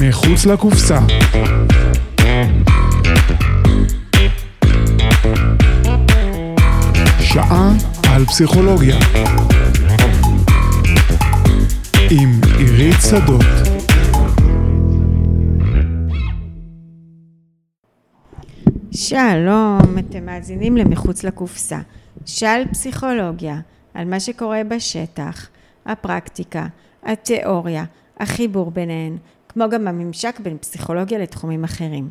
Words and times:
מחוץ 0.00 0.46
לקופסה. 0.46 0.98
שעה 7.20 7.72
על 8.08 8.24
פסיכולוגיה. 8.24 8.96
עם 12.10 12.40
עירית 12.58 12.96
שדות. 13.10 13.44
שלום, 18.92 19.98
אתם 19.98 20.26
מאזינים 20.26 20.76
למחוץ 20.76 21.24
לקופסה. 21.24 21.78
שעל 22.26 22.62
פסיכולוגיה, 22.70 23.60
על 23.94 24.04
מה 24.08 24.20
שקורה 24.20 24.64
בשטח, 24.68 25.48
הפרקטיקה, 25.86 26.66
התיאוריה, 27.02 27.84
החיבור 28.20 28.70
ביניהן, 28.70 29.16
כמו 29.48 29.64
גם 29.70 29.88
הממשק 29.88 30.40
בין 30.40 30.58
פסיכולוגיה 30.58 31.18
לתחומים 31.18 31.64
אחרים. 31.64 32.08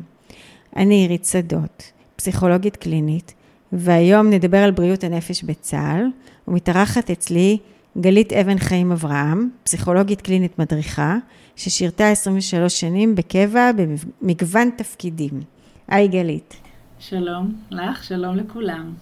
אני 0.76 0.94
עירית 0.94 1.24
שדות, 1.24 1.92
פסיכולוגית 2.16 2.76
קלינית, 2.76 3.34
והיום 3.72 4.30
נדבר 4.30 4.58
על 4.58 4.70
בריאות 4.70 5.04
הנפש 5.04 5.42
בצה"ל, 5.42 6.06
ומתארחת 6.48 7.10
אצלי 7.10 7.58
גלית 7.98 8.32
אבן 8.32 8.58
חיים 8.58 8.92
אברהם, 8.92 9.50
פסיכולוגית 9.62 10.20
קלינית 10.20 10.58
מדריכה, 10.58 11.16
ששירתה 11.56 12.08
23 12.08 12.80
שנים 12.80 13.14
בקבע 13.14 13.70
במגוון 13.72 14.70
תפקידים. 14.76 15.40
היי 15.88 16.08
גלית. 16.08 16.54
שלום 16.98 17.54
לך, 17.70 18.04
שלום 18.04 18.36
לכולם. 18.36 18.92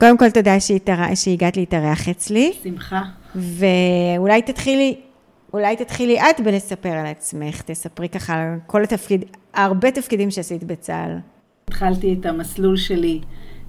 קודם 0.00 0.18
כל 0.18 0.30
תודה 0.30 0.60
שהתאר... 0.60 1.14
שהגעת 1.14 1.56
להתארח 1.56 2.08
אצלי. 2.08 2.52
שמחה. 2.62 3.02
ואולי 3.34 4.42
תתחילי, 4.42 4.96
אולי 5.54 5.76
תתחילי 5.76 6.20
את 6.20 6.40
בלספר 6.40 6.88
על 6.88 7.06
עצמך, 7.06 7.62
תספרי 7.62 8.08
ככה 8.08 8.34
על 8.34 8.58
כל 8.66 8.82
התפקיד, 8.82 9.24
הרבה 9.54 9.90
תפקידים 9.90 10.30
שעשית 10.30 10.64
בצה"ל. 10.64 11.18
התחלתי 11.68 12.16
את 12.20 12.26
המסלול 12.26 12.76
שלי 12.76 13.20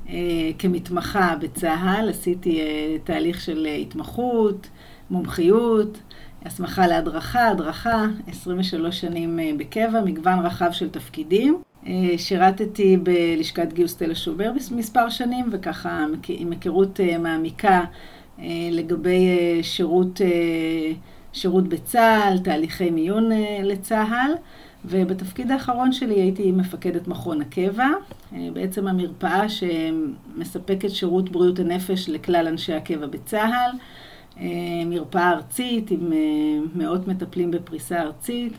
אה, 0.09 0.15
כמתמחה 0.59 1.35
בצה"ל, 1.41 2.09
עשיתי 2.09 2.59
אה, 2.59 2.95
תהליך 3.03 3.41
של 3.41 3.67
אה, 3.69 3.75
התמחות, 3.75 4.69
מומחיות, 5.09 6.01
הסמכה 6.45 6.87
להדרכה, 6.87 7.47
הדרכה, 7.47 8.05
23 8.27 9.01
שנים 9.01 9.39
אה, 9.39 9.51
בקבע, 9.57 10.01
מגוון 10.05 10.39
רחב 10.39 10.71
של 10.71 10.89
תפקידים. 10.89 11.61
אה, 11.87 12.17
שירתתי 12.17 12.97
בלשכת 12.97 13.73
גיוס 13.73 13.95
תל 13.95 14.11
השומר 14.11 14.51
מספר 14.71 15.09
שנים, 15.09 15.45
וככה 15.51 16.05
עם 16.27 16.51
היכרות 16.51 16.99
אה, 16.99 17.17
מעמיקה 17.17 17.81
אה, 18.39 18.45
לגבי 18.71 19.27
שירות, 19.61 20.21
שירות 21.33 21.67
בצה"ל, 21.67 22.37
תהליכי 22.37 22.89
מיון 22.89 23.29
לצה"ל. 23.63 24.31
ובתפקיד 24.85 25.51
האחרון 25.51 25.91
שלי 25.91 26.13
הייתי 26.13 26.51
מפקדת 26.51 27.07
מכון 27.07 27.41
הקבע, 27.41 27.87
בעצם 28.53 28.87
המרפאה 28.87 29.49
שמספקת 29.49 30.89
שירות 30.89 31.29
בריאות 31.29 31.59
הנפש 31.59 32.09
לכלל 32.09 32.47
אנשי 32.47 32.73
הקבע 32.73 33.05
בצה"ל, 33.05 33.71
מרפאה 34.85 35.31
ארצית 35.31 35.91
עם 35.91 36.13
מאות 36.75 37.07
מטפלים 37.07 37.51
בפריסה 37.51 38.01
ארצית. 38.01 38.53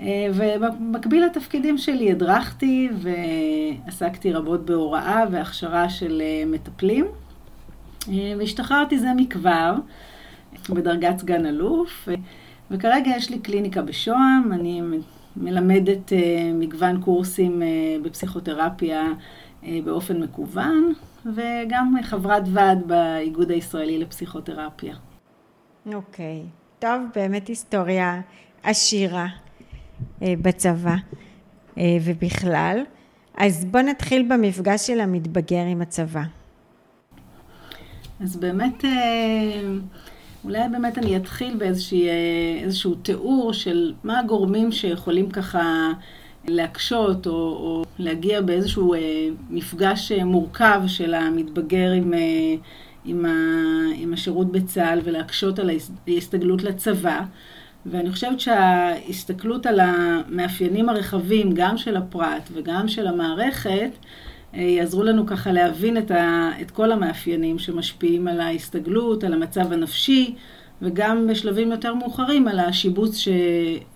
אה, 0.00 0.26
ובמקביל 0.34 1.24
לתפקידים 1.24 1.78
שלי 1.78 2.12
הדרכתי 2.12 2.88
ועסקתי 3.86 4.32
רבות 4.32 4.64
בהוראה 4.64 5.24
והכשרה 5.30 5.88
של 5.88 6.22
אה, 6.24 6.42
מטפלים. 6.46 7.06
אה, 8.08 8.32
והשתחררתי 8.38 8.98
זה 8.98 9.08
מכבר, 9.16 9.74
בדרגת 10.70 11.18
סגן 11.18 11.46
אלוף, 11.46 12.08
וכרגע 12.70 13.10
יש 13.16 13.30
לי 13.30 13.38
קליניקה 13.38 13.82
בשוהם, 13.82 14.52
אני 14.52 14.82
מלמדת 15.36 16.12
מגוון 16.54 17.00
קורסים 17.00 17.62
בפסיכותרפיה 18.02 19.12
באופן 19.84 20.22
מקוון, 20.22 20.92
וגם 21.26 21.94
חברת 22.02 22.42
ועד 22.52 22.86
באיגוד 22.86 23.50
הישראלי 23.50 23.98
לפסיכותרפיה. 23.98 24.94
אוקיי, 25.86 26.42
okay. 26.42 26.80
טוב, 26.80 27.00
באמת 27.14 27.48
היסטוריה 27.48 28.20
עשירה. 28.62 29.26
אה, 30.22 30.34
בצבא 30.42 30.94
אה, 31.78 31.96
ובכלל. 32.04 32.82
אז 33.36 33.64
בוא 33.64 33.80
נתחיל 33.80 34.26
במפגש 34.28 34.86
של 34.86 35.00
המתבגר 35.00 35.64
עם 35.66 35.82
הצבא. 35.82 36.22
אז 38.20 38.36
באמת, 38.36 38.84
אה, 38.84 38.90
אולי 40.44 40.68
באמת 40.72 40.98
אני 40.98 41.16
אתחיל 41.16 41.56
באיזשהו 41.56 42.94
תיאור 42.94 43.52
של 43.52 43.92
מה 44.04 44.18
הגורמים 44.18 44.72
שיכולים 44.72 45.30
ככה 45.30 45.92
להקשות 46.48 47.26
או, 47.26 47.32
או 47.32 47.84
להגיע 47.98 48.40
באיזשהו 48.40 48.94
מפגש 49.50 50.12
מורכב 50.12 50.82
של 50.86 51.14
המתבגר 51.14 51.90
עם, 51.90 52.12
עם, 53.04 53.24
ה, 53.24 53.30
עם 53.96 54.12
השירות 54.12 54.52
בצה"ל 54.52 55.00
ולהקשות 55.04 55.58
על 55.58 55.70
ההסתגלות 56.08 56.62
לצבא. 56.62 57.20
ואני 57.86 58.12
חושבת 58.12 58.40
שההסתכלות 58.40 59.66
על 59.66 59.80
המאפיינים 59.80 60.88
הרחבים, 60.88 61.52
גם 61.54 61.76
של 61.76 61.96
הפרט 61.96 62.48
וגם 62.52 62.88
של 62.88 63.06
המערכת, 63.06 63.70
אה, 63.70 64.33
יעזרו 64.62 65.02
לנו 65.02 65.26
ככה 65.26 65.52
להבין 65.52 65.96
את, 65.98 66.10
ה, 66.10 66.50
את 66.60 66.70
כל 66.70 66.92
המאפיינים 66.92 67.58
שמשפיעים 67.58 68.28
על 68.28 68.40
ההסתגלות, 68.40 69.24
על 69.24 69.32
המצב 69.32 69.72
הנפשי, 69.72 70.34
וגם 70.82 71.26
בשלבים 71.26 71.70
יותר 71.70 71.94
מאוחרים 71.94 72.48
על 72.48 72.58
השיבוץ 72.58 73.16
ש, 73.16 73.28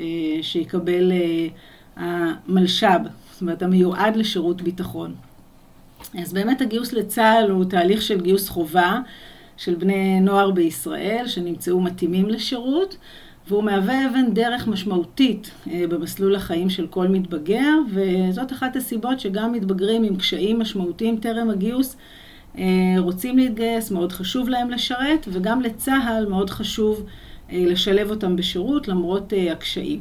אה, 0.00 0.06
שיקבל 0.42 1.12
אה, 1.12 1.48
המלש"ב, 1.96 3.00
זאת 3.32 3.40
אומרת 3.40 3.62
המיועד 3.62 4.16
לשירות 4.16 4.62
ביטחון. 4.62 5.14
אז 6.22 6.32
באמת 6.32 6.60
הגיוס 6.60 6.92
לצה"ל 6.92 7.50
הוא 7.50 7.64
תהליך 7.64 8.02
של 8.02 8.20
גיוס 8.20 8.48
חובה 8.48 9.00
של 9.56 9.74
בני 9.74 10.20
נוער 10.20 10.50
בישראל 10.50 11.24
שנמצאו 11.26 11.80
מתאימים 11.80 12.28
לשירות. 12.28 12.96
והוא 13.48 13.64
מהווה 13.64 14.06
אבן 14.06 14.34
דרך 14.34 14.68
משמעותית 14.68 15.50
אה, 15.70 15.84
במסלול 15.88 16.36
החיים 16.36 16.70
של 16.70 16.86
כל 16.86 17.08
מתבגר, 17.08 17.74
וזאת 17.90 18.52
אחת 18.52 18.76
הסיבות 18.76 19.20
שגם 19.20 19.52
מתבגרים 19.52 20.04
עם 20.04 20.16
קשיים 20.16 20.58
משמעותיים 20.58 21.16
טרם 21.16 21.50
הגיוס 21.50 21.96
אה, 22.58 22.64
רוצים 22.98 23.38
להתגייס, 23.38 23.90
מאוד 23.90 24.12
חשוב 24.12 24.48
להם 24.48 24.70
לשרת, 24.70 25.28
וגם 25.32 25.60
לצה"ל 25.60 26.26
מאוד 26.26 26.50
חשוב 26.50 27.06
אה, 27.52 27.64
לשלב 27.66 28.10
אותם 28.10 28.36
בשירות 28.36 28.88
למרות 28.88 29.32
הקשיים. 29.50 30.00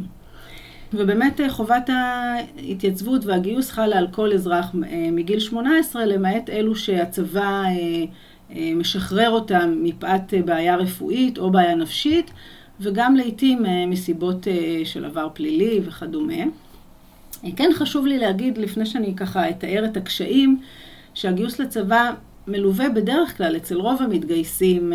ובאמת 0.94 1.42
חובת 1.50 1.90
ההתייצבות 1.90 3.26
והגיוס 3.26 3.72
חלה 3.72 3.98
על 3.98 4.08
כל 4.12 4.34
אזרח 4.34 4.76
מגיל 5.12 5.40
18, 5.40 6.06
למעט 6.06 6.50
אלו 6.50 6.76
שהצבא 6.76 7.64
משחרר 8.76 9.30
אותם 9.30 9.74
מפאת 9.84 10.34
בעיה 10.46 10.76
רפואית 10.76 11.38
או 11.38 11.52
בעיה 11.52 11.76
נפשית. 11.76 12.32
וגם 12.80 13.16
לעיתים 13.16 13.66
אה, 13.66 13.86
מסיבות 13.86 14.48
אה, 14.48 14.82
של 14.86 15.06
עבר 15.06 15.28
פלילי 15.34 15.80
וכדומה. 15.86 16.34
אה, 17.44 17.50
כן 17.56 17.70
חשוב 17.74 18.06
לי 18.06 18.18
להגיד, 18.18 18.58
לפני 18.58 18.86
שאני 18.86 19.16
ככה 19.16 19.50
אתאר 19.50 19.86
את 19.86 19.98
הקשיים, 19.98 20.60
שהגיוס 21.14 21.60
לצבא 21.60 22.12
מלווה 22.48 22.90
בדרך 22.90 23.38
כלל 23.38 23.58
אצל 23.58 23.76
רוב 23.76 24.02
המתגייסים 24.02 24.94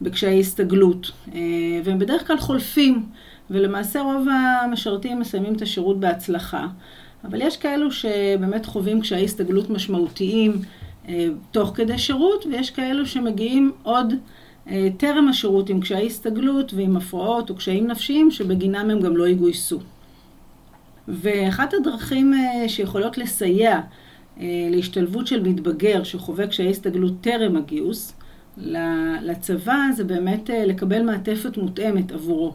בקשיי 0.00 0.40
הסתגלות, 0.40 1.10
והם 1.84 1.98
בדרך 1.98 2.26
כלל 2.26 2.38
חולפים, 2.38 3.06
ולמעשה 3.50 4.00
רוב 4.00 4.26
המשרתים 4.62 5.20
מסיימים 5.20 5.54
את 5.54 5.62
השירות 5.62 6.00
בהצלחה. 6.00 6.66
אבל 7.24 7.42
יש 7.42 7.56
כאלו 7.56 7.92
שבאמת 7.92 8.66
חווים 8.66 9.00
קשיי 9.00 9.24
הסתגלות 9.24 9.70
משמעותיים 9.70 10.52
תוך 11.50 11.72
כדי 11.74 11.98
שירות, 11.98 12.46
ויש 12.46 12.70
כאלו 12.70 13.06
שמגיעים 13.06 13.72
עוד 13.82 14.14
טרם 14.96 15.28
השירות 15.28 15.68
עם 15.68 15.80
קשיי 15.80 16.06
הסתגלות 16.06 16.74
ועם 16.74 16.96
הפרעות 16.96 17.50
או 17.50 17.54
קשיים 17.54 17.86
נפשיים 17.86 18.30
שבגינם 18.30 18.90
הם 18.90 19.00
גם 19.00 19.16
לא 19.16 19.28
יגויסו. 19.28 19.78
ואחת 21.08 21.74
הדרכים 21.74 22.34
אה, 22.34 22.68
שיכולות 22.68 23.18
לסייע 23.18 23.80
אה, 24.40 24.68
להשתלבות 24.70 25.26
של 25.26 25.42
מתבגר 25.42 26.02
שחווה 26.02 26.46
קשיי 26.46 26.70
הסתגלות 26.70 27.12
טרם 27.20 27.56
הגיוס 27.56 28.14
לצבא 29.22 29.76
זה 29.96 30.04
באמת 30.04 30.50
לקבל 30.66 31.02
מעטפת 31.02 31.56
מותאמת 31.56 32.12
עבורו. 32.12 32.54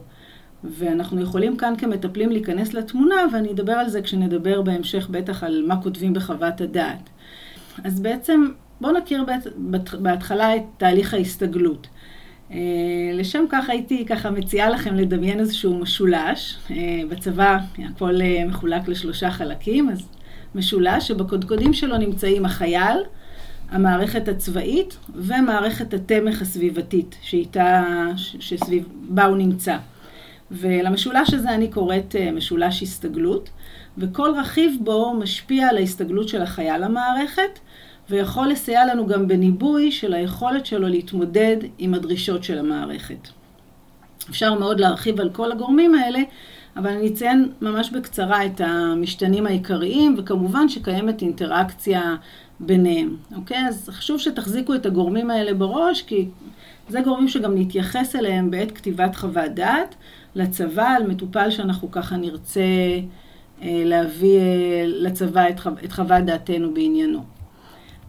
ואנחנו 0.63 1.21
יכולים 1.21 1.57
כאן 1.57 1.73
כמטפלים 1.77 2.29
להיכנס 2.29 2.73
לתמונה 2.73 3.15
ואני 3.33 3.51
אדבר 3.51 3.73
על 3.73 3.89
זה 3.89 4.01
כשנדבר 4.01 4.61
בהמשך 4.61 5.07
בטח 5.11 5.43
על 5.43 5.63
מה 5.67 5.81
כותבים 5.81 6.13
בחוות 6.13 6.61
הדעת. 6.61 7.09
אז 7.83 7.99
בעצם 7.99 8.45
בואו 8.81 8.97
נכיר 8.97 9.23
בהתחלה 9.99 10.55
את 10.55 10.61
תהליך 10.77 11.13
ההסתגלות. 11.13 11.87
אה, 12.53 12.59
לשם 13.13 13.45
כך 13.49 13.69
הייתי 13.69 14.05
ככה 14.05 14.31
מציעה 14.31 14.69
לכם 14.69 14.95
לדמיין 14.95 15.39
איזשהו 15.39 15.77
משולש. 15.77 16.57
אה, 16.71 17.01
בצבא 17.09 17.57
הכל 17.89 18.21
אה, 18.21 18.45
מחולק 18.47 18.87
לשלושה 18.87 19.31
חלקים, 19.31 19.89
אז 19.89 20.07
משולש 20.55 21.07
שבקודקודים 21.07 21.73
שלו 21.73 21.97
נמצאים 21.97 22.45
החייל, 22.45 22.97
המערכת 23.71 24.27
הצבאית 24.27 24.97
ומערכת 25.15 25.93
התמך 25.93 26.41
הסביבתית 26.41 27.15
שאיתה, 27.21 27.83
שסביב, 28.15 28.87
בה 29.09 29.25
הוא 29.25 29.37
נמצא. 29.37 29.77
ולמשולש 30.51 31.33
הזה 31.33 31.49
אני 31.49 31.67
קוראת 31.67 32.15
משולש 32.33 32.83
הסתגלות, 32.83 33.49
וכל 33.97 34.31
רכיב 34.39 34.77
בו 34.81 35.13
משפיע 35.13 35.67
על 35.67 35.77
ההסתגלות 35.77 36.29
של 36.29 36.41
החייל 36.41 36.85
למערכת, 36.85 37.59
ויכול 38.09 38.47
לסייע 38.47 38.85
לנו 38.85 39.07
גם 39.07 39.27
בניבוי 39.27 39.91
של 39.91 40.13
היכולת 40.13 40.65
שלו 40.65 40.87
להתמודד 40.87 41.57
עם 41.77 41.93
הדרישות 41.93 42.43
של 42.43 42.59
המערכת. 42.59 43.27
אפשר 44.29 44.59
מאוד 44.59 44.79
להרחיב 44.79 45.19
על 45.19 45.29
כל 45.29 45.51
הגורמים 45.51 45.95
האלה, 45.95 46.19
אבל 46.77 46.89
אני 46.89 47.07
אציין 47.07 47.51
ממש 47.61 47.89
בקצרה 47.89 48.45
את 48.45 48.61
המשתנים 48.63 49.47
העיקריים, 49.47 50.15
וכמובן 50.17 50.69
שקיימת 50.69 51.21
אינטראקציה 51.21 52.15
ביניהם, 52.59 53.17
אוקיי? 53.35 53.67
אז 53.67 53.89
חשוב 53.93 54.19
שתחזיקו 54.19 54.75
את 54.75 54.85
הגורמים 54.85 55.29
האלה 55.29 55.53
בראש, 55.53 56.01
כי 56.01 56.27
זה 56.89 57.01
גורמים 57.01 57.27
שגם 57.27 57.57
נתייחס 57.57 58.15
אליהם 58.15 58.51
בעת 58.51 58.71
כתיבת 58.71 59.15
חוות 59.15 59.51
דעת 59.53 59.95
לצבא, 60.35 60.87
על 60.87 61.07
מטופל 61.07 61.49
שאנחנו 61.49 61.91
ככה 61.91 62.17
נרצה 62.17 62.61
אה, 63.61 63.81
להביא 63.85 64.37
אה, 64.39 64.83
לצבא 64.85 65.49
את, 65.49 65.59
חו... 65.59 65.69
את 65.85 65.91
חוות 65.91 66.23
דעתנו 66.25 66.73
בעניינו. 66.73 67.32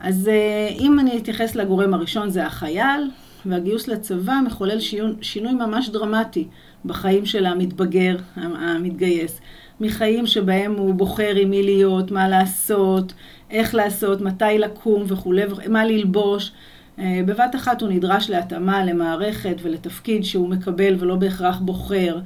אז 0.01 0.29
אה, 0.29 0.69
אם 0.79 0.99
אני 0.99 1.19
אתייחס 1.19 1.55
לגורם 1.55 1.95
הראשון 1.95 2.31
זה 2.31 2.47
החייל, 2.47 3.11
והגיוס 3.47 3.89
לצבא 3.89 4.41
מחולל 4.47 4.79
שינוי 5.21 5.53
ממש 5.53 5.89
דרמטי 5.89 6.47
בחיים 6.85 7.27
של 7.27 7.47
המתבגר, 7.47 8.17
המתגייס. 8.37 9.41
מחיים 9.81 10.27
שבהם 10.27 10.75
הוא 10.75 10.95
בוחר 10.95 11.35
עם 11.37 11.51
מי 11.51 11.63
להיות, 11.63 12.11
מה 12.11 12.29
לעשות, 12.29 13.13
איך 13.51 13.75
לעשות, 13.75 14.21
מתי 14.21 14.59
לקום 14.59 15.05
וכולי, 15.07 15.43
מה 15.69 15.85
ללבוש. 15.85 16.53
אה, 16.99 17.21
בבת 17.27 17.55
אחת 17.55 17.83
הוא 17.83 17.91
נדרש 17.91 18.31
להתאמה 18.31 18.85
למערכת 18.85 19.57
ולתפקיד 19.63 20.25
שהוא 20.25 20.49
מקבל 20.49 20.97
ולא 20.99 21.17
בהכרח 21.17 21.59
בוחר. 21.59 22.19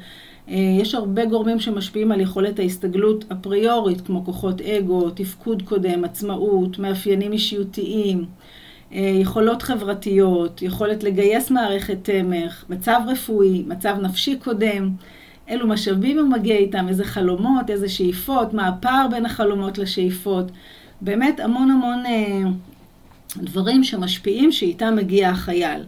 אה, 0.50 0.56
יש 0.80 0.94
הרבה 0.94 1.24
גורמים 1.24 1.60
שמשפיעים 1.60 2.12
על 2.12 2.20
יכולת 2.20 2.58
ההסתגלות 2.58 3.24
אפריורית, 3.32 4.00
כמו 4.00 4.24
כוחות 4.24 4.60
אגו, 4.60 5.10
תפקוד 5.10 5.62
קודם, 5.62 6.04
עצמאות, 6.04 6.78
מאפיינים 6.78 7.32
אישיותיים. 7.32 8.24
אה, 8.92 9.12
יכולות 9.20 9.62
חברתיות, 9.62 10.62
יכולת 10.62 11.02
לגייס 11.02 11.50
מערכת 11.50 11.98
תמך, 12.02 12.64
מצב 12.70 13.00
רפואי, 13.06 13.64
מצב 13.66 13.96
נפשי 14.02 14.36
קודם, 14.36 14.90
אילו 15.48 15.66
משאבים 15.66 16.18
הוא 16.18 16.28
מגיע 16.28 16.56
איתם, 16.56 16.88
איזה 16.88 17.04
חלומות, 17.04 17.70
איזה 17.70 17.88
שאיפות, 17.88 18.54
מה 18.54 18.68
הפער 18.68 19.06
בין 19.10 19.26
החלומות 19.26 19.78
לשאיפות. 19.78 20.50
באמת 21.00 21.40
המון 21.40 21.70
המון 21.70 22.06
אה, 22.06 22.42
דברים 23.36 23.84
שמשפיעים 23.84 24.52
שאיתם 24.52 24.96
מגיע 24.96 25.30
החייל. 25.30 25.82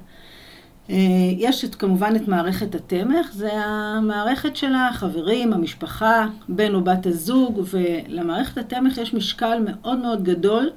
אה, 0.91 0.97
יש 1.37 1.65
את, 1.65 1.75
כמובן 1.75 2.13
את 2.17 2.29
מערכת 2.29 2.75
התמך, 2.75 3.33
זה 3.33 3.51
המערכת 3.53 4.57
של 4.57 4.73
החברים, 4.75 5.53
המשפחה, 5.53 6.27
בן 6.49 6.75
או 6.75 6.85
בת 6.85 7.07
הזוג, 7.07 7.63
ולמערכת 7.71 8.59
התמך 8.59 8.99
יש 8.99 9.15
משקל 9.15 9.59
מאוד 9.65 9.99
מאוד 9.99 10.25
גדול 10.25 10.71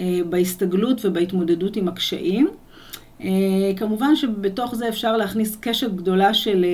אה, 0.00 0.20
בהסתגלות 0.28 1.04
ובהתמודדות 1.04 1.76
עם 1.76 1.88
הקשיים. 1.88 2.48
אה, 3.20 3.28
כמובן 3.76 4.16
שבתוך 4.16 4.74
זה 4.74 4.88
אפשר 4.88 5.16
להכניס 5.16 5.56
קשת 5.60 5.90
גדולה 5.90 6.34
של 6.34 6.64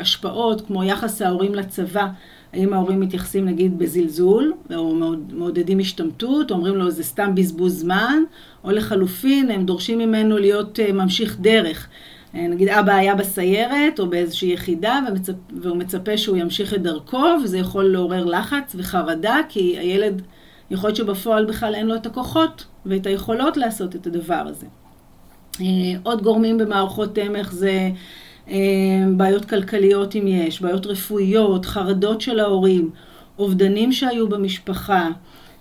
השפעות, 0.00 0.66
כמו 0.66 0.84
יחס 0.84 1.22
ההורים 1.22 1.54
לצבא. 1.54 2.06
האם 2.52 2.72
ההורים 2.72 3.00
מתייחסים 3.00 3.44
נגיד 3.44 3.78
בזלזול, 3.78 4.52
או 4.74 4.94
מעודדים 5.32 5.78
השתמטות, 5.78 6.50
או 6.50 6.56
אומרים 6.56 6.74
לו 6.74 6.90
זה 6.90 7.04
סתם 7.04 7.34
בזבוז 7.34 7.80
זמן, 7.80 8.22
או 8.64 8.70
לחלופין, 8.70 9.50
הם 9.50 9.64
דורשים 9.64 9.98
ממנו 9.98 10.38
להיות 10.38 10.80
ממשיך 10.94 11.40
דרך. 11.40 11.88
נגיד 12.34 12.68
אבא 12.68 12.92
היה 12.92 13.14
בסיירת, 13.14 14.00
או 14.00 14.10
באיזושהי 14.10 14.52
יחידה, 14.52 14.98
ומצפ... 15.08 15.34
והוא 15.62 15.76
מצפה 15.76 16.18
שהוא 16.18 16.36
ימשיך 16.36 16.74
את 16.74 16.82
דרכו, 16.82 17.24
וזה 17.44 17.58
יכול 17.58 17.84
לעורר 17.84 18.24
לחץ 18.24 18.74
וחרדה, 18.78 19.36
כי 19.48 19.78
הילד... 19.78 20.22
יכול 20.70 20.88
להיות 20.88 20.96
שבפועל 20.96 21.44
בכלל 21.44 21.74
אין 21.74 21.86
לו 21.86 21.94
את 21.94 22.06
הכוחות 22.06 22.64
ואת 22.86 23.06
היכולות 23.06 23.56
לעשות 23.56 23.96
את 23.96 24.06
הדבר 24.06 24.42
הזה. 24.46 24.66
אה, 25.60 25.66
עוד 26.02 26.22
גורמים 26.22 26.58
במערכות 26.58 27.14
תמך 27.14 27.52
זה 27.52 27.90
אה, 28.48 28.56
בעיות 29.16 29.44
כלכליות 29.44 30.16
אם 30.16 30.26
יש, 30.26 30.62
בעיות 30.62 30.86
רפואיות, 30.86 31.66
חרדות 31.66 32.20
של 32.20 32.40
ההורים, 32.40 32.90
אובדנים 33.38 33.92
שהיו 33.92 34.28
במשפחה, 34.28 35.08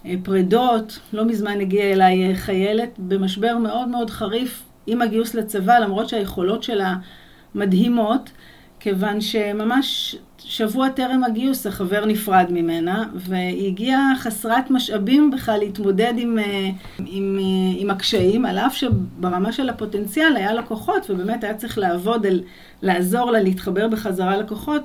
אה, 0.05 0.13
פרדות. 0.23 0.99
לא 1.13 1.25
מזמן 1.25 1.61
הגיעה 1.61 1.91
אליי 1.91 2.35
חיילת 2.35 2.89
במשבר 2.97 3.57
מאוד 3.57 3.87
מאוד 3.87 4.09
חריף 4.09 4.63
עם 4.87 5.01
הגיוס 5.01 5.33
לצבא, 5.33 5.79
למרות 5.79 6.09
שהיכולות 6.09 6.63
שלה 6.63 6.95
מדהימות, 7.55 8.29
כיוון 8.79 9.21
שממש 9.21 10.15
שבוע 10.39 10.89
טרם 10.89 11.23
הגיוס 11.23 11.67
החבר 11.67 12.05
נפרד 12.05 12.45
ממנה, 12.49 13.05
והיא 13.15 13.67
הגיעה 13.67 14.13
חסרת 14.17 14.71
משאבים 14.71 15.31
בכלל 15.31 15.59
להתמודד 15.59 16.13
עם, 16.17 16.39
אה, 16.39 16.69
עם, 17.05 17.39
אה, 17.39 17.79
עם 17.81 17.89
הקשיים, 17.89 18.45
על 18.45 18.57
אף 18.57 18.75
שברמה 18.75 19.51
של 19.51 19.69
הפוטנציאל 19.69 20.35
היה 20.35 20.53
לה 20.53 20.63
כוחות, 20.63 21.09
ובאמת 21.09 21.43
היה 21.43 21.53
צריך 21.53 21.77
לעבוד 21.77 22.25
על 22.25 22.41
לעזור 22.81 23.31
לה 23.31 23.41
להתחבר 23.41 23.87
בחזרה 23.87 24.37
לכוחות 24.37 24.83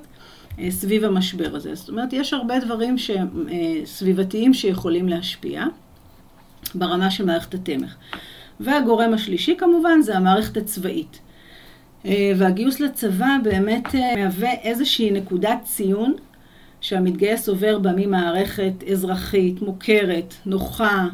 אה, 0.58 0.70
סביב 0.70 1.04
המשבר 1.04 1.56
הזה. 1.56 1.74
זאת 1.74 1.88
אומרת, 1.88 2.12
יש 2.12 2.32
הרבה 2.32 2.58
דברים 2.58 2.96
סביבתיים 3.84 4.54
שיכולים 4.54 5.08
להשפיע 5.08 5.64
ברמה 6.74 7.10
של 7.10 7.24
מערכת 7.24 7.54
התמך. 7.54 7.94
והגורם 8.64 9.14
השלישי 9.14 9.56
כמובן 9.58 10.00
זה 10.02 10.16
המערכת 10.16 10.56
הצבאית. 10.56 11.20
אה, 12.06 12.32
והגיוס 12.36 12.80
לצבא 12.80 13.36
באמת 13.42 13.94
אה, 13.94 14.16
מהווה 14.16 14.52
איזושהי 14.52 15.10
נקודת 15.10 15.58
ציון 15.64 16.14
שהמתגייס 16.80 17.48
עובר 17.48 17.78
בה 17.78 17.90
ממערכת 17.96 18.72
אזרחית, 18.92 19.62
מוכרת, 19.62 20.34
נוחה, 20.46 21.06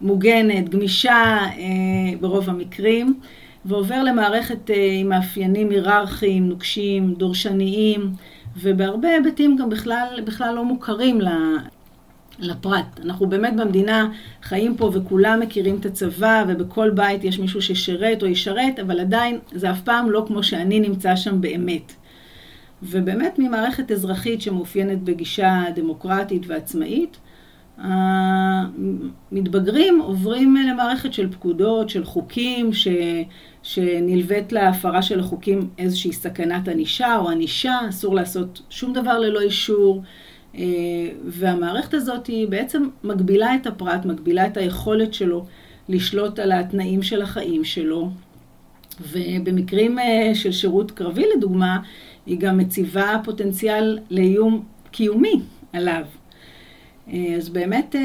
מוגנת, 0.00 0.68
גמישה 0.68 1.36
אה, 1.58 2.16
ברוב 2.20 2.50
המקרים, 2.50 3.20
ועובר 3.64 4.02
למערכת 4.02 4.70
עם 5.00 5.08
מאפיינים 5.08 5.70
היררכיים, 5.70 6.48
נוקשים, 6.48 7.14
דורשניים, 7.14 8.10
ובהרבה 8.56 9.08
היבטים 9.08 9.56
גם 9.56 9.70
בכלל, 9.70 10.20
בכלל 10.24 10.54
לא 10.54 10.64
מוכרים 10.64 11.20
לפרט. 12.42 13.00
אנחנו 13.04 13.26
באמת 13.26 13.56
במדינה 13.56 14.08
חיים 14.42 14.76
פה 14.76 14.90
וכולם 14.94 15.40
מכירים 15.40 15.76
את 15.80 15.86
הצבא 15.86 16.44
ובכל 16.48 16.90
בית 16.90 17.24
יש 17.24 17.38
מישהו 17.38 17.62
ששירת 17.62 18.22
או 18.22 18.26
ישרת, 18.26 18.78
אבל 18.78 19.00
עדיין 19.00 19.38
זה 19.52 19.70
אף 19.70 19.80
פעם 19.80 20.10
לא 20.10 20.24
כמו 20.28 20.42
שאני 20.42 20.80
נמצא 20.80 21.16
שם 21.16 21.40
באמת. 21.40 21.92
ובאמת 22.82 23.38
ממערכת 23.38 23.90
אזרחית 23.90 24.42
שמאופיינת 24.42 25.02
בגישה 25.02 25.62
דמוקרטית 25.74 26.42
ועצמאית, 26.46 27.16
המתבגרים 29.32 30.00
עוברים 30.00 30.56
למערכת 30.56 31.12
של 31.12 31.32
פקודות, 31.32 31.88
של 31.88 32.04
חוקים, 32.04 32.72
ש... 32.72 32.88
שנלווית 33.62 34.52
להפרה 34.52 35.02
של 35.02 35.20
החוקים 35.20 35.68
איזושהי 35.78 36.12
סכנת 36.12 36.68
ענישה 36.68 37.16
או 37.16 37.30
ענישה, 37.30 37.78
אסור 37.88 38.14
לעשות 38.14 38.62
שום 38.70 38.92
דבר 38.92 39.18
ללא 39.18 39.40
אישור. 39.40 40.02
אה, 40.58 40.64
והמערכת 41.24 41.94
הזאת 41.94 42.26
היא 42.26 42.48
בעצם 42.48 42.88
מגבילה 43.04 43.54
את 43.54 43.66
הפרט, 43.66 44.04
מגבילה 44.04 44.46
את 44.46 44.56
היכולת 44.56 45.14
שלו 45.14 45.46
לשלוט 45.88 46.38
על 46.38 46.52
התנאים 46.52 47.02
של 47.02 47.22
החיים 47.22 47.64
שלו. 47.64 48.10
ובמקרים 49.00 49.98
אה, 49.98 50.30
של 50.34 50.52
שירות 50.52 50.90
קרבי 50.90 51.24
לדוגמה, 51.36 51.78
היא 52.26 52.38
גם 52.38 52.58
מציבה 52.58 53.16
פוטנציאל 53.24 53.98
לאיום 54.10 54.64
קיומי 54.90 55.40
עליו. 55.72 56.04
אה, 57.12 57.34
אז 57.36 57.48
באמת 57.48 57.96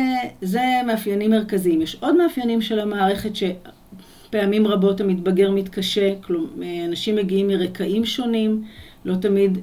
זה 0.42 0.63
מאפיינים 0.88 1.32
מרכזיים. 1.32 1.82
יש 1.82 1.98
עוד 2.00 2.16
מאפיינים 2.16 2.62
של 2.62 2.80
המערכת 2.80 3.32
שפעמים 3.36 4.68
רבות 4.68 5.01
המתבגר 5.01 5.51
מתקשה, 5.51 6.13
כלומר 6.22 6.86
אנשים 6.86 7.16
מגיעים 7.16 7.48
מרקעים 7.48 8.06
שונים, 8.06 8.63
לא 9.06 9.16
תמיד 9.16 9.58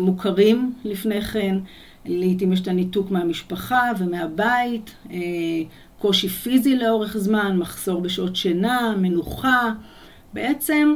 מוכרים 0.00 0.72
לפני 0.84 1.20
כן. 1.20 1.56
לעתים 2.08 2.52
יש 2.52 2.60
את 2.60 2.68
הניתוק 2.68 3.10
מהמשפחה 3.10 3.90
ומהבית, 3.98 4.94
אה, 5.10 5.18
קושי 5.98 6.28
פיזי 6.28 6.76
לאורך 6.76 7.16
זמן, 7.16 7.56
מחסור 7.56 8.00
בשעות 8.00 8.36
שינה, 8.36 8.94
מנוחה, 8.98 9.72
בעצם 10.32 10.94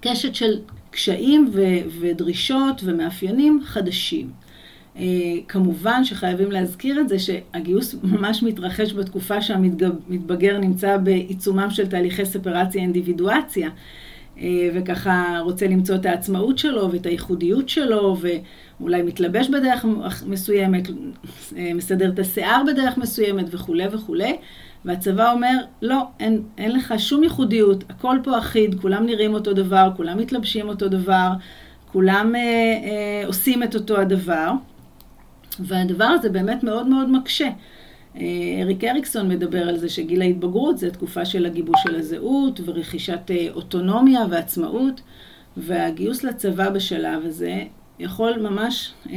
קשת 0.00 0.34
של 0.34 0.60
קשיים 0.90 1.50
ו- 1.52 2.00
ודרישות 2.00 2.80
ומאפיינים 2.84 3.60
חדשים. 3.64 4.30
Uh, 4.94 4.98
כמובן 5.48 6.04
שחייבים 6.04 6.52
להזכיר 6.52 7.00
את 7.00 7.08
זה 7.08 7.18
שהגיוס 7.18 7.94
ממש 8.02 8.42
מתרחש 8.42 8.92
בתקופה 8.92 9.42
שהמתבגר 9.42 10.58
נמצא 10.58 10.96
בעיצומם 10.96 11.70
של 11.70 11.86
תהליכי 11.86 12.26
ספרציה 12.26 12.82
אינדיבידואציה. 12.82 13.70
אה, 14.38 14.70
וככה 14.74 15.38
רוצה 15.40 15.66
למצוא 15.66 15.94
את 15.94 16.06
העצמאות 16.06 16.58
שלו 16.58 16.92
ואת 16.92 17.06
הייחודיות 17.06 17.68
שלו, 17.68 18.16
ואולי 18.80 19.02
מתלבש 19.02 19.48
בדרך 19.48 19.84
מסוימת, 20.26 20.88
אה, 21.56 21.70
מסדר 21.74 22.10
את 22.10 22.18
השיער 22.18 22.62
בדרך 22.66 22.98
מסוימת 22.98 23.46
וכולי 23.50 23.86
וכולי. 23.92 24.36
והצבא 24.84 25.32
אומר, 25.32 25.56
לא, 25.82 26.02
אין, 26.20 26.42
אין 26.58 26.72
לך 26.72 26.94
שום 26.98 27.22
ייחודיות, 27.22 27.84
הכל 27.88 28.18
פה 28.24 28.38
אחיד, 28.38 28.80
כולם 28.80 29.06
נראים 29.06 29.34
אותו 29.34 29.52
דבר, 29.52 29.90
כולם 29.96 30.18
מתלבשים 30.18 30.68
אותו 30.68 30.88
דבר, 30.88 31.28
כולם 31.92 32.34
אה, 32.34 32.40
אה, 32.40 33.26
עושים 33.26 33.62
את 33.62 33.74
אותו 33.74 34.00
הדבר, 34.00 34.50
והדבר 35.60 36.04
הזה 36.04 36.28
באמת 36.30 36.62
מאוד 36.62 36.86
מאוד 36.86 37.10
מקשה. 37.10 37.48
אה, 38.16 38.62
אריק 38.62 38.84
אריקסון 38.84 39.28
מדבר 39.28 39.68
על 39.68 39.78
זה 39.78 39.88
שגיל 39.88 40.22
ההתבגרות 40.22 40.78
זה 40.78 40.90
תקופה 40.90 41.24
של 41.24 41.46
הגיבוש 41.46 41.80
של 41.82 41.96
הזהות 41.96 42.60
ורכישת 42.64 43.30
אה, 43.30 43.48
אוטונומיה 43.54 44.20
ועצמאות, 44.30 45.00
והגיוס 45.56 46.24
לצבא 46.24 46.70
בשלב 46.70 47.24
הזה 47.24 47.62
יכול 47.98 48.38
ממש 48.40 48.92
אה, 49.10 49.16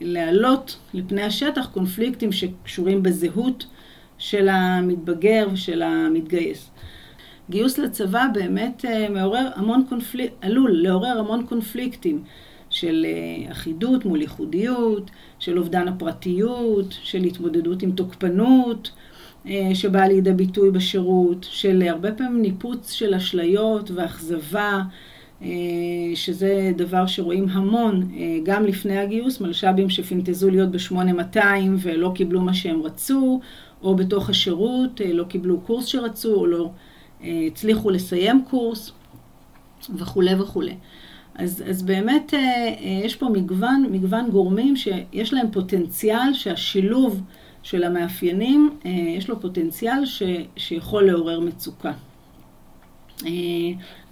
להעלות 0.00 0.76
לפני 0.94 1.22
השטח 1.22 1.66
קונפליקטים 1.66 2.32
שקשורים 2.32 3.02
בזהות 3.02 3.66
של 4.18 4.48
המתבגר 4.48 5.48
ושל 5.52 5.82
המתגייס. 5.82 6.70
גיוס 7.50 7.78
לצבא 7.78 8.26
באמת 8.34 8.84
אה, 8.84 9.08
מעורר 9.08 9.48
המון 9.54 9.84
קונפליק... 9.88 10.32
עלול 10.40 10.70
לעורר 10.72 11.18
המון 11.18 11.46
קונפליקטים 11.46 12.24
של 12.74 13.06
אה, 13.08 13.52
אחידות 13.52 14.04
מול 14.04 14.20
ייחודיות, 14.20 15.10
של 15.38 15.58
אובדן 15.58 15.88
הפרטיות, 15.88 16.98
של 17.02 17.24
התמודדות 17.24 17.82
עם 17.82 17.92
תוקפנות 17.92 18.90
אה, 19.46 19.70
שבאה 19.74 20.08
לידי 20.08 20.32
ביטוי 20.32 20.70
בשירות, 20.70 21.46
של 21.50 21.82
הרבה 21.88 22.12
פעמים 22.12 22.42
ניפוץ 22.42 22.92
של 22.92 23.14
אשליות 23.14 23.90
ואכזבה, 23.90 24.82
שזה 26.14 26.72
דבר 26.76 27.06
שרואים 27.06 27.48
המון 27.48 28.08
גם 28.42 28.64
לפני 28.64 28.98
הגיוס, 28.98 29.40
מלש"בים 29.40 29.90
שפינטזו 29.90 30.50
להיות 30.50 30.70
ב-8200 30.70 31.38
ולא 31.78 32.12
קיבלו 32.14 32.40
מה 32.40 32.54
שהם 32.54 32.82
רצו, 32.82 33.40
או 33.82 33.96
בתוך 33.96 34.30
השירות 34.30 35.00
לא 35.04 35.24
קיבלו 35.24 35.60
קורס 35.60 35.86
שרצו, 35.86 36.34
או 36.34 36.46
לא 36.46 36.70
הצליחו 37.20 37.90
לסיים 37.90 38.44
קורס 38.50 38.92
וכולי 39.96 40.34
וכולי. 40.34 40.74
אז, 41.34 41.62
אז 41.70 41.82
באמת 41.82 42.34
אה, 42.34 42.38
אה, 42.40 43.00
יש 43.04 43.16
פה 43.16 43.28
מגוון, 43.28 43.86
מגוון 43.90 44.30
גורמים 44.30 44.76
שיש 44.76 45.32
להם 45.32 45.50
פוטנציאל 45.50 46.34
שהשילוב 46.34 47.22
של 47.62 47.84
המאפיינים, 47.84 48.70
אה, 48.86 48.90
יש 48.90 49.28
לו 49.28 49.40
פוטנציאל 49.40 50.04
ש, 50.04 50.22
שיכול 50.56 51.06
לעורר 51.06 51.40
מצוקה. 51.40 51.92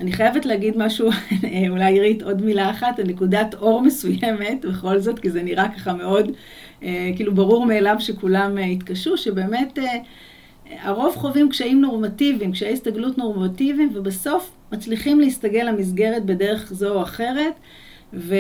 אני 0.01 0.13
חייבת 0.13 0.47
להגיד 0.47 0.77
משהו, 0.77 1.11
אולי 1.71 1.93
עירית 1.93 2.23
עוד 2.23 2.43
מילה 2.43 2.71
אחת, 2.71 3.01
נקודת 3.01 3.55
אור 3.55 3.83
מסוימת 3.83 4.65
בכל 4.65 4.99
זאת, 4.99 5.19
כי 5.19 5.31
זה 5.31 5.43
נראה 5.43 5.69
ככה 5.69 5.93
מאוד, 5.95 6.31
כאילו 7.17 7.35
ברור 7.35 7.67
מאליו 7.67 7.97
שכולם 7.99 8.59
יתקשו, 8.59 9.17
שבאמת 9.17 9.79
הרוב 10.81 11.17
חווים 11.17 11.49
קשיים 11.49 11.81
נורמטיביים, 11.81 12.53
קשיי 12.53 12.73
הסתגלות 12.73 13.19
נורמטיביים, 13.19 13.91
ובסוף 13.95 14.51
מצליחים 14.73 15.21
להסתגל 15.21 15.63
למסגרת 15.63 16.25
בדרך 16.25 16.73
זו 16.73 16.95
או 16.95 17.03
אחרת, 17.03 17.55
ו... 18.15 18.35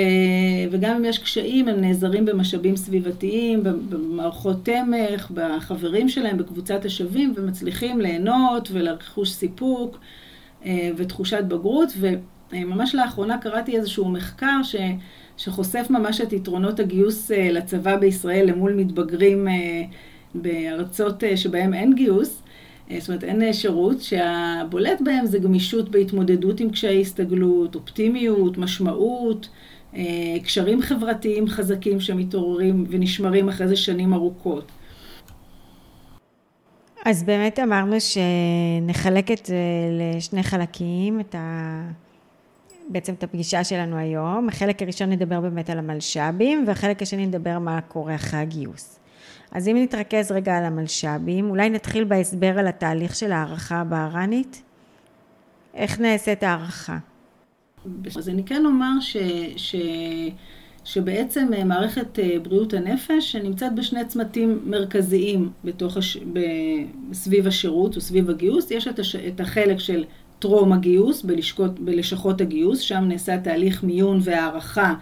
וגם 0.71 0.97
אם 0.97 1.05
יש 1.05 1.19
קשיים, 1.19 1.69
הם 1.69 1.81
נעזרים 1.81 2.25
במשאבים 2.25 2.77
סביבתיים, 2.77 3.62
במערכות 3.62 4.57
תמך, 4.65 5.31
בחברים 5.31 6.09
שלהם, 6.09 6.39
בקבוצת 6.39 6.85
השווים, 6.85 7.33
ומצליחים 7.37 8.01
ליהנות 8.01 8.69
ולרכוש 8.73 9.31
סיפוק 9.31 9.99
אה, 10.65 10.91
ותחושת 10.97 11.45
בגרות. 11.45 11.89
וממש 12.53 12.95
לאחרונה 12.95 13.39
קראתי 13.39 13.77
איזשהו 13.77 14.09
מחקר 14.09 14.62
ש... 14.62 14.77
שחושף 15.37 15.87
ממש 15.91 16.21
את 16.21 16.33
יתרונות 16.33 16.81
הגיוס 16.81 17.31
אה, 17.31 17.51
לצבא 17.51 17.97
בישראל 17.97 18.47
למול 18.49 18.73
מתבגרים 18.73 19.49
אה, 19.49 19.83
בארצות 20.35 21.25
אה, 21.25 21.37
שבהן 21.37 21.75
אין 21.75 21.95
גיוס, 21.95 22.43
אה, 22.91 22.97
זאת 23.01 23.09
אומרת 23.09 23.25
אין 23.25 23.43
אה, 23.43 23.53
שירות, 23.53 24.01
שהבולט 24.01 25.01
בהם 25.01 25.27
זה 25.27 25.39
גמישות 25.39 25.89
בהתמודדות 25.89 26.61
עם 26.61 26.71
קשיי 26.71 27.01
הסתגלות, 27.01 27.75
אופטימיות, 27.75 28.59
משמעות, 28.59 29.49
קשרים 30.45 30.83
חברתיים 30.83 31.49
חזקים 31.49 32.01
שמתעוררים 32.01 32.85
ונשמרים 32.89 33.49
אחרי 33.49 33.69
זה 33.69 33.77
שנים 33.77 34.15
ארוכות. 34.15 34.73
אז 37.05 37.25
באמת 37.25 37.59
אמרנו 37.59 37.97
שנחלק 38.01 39.31
את 39.31 39.47
זה 39.47 39.57
לשני 39.99 40.43
חלקים, 40.43 41.21
את 41.21 41.35
ה... 41.35 41.91
בעצם 42.89 43.15
את 43.15 43.23
הפגישה 43.25 43.65
שלנו 43.65 43.97
היום. 43.97 44.49
החלק 44.49 44.83
הראשון 44.83 45.11
נדבר 45.11 45.41
באמת 45.41 45.71
על 45.71 45.79
המלש"בים, 45.79 46.65
והחלק 46.67 47.03
השני 47.03 47.27
נדבר 47.27 47.59
מה 47.59 47.81
קורה 47.81 48.15
אחרי 48.15 48.41
הגיוס. 48.41 48.99
אז 49.52 49.68
אם 49.68 49.76
נתרכז 49.82 50.32
רגע 50.32 50.59
על 50.59 50.64
המלש"בים, 50.64 51.50
אולי 51.50 51.71
נתחיל 51.71 52.04
בהסבר 52.04 52.59
על 52.59 52.66
התהליך 52.66 53.16
של 53.16 53.32
הערכה 53.32 53.80
הבהרנית. 53.80 54.62
איך 55.75 56.00
נעשית 56.00 56.42
הערכה? 56.42 56.99
אז 58.16 58.28
אני 58.28 58.44
כן 58.44 58.66
אומר 58.66 59.00
ש, 59.00 59.16
ש, 59.56 59.76
שבעצם 60.85 61.49
אה, 61.54 61.64
מערכת 61.64 62.18
אה, 62.18 62.38
בריאות 62.42 62.75
הנפש 62.75 63.37
נמצאת 63.37 63.75
בשני 63.75 64.04
צמתים 64.04 64.61
מרכזיים 64.66 65.50
בתוך 65.64 65.97
הש, 65.97 66.16
ב, 66.16 66.40
סביב 67.12 67.47
השירות 67.47 67.97
או 67.97 68.00
סביב 68.00 68.30
הגיוס. 68.30 68.71
יש 68.71 68.88
את, 68.88 68.99
הש, 68.99 69.16
את 69.16 69.40
החלק 69.40 69.78
של 69.78 70.04
טרום 70.38 70.73
הגיוס 70.73 71.23
בלשכות, 71.23 71.80
בלשכות 71.80 72.40
הגיוס, 72.40 72.80
שם 72.80 73.04
נעשה 73.09 73.38
תהליך 73.38 73.85
מיון 73.85 74.18
והערכה 74.23 74.94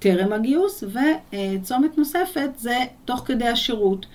טרם 0.00 0.32
הגיוס, 0.32 0.84
וצומת 0.84 1.98
נוספת 1.98 2.50
זה 2.56 2.76
תוך 3.04 3.22
כדי 3.26 3.48
השירות. 3.48 4.06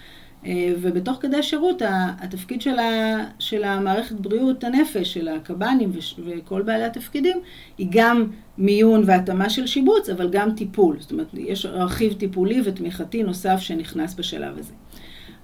אה, 0.46 0.74
ובתוך 0.82 1.18
כדי 1.22 1.38
השירות 1.38 1.82
התפקיד 2.22 2.62
של, 2.62 2.80
ה, 2.80 3.18
של 3.40 3.64
המערכת 3.64 4.16
בריאות 4.16 4.64
הנפש, 4.64 5.14
של 5.14 5.28
הקב"נים 5.28 5.92
וכל 6.26 6.62
בעלי 6.62 6.84
התפקידים, 6.84 7.38
היא 7.78 7.88
גם 7.90 8.28
מיון 8.58 9.04
והתאמה 9.06 9.50
של 9.50 9.68
שיבוץ, 9.68 10.10
אבל 10.10 10.30
גם 10.30 10.52
טיפול. 10.56 10.98
זאת 11.00 11.12
אומרת, 11.12 11.28
יש 11.34 11.66
רכיב 11.66 12.14
טיפולי 12.14 12.62
ותמיכתי 12.66 13.24
נוסף 13.24 13.60
שנכנס 13.60 14.14
בשלב 14.14 14.58
הזה. 14.58 14.74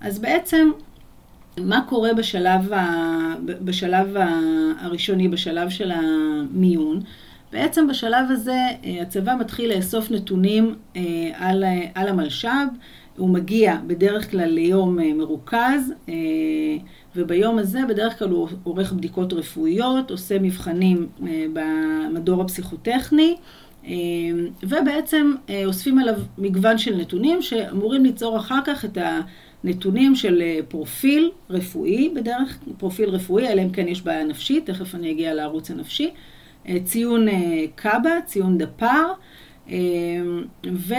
אז 0.02 0.20
בעצם, 0.20 0.72
מה 1.58 1.86
קורה 1.90 2.14
בשלב, 2.14 2.74
ה, 2.74 3.36
בשלב 3.46 4.16
הראשוני, 4.80 5.28
בשלב 5.28 5.70
של 5.70 5.92
המיון? 5.92 7.02
בעצם 7.52 7.88
בשלב 7.88 8.32
הזה 8.32 8.58
אה, 8.86 9.02
הצבא 9.02 9.36
מתחיל 9.40 9.76
לאסוף 9.76 10.12
נתונים 10.12 10.76
אה, 10.96 11.02
על, 11.34 11.64
על 11.96 12.08
המלש"ב, 12.08 12.68
הוא 13.18 13.30
מגיע 13.30 13.78
בדרך 13.88 14.32
כלל 14.32 14.50
ליום 14.50 15.00
אה, 15.00 15.14
מרוכז, 15.14 15.94
וביום 17.16 17.58
הזה 17.58 17.80
בדרך 17.90 18.20
כלל 18.20 18.30
הוא 18.30 18.48
עורך 18.64 18.94
בדיקות 18.94 19.34
רפואיות, 19.34 20.12
עושה 20.12 20.40
מבחנים 20.40 21.08
במדור 21.54 22.42
הפסיכוטכני, 22.42 23.36
ובעצם 24.64 25.34
אוספים 25.66 26.00
עליו 26.00 26.16
מגוון 26.38 26.78
של 26.78 26.98
נתונים 26.98 27.42
שאמורים 27.42 28.04
ליצור 28.04 28.38
אחר 28.38 28.60
כך 28.66 28.86
את 28.86 28.98
הנתונים 29.64 30.16
של 30.16 30.44
פרופיל 30.68 31.32
רפואי, 31.50 32.10
בדרך 32.16 32.58
פרופיל 32.78 33.10
רפואי, 33.10 33.48
אלא 33.48 33.62
אם 33.62 33.70
כן 33.70 33.88
יש 33.88 34.02
בעיה 34.02 34.24
נפשית, 34.24 34.66
תכף 34.66 34.96
אני 34.96 35.12
אגיע 35.12 35.34
לערוץ 35.34 35.72
הנפשי. 35.72 36.12
אה, 36.68 36.78
ציון 36.86 37.28
אה, 37.28 37.66
קאבה, 37.76 38.12
ציון 38.26 38.58
דפ"ר, 38.58 39.14
אה, 39.70 39.78
ו... 40.74 40.94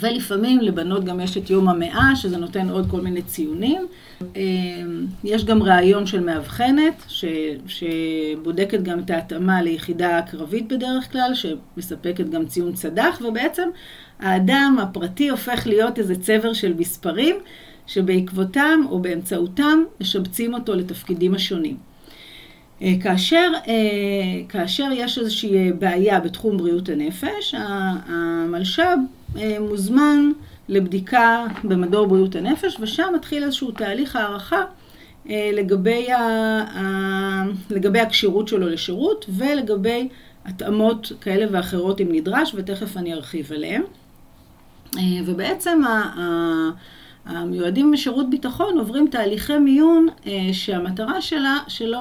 ולפעמים 0.00 0.60
לבנות 0.60 1.04
גם 1.04 1.20
יש 1.20 1.36
את 1.36 1.50
יום 1.50 1.68
המאה, 1.68 2.16
שזה 2.16 2.36
נותן 2.36 2.68
עוד 2.68 2.90
כל 2.90 3.00
מיני 3.00 3.22
ציונים. 3.22 3.86
יש 5.24 5.44
גם 5.44 5.62
ראיון 5.62 6.06
של 6.06 6.20
מאבחנת, 6.20 7.04
ש, 7.08 7.24
שבודקת 7.66 8.82
גם 8.82 8.98
את 8.98 9.10
ההתאמה 9.10 9.62
ליחידה 9.62 10.20
קרבית 10.30 10.72
בדרך 10.72 11.12
כלל, 11.12 11.32
שמספקת 11.34 12.28
גם 12.28 12.46
ציון 12.46 12.72
צד"ח, 12.72 13.22
ובעצם 13.28 13.68
האדם 14.18 14.76
הפרטי 14.82 15.28
הופך 15.28 15.66
להיות 15.66 15.98
איזה 15.98 16.16
צבר 16.16 16.52
של 16.52 16.74
מספרים, 16.78 17.36
שבעקבותם 17.86 18.80
או 18.90 18.98
באמצעותם 18.98 19.84
משבצים 20.00 20.54
אותו 20.54 20.74
לתפקידים 20.74 21.34
השונים. 21.34 21.89
אה, 22.82 22.94
כאשר, 23.02 23.52
אה, 23.68 23.74
כאשר 24.48 24.88
יש 24.94 25.18
איזושהי 25.18 25.72
בעיה 25.72 26.20
בתחום 26.20 26.56
בריאות 26.56 26.88
הנפש, 26.88 27.54
המלש"ב 28.08 28.96
אה, 29.38 29.56
מוזמן 29.60 30.30
לבדיקה 30.68 31.44
במדור 31.64 32.06
בריאות 32.06 32.34
הנפש, 32.36 32.76
ושם 32.80 33.12
מתחיל 33.14 33.44
איזשהו 33.44 33.70
תהליך 33.70 34.16
הערכה 34.16 34.62
לגבי, 35.26 36.12
ה, 36.12 37.42
לגבי 37.70 38.00
הכשירות 38.00 38.48
שלו 38.48 38.68
לשירות 38.68 39.26
ולגבי 39.28 40.08
התאמות 40.44 41.12
כאלה 41.20 41.46
ואחרות 41.50 42.00
אם 42.00 42.06
נדרש, 42.10 42.52
ותכף 42.54 42.96
אני 42.96 43.14
ארחיב 43.14 43.52
עליהן. 43.52 43.82
ובעצם 45.26 45.82
המיועדים 47.26 47.90
בשירות 47.90 48.30
ביטחון 48.30 48.78
עוברים 48.78 49.06
תהליכי 49.10 49.58
מיון 49.58 50.06
שהמטרה 50.52 51.20
שלה, 51.20 51.58
שלו 51.68 52.00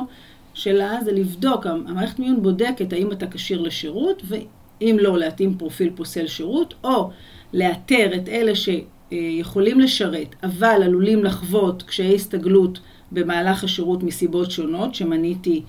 שלה 0.60 1.00
זה 1.04 1.12
לבדוק, 1.12 1.66
המערכת 1.66 2.20
מיון 2.20 2.42
בודקת 2.42 2.94
האם 2.94 3.12
אתה 3.12 3.28
כשיר 3.28 3.62
לשירות, 3.62 4.22
ואם 4.26 4.98
לא, 5.02 5.18
להתאים 5.18 5.58
פרופיל 5.58 5.92
פוסל 5.96 6.28
שירות, 6.28 6.74
או 6.84 7.10
לאתר 7.54 8.12
את 8.16 8.30
אלה 8.30 8.52
שיכולים 8.56 9.80
לשרת, 9.80 10.36
אבל 10.44 10.84
עלולים 10.84 11.24
לחוות 11.24 11.84
קשיי 11.84 12.16
הסתגלות 12.16 12.80
במהלך 13.12 13.64
השירות 13.64 14.04
מסיבות 14.04 14.52
שונות 14.52 14.96
שמניתי 14.96 15.64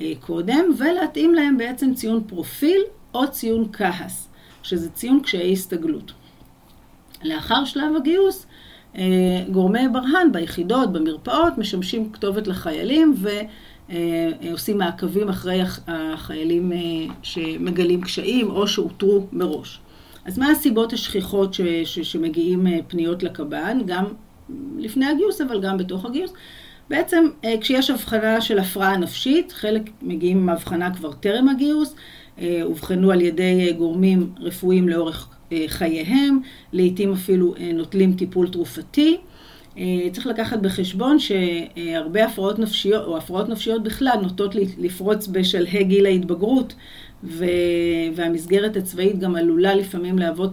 אה, 0.00 0.12
קודם, 0.20 0.64
ולהתאים 0.78 1.34
להם 1.34 1.58
בעצם 1.58 1.94
ציון 1.94 2.24
פרופיל 2.26 2.80
או 3.14 3.30
ציון 3.30 3.68
כהס, 3.72 4.28
שזה 4.62 4.90
ציון 4.90 5.20
קשיי 5.22 5.52
הסתגלות. 5.52 6.12
לאחר 7.22 7.64
שלב 7.64 7.96
הגיוס, 7.96 8.46
גורמי 9.50 9.88
ברה"ן 9.92 10.32
ביחידות, 10.32 10.92
במרפאות, 10.92 11.58
משמשים 11.58 12.12
כתובת 12.12 12.46
לחיילים 12.46 13.14
ועושים 13.88 14.78
מעקבים 14.78 15.28
אחרי 15.28 15.60
החיילים 15.86 16.72
שמגלים 17.22 18.02
קשיים 18.02 18.50
או 18.50 18.68
שאותרו 18.68 19.26
מראש. 19.32 19.80
אז 20.24 20.38
מה 20.38 20.50
הסיבות 20.50 20.92
השכיחות 20.92 21.54
ש, 21.54 21.60
ש, 21.84 21.98
שמגיעים 21.98 22.66
פניות 22.88 23.22
לקב"ן, 23.22 23.78
גם 23.86 24.04
לפני 24.78 25.06
הגיוס 25.06 25.40
אבל 25.40 25.60
גם 25.60 25.78
בתוך 25.78 26.04
הגיוס? 26.04 26.32
בעצם 26.90 27.24
כשיש 27.60 27.90
הבחנה 27.90 28.40
של 28.40 28.58
הפרעה 28.58 28.96
נפשית, 28.96 29.52
חלק 29.52 29.82
מגיעים 30.02 30.38
עם 30.38 30.48
הבחנה 30.48 30.94
כבר 30.94 31.12
טרם 31.12 31.48
הגיוס, 31.48 31.94
אובחנו 32.62 33.10
על 33.10 33.20
ידי 33.20 33.72
גורמים 33.78 34.32
רפואיים 34.40 34.88
לאורך 34.88 35.28
חייהם, 35.66 36.40
לעתים 36.72 37.12
אפילו 37.12 37.54
נוטלים 37.74 38.14
טיפול 38.14 38.48
תרופתי. 38.48 39.16
צריך 40.12 40.26
לקחת 40.26 40.58
בחשבון 40.58 41.16
שהרבה 41.18 42.24
הפרעות 42.24 42.58
נפשיות, 42.58 43.04
או 43.06 43.16
הפרעות 43.16 43.48
נפשיות 43.48 43.82
בכלל, 43.82 44.18
נוטות 44.22 44.54
לפרוץ 44.78 45.26
בשלהי 45.26 45.84
גיל 45.84 46.06
ההתבגרות, 46.06 46.74
והמסגרת 48.14 48.76
הצבאית 48.76 49.18
גם 49.18 49.36
עלולה 49.36 49.74
לפעמים 49.74 50.18
להוות 50.18 50.52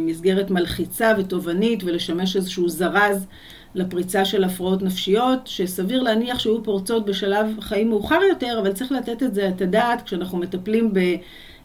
מסגרת 0.00 0.50
מלחיצה 0.50 1.12
ותובענית 1.18 1.84
ולשמש 1.84 2.36
איזשהו 2.36 2.68
זרז 2.68 3.26
לפריצה 3.74 4.24
של 4.24 4.44
הפרעות 4.44 4.82
נפשיות, 4.82 5.40
שסביר 5.44 6.02
להניח 6.02 6.38
שהיו 6.38 6.62
פורצות 6.64 7.06
בשלב 7.06 7.46
חיים 7.60 7.90
מאוחר 7.90 8.20
יותר, 8.28 8.58
אבל 8.62 8.72
צריך 8.72 8.92
לתת 8.92 9.22
את 9.22 9.34
זה 9.34 9.48
את 9.48 9.60
הדעת 9.62 10.02
כשאנחנו 10.02 10.38
מטפלים 10.38 10.92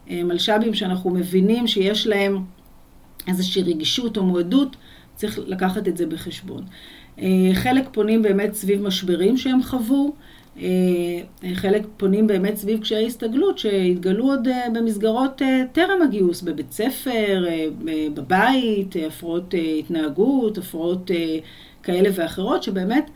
במלש"בים 0.08 0.74
שאנחנו 0.74 1.10
מבינים 1.10 1.66
שיש 1.66 2.06
להם 2.06 2.38
איזושהי 3.28 3.62
רגישות 3.62 4.16
או 4.16 4.24
מועדות, 4.24 4.76
צריך 5.14 5.38
לקחת 5.46 5.88
את 5.88 5.96
זה 5.96 6.06
בחשבון. 6.06 6.64
חלק 7.54 7.88
פונים 7.92 8.22
באמת 8.22 8.54
סביב 8.54 8.82
משברים 8.82 9.36
שהם 9.36 9.62
חוו, 9.62 10.12
חלק 11.54 11.82
פונים 11.96 12.26
באמת 12.26 12.56
סביב 12.56 12.80
קשיי 12.80 13.06
הסתגלות 13.06 13.58
שהתגלו 13.58 14.24
עוד 14.24 14.48
במסגרות 14.74 15.42
טרם 15.72 16.02
הגיוס, 16.02 16.42
בבית 16.42 16.72
ספר, 16.72 17.44
בבית, 18.14 18.94
הפרעות 19.06 19.54
התנהגות, 19.78 20.58
הפרעות 20.58 21.10
כאלה 21.82 22.08
ואחרות, 22.14 22.62
שבאמת 22.62 23.10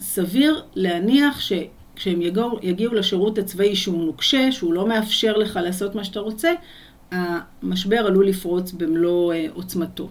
סביר 0.00 0.62
להניח 0.74 1.40
שכשהם 1.40 2.22
יגיעו, 2.22 2.58
יגיעו 2.62 2.94
לשירות 2.94 3.38
הצבאי 3.38 3.76
שהוא 3.76 4.04
נוקשה, 4.04 4.52
שהוא 4.52 4.72
לא 4.72 4.88
מאפשר 4.88 5.36
לך 5.36 5.60
לעשות 5.62 5.94
מה 5.94 6.04
שאתה 6.04 6.20
רוצה, 6.20 6.52
המשבר 7.12 8.06
עלול 8.06 8.28
לפרוץ 8.28 8.72
במלוא 8.72 9.34
עוצמתו. 9.54 10.08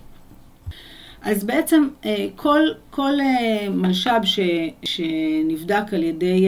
אז 1.25 1.43
בעצם 1.43 1.87
כל, 2.35 2.59
כל 2.89 3.13
מלש"ב 3.71 4.21
ש, 4.23 4.39
שנבדק 4.83 5.93
על 5.93 6.03
ידי 6.03 6.47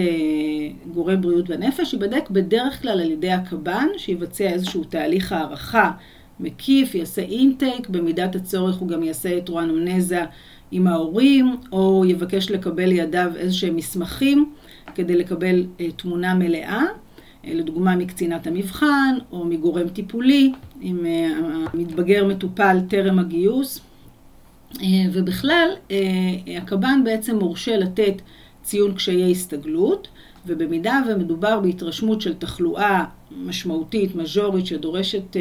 גורם 0.93 1.22
בריאות 1.22 1.50
בנפש, 1.50 1.93
ייבדק 1.93 2.29
בדרך 2.29 2.81
כלל 2.81 3.01
על 3.01 3.12
ידי 3.12 3.31
הקב"ן, 3.31 3.88
שיבצע 3.98 4.43
איזשהו 4.43 4.84
תהליך 4.84 5.31
הערכה 5.31 5.91
מקיף, 6.39 6.96
יעשה 6.96 7.22
אינטייק, 7.22 7.89
במידת 7.89 8.36
הצורך 8.36 8.75
הוא 8.75 8.88
גם 8.88 9.03
יעשה 9.03 9.29
היטרואנמנזה 9.29 10.25
עם 10.72 10.88
ההורים, 10.88 11.55
או 11.72 12.03
יבקש 12.07 12.51
לקבל 12.51 12.86
לידיו 12.86 13.31
איזשהם 13.36 13.75
מסמכים 13.75 14.53
כדי 14.96 15.15
לקבל 15.15 15.65
תמונה 15.96 16.34
מלאה. 16.34 16.84
לדוגמה 17.43 17.96
מקצינת 17.96 18.48
המבחן 18.48 19.17
או 19.31 19.46
מגורם 19.46 19.88
טיפולי, 19.88 20.51
אם 20.81 21.05
המתבגר 21.74 22.27
מטופל 22.27 22.77
טרם 22.89 23.19
הגיוס. 23.19 23.87
ובכלל, 25.13 25.69
הקב"ן 26.57 27.01
בעצם 27.03 27.39
מורשה 27.39 27.77
לתת 27.77 28.22
ציון 28.63 28.94
קשיי 28.94 29.31
הסתגלות, 29.31 30.07
ובמידה 30.48 31.01
ומדובר 31.09 31.59
בהתרשמות 31.59 32.22
של 32.22 32.33
תחלואה 32.33 33.05
משמעותית, 33.37 34.15
מז'ורית, 34.15 34.65
שדורשת 34.65 35.37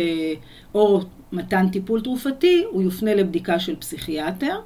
או 0.74 1.00
מתן 1.32 1.68
טיפול 1.68 2.00
תרופתי, 2.00 2.64
הוא 2.70 2.82
יופנה 2.82 3.14
לבדיקה 3.14 3.58
של 3.58 3.76
פסיכיאטר. 3.76 4.60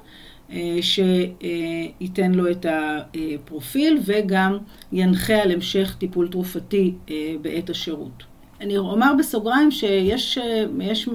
שייתן 0.81 2.31
לו 2.31 2.51
את 2.51 2.65
הפרופיל 2.69 3.99
וגם 4.05 4.57
ינחה 4.91 5.33
על 5.33 5.51
המשך 5.51 5.95
טיפול 5.99 6.27
תרופתי 6.27 6.93
בעת 7.41 7.69
השירות. 7.69 8.23
אני 8.61 8.77
אומר 8.77 9.11
בסוגריים 9.19 9.71
שיש 9.71 10.39
יש 10.81 11.09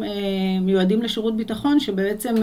מיועדים 0.60 1.02
לשירות 1.02 1.36
ביטחון 1.36 1.80
שבעצם 1.80 2.34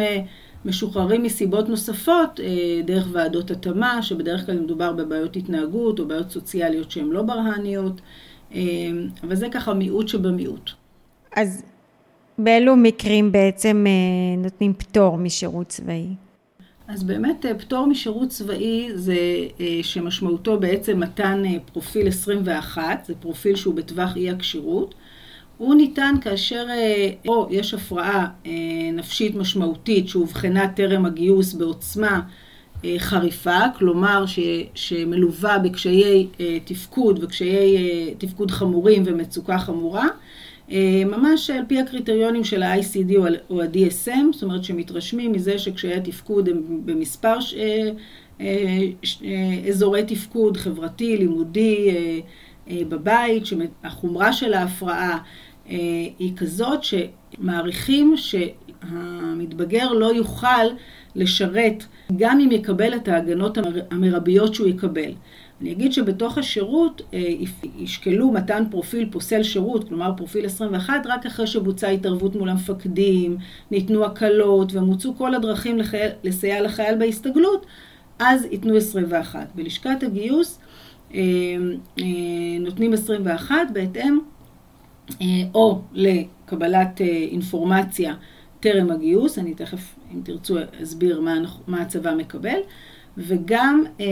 משוחררים 0.66 1.24
מסיבות 1.24 1.70
נוספות 1.70 2.40
דרך 2.86 3.08
ועדות 3.12 3.52
התאמה, 3.52 4.02
שבדרך 4.02 4.46
כלל 4.46 4.60
מדובר 4.60 4.94
בבעיות 4.94 5.36
התנהגות 5.36 6.00
או 6.00 6.06
בעיות 6.06 6.32
סוציאליות 6.32 6.92
שהן 6.92 7.10
לא 7.10 7.22
ברה"ניות, 7.22 8.02
אבל 9.24 9.36
זה 9.36 9.48
ככה 9.52 9.74
מיעוט 9.74 10.08
שבמיעוט. 10.08 10.72
אז 11.36 11.64
באילו 12.38 12.76
מקרים 12.76 13.32
בעצם 13.32 13.86
נותנים 14.38 14.74
פטור 14.74 15.18
משירות 15.18 15.68
צבאי? 15.68 16.08
אז 16.88 17.04
באמת 17.04 17.46
פטור 17.58 17.88
משירות 17.88 18.30
צבאי 18.30 18.90
זה 18.96 19.16
שמשמעותו 19.82 20.60
בעצם 20.60 21.00
מתן 21.00 21.44
פרופיל 21.74 22.08
21, 22.08 23.04
זה 23.08 23.14
פרופיל 23.16 23.56
שהוא 23.56 23.76
בטווח 23.76 24.16
אי 24.16 24.30
הכשירות. 24.30 24.96
הוא 25.64 25.76
ניתן 25.76 26.16
כאשר 26.22 26.66
או 27.28 27.48
יש 27.52 27.74
הפרעה 27.74 28.28
נפשית 28.94 29.36
משמעותית 29.36 30.10
שאובחנה 30.10 30.68
טרם 30.68 31.06
הגיוס 31.06 31.54
בעוצמה 31.54 32.22
חריפה, 32.98 33.60
כלומר 33.78 34.26
ש, 34.26 34.40
שמלווה 34.76 35.60
בקשיי 35.60 36.28
תפקוד 36.66 37.24
וקשיי 37.24 37.78
תפקוד 38.18 38.52
חמורים 38.52 39.04
ומצוקה 39.06 39.58
חמורה, 39.58 40.08
ממש 41.06 41.50
על 41.50 41.64
פי 41.68 41.80
הקריטריונים 41.80 42.44
של 42.44 42.64
ה-ICD 42.64 43.14
או 43.50 43.62
ה-DSM, 43.62 44.34
זאת 44.34 44.44
אומרת 44.44 44.64
שמתרשמים 44.64 45.32
מזה 45.32 45.60
שקשיי 45.60 45.94
התפקוד 45.94 46.50
הם 46.50 46.62
במספר 46.86 47.38
אזורי 49.70 50.04
תפקוד, 50.04 50.58
חברתי, 50.58 51.18
לימודי, 51.18 51.90
בבית, 52.72 53.44
שהחומרה 53.46 54.34
של 54.34 54.54
ההפרעה 54.54 55.18
היא 55.66 56.38
כזאת 56.38 56.80
שמעריכים 56.84 58.14
שהמתבגר 58.18 59.92
לא 59.92 60.14
יוכל 60.14 60.66
לשרת 61.16 61.84
גם 62.18 62.40
אם 62.40 62.52
יקבל 62.52 62.96
את 62.96 63.08
ההגנות 63.08 63.58
המרביות 63.92 64.54
שהוא 64.56 64.68
יקבל. 64.68 65.12
אני 65.62 65.72
אגיד 65.72 65.94
שבתוך 65.94 66.38
השירות 66.38 67.02
ישקלו 67.80 68.32
מתן 68.32 68.64
פרופיל 68.72 69.08
פוסל 69.12 69.44
שירות, 69.44 69.90
כלומר 69.90 70.12
פרופיל 70.18 70.46
21, 70.46 70.94
רק 71.06 71.26
אחרי 71.26 71.48
שבוצעה 71.48 71.92
התערבות 71.92 72.36
מול 72.36 72.50
המפקדים, 72.50 73.38
ניתנו 73.72 74.06
הקלות 74.06 74.74
ומוצאו 74.76 75.16
כל 75.18 75.36
הדרכים 75.36 75.78
לחייל, 75.78 76.12
לסייע 76.24 76.62
לחייל 76.62 76.96
בהסתגלות, 77.00 77.66
אז 78.20 78.48
ייתנו 78.52 78.78
21. 78.78 79.48
בלשכת 79.56 80.04
הגיוס 80.04 80.60
נותנים 82.60 82.94
21 82.94 83.56
בהתאם 83.74 84.20
או 85.54 85.82
לקבלת 85.94 87.02
אינפורמציה 87.32 88.14
טרם 88.64 88.92
הגיוס, 88.92 89.40
אני 89.40 89.54
תכף, 89.54 89.96
אם 90.14 90.20
תרצו, 90.24 90.58
אסביר 90.84 91.22
מה, 91.22 91.36
מה 91.68 91.82
הצבא 91.82 92.16
מקבל, 92.16 92.60
וגם 93.18 93.84
אה, 94.02 94.06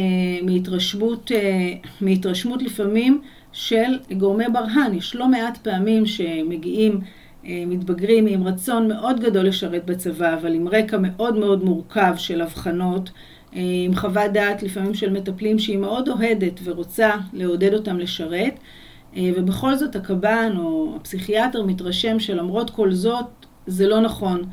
מהתרשמות, 0.43 1.31
אה, 1.31 1.73
מהתרשמות 2.01 2.61
לפעמים 2.61 3.21
של 3.51 3.99
גורמי 4.17 4.45
ברה"ן. 4.53 4.93
יש 4.93 5.15
לא 5.15 5.27
מעט 5.27 5.57
פעמים 5.57 6.05
שמגיעים 6.05 6.99
אה, 7.45 7.63
מתבגרים 7.67 8.27
עם 8.27 8.43
רצון 8.43 8.87
מאוד 8.87 9.19
גדול 9.19 9.45
לשרת 9.45 9.85
בצבא, 9.85 10.33
אבל 10.33 10.53
עם 10.53 10.67
רקע 10.67 10.97
מאוד 10.97 11.37
מאוד 11.37 11.63
מורכב 11.63 12.13
של 12.17 12.41
הבחנות, 12.41 13.11
אה, 13.55 13.61
עם 13.85 13.95
חוות 13.95 14.31
דעת 14.31 14.63
לפעמים 14.63 14.93
של 14.93 15.13
מטפלים 15.13 15.59
שהיא 15.59 15.77
מאוד 15.77 16.09
אוהדת 16.09 16.59
ורוצה 16.63 17.11
לעודד 17.33 17.73
אותם 17.73 17.97
לשרת, 17.97 18.53
אה, 18.53 18.80
ובכל 19.17 19.75
זאת 19.75 19.95
הקב"ן 19.95 20.53
או 20.57 20.93
הפסיכיאטר 20.95 21.63
מתרשם 21.63 22.19
שלמרות 22.19 22.69
כל 22.69 22.91
זאת 22.91 23.25
זה 23.67 23.87
לא 23.87 23.99
נכון 23.99 24.43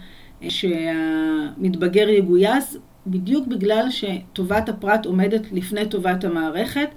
אה, 0.43 0.51
שהמתבגר 0.51 2.09
יגויס, 2.09 2.77
בדיוק 3.07 3.47
בגלל 3.47 3.87
שטובת 3.91 4.69
הפרט 4.69 5.07
עומדת 5.07 5.53
לפני 5.53 5.89
טובת 5.89 6.25
המערכת. 6.25 6.89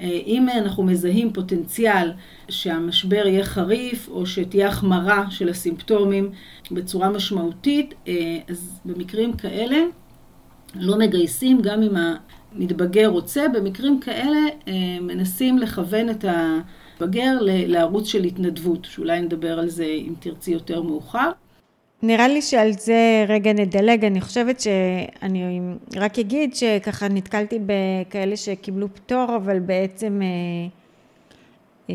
אם 0.00 0.48
אנחנו 0.48 0.82
מזהים 0.82 1.32
פוטנציאל 1.32 2.12
שהמשבר 2.48 3.26
יהיה 3.26 3.44
חריף 3.44 4.08
או 4.08 4.26
שתהיה 4.26 4.68
החמרה 4.68 5.30
של 5.30 5.48
הסימפטומים 5.48 6.30
בצורה 6.70 7.08
משמעותית, 7.08 7.94
אז 8.48 8.80
במקרים 8.84 9.32
כאלה 9.32 9.78
לא 10.74 10.98
מגייסים 10.98 11.62
גם 11.62 11.82
אם 11.82 11.94
המתבגר 11.96 13.06
רוצה, 13.06 13.48
במקרים 13.48 14.00
כאלה 14.00 14.38
מנסים 15.00 15.58
לכוון 15.58 16.10
את 16.10 16.24
בגר 17.00 17.38
לערוץ 17.42 18.06
של 18.06 18.24
התנדבות, 18.24 18.84
שאולי 18.84 19.20
נדבר 19.20 19.58
על 19.58 19.68
זה 19.68 19.84
אם 19.84 20.12
תרצי 20.20 20.50
יותר 20.50 20.82
מאוחר. 20.82 21.30
נראה 22.02 22.28
לי 22.28 22.42
שעל 22.42 22.72
זה 22.72 23.24
רגע 23.28 23.52
נדלג, 23.52 24.04
אני 24.04 24.20
חושבת 24.20 24.60
שאני 24.60 25.60
רק 25.96 26.18
אגיד 26.18 26.54
שככה 26.54 27.08
נתקלתי 27.08 27.58
בכאלה 27.66 28.36
שקיבלו 28.36 28.94
פטור, 28.94 29.36
אבל 29.36 29.58
בעצם 29.58 30.20
אה, 30.22 30.68
אה, 31.90 31.94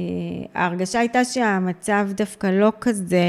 ההרגשה 0.55 0.99
הייתה 0.99 1.25
שהמצב 1.25 2.07
דווקא 2.15 2.47
לא 2.47 2.71
כזה 2.81 3.25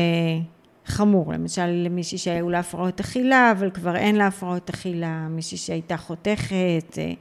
חמור, 0.87 1.33
למשל 1.33 1.67
למישהי 1.67 2.19
שהיו 2.19 2.51
לה 2.51 2.59
הפרעות 2.59 3.01
אכילה, 3.01 3.53
אבל 3.53 3.71
כבר 3.71 3.97
אין 3.97 4.17
לה 4.17 4.27
הפרעות 4.27 4.71
אכילה, 4.71 5.27
מישהי 5.31 5.57
שהייתה 5.57 5.97
חותכת, 5.97 6.99
אה, 6.99 7.13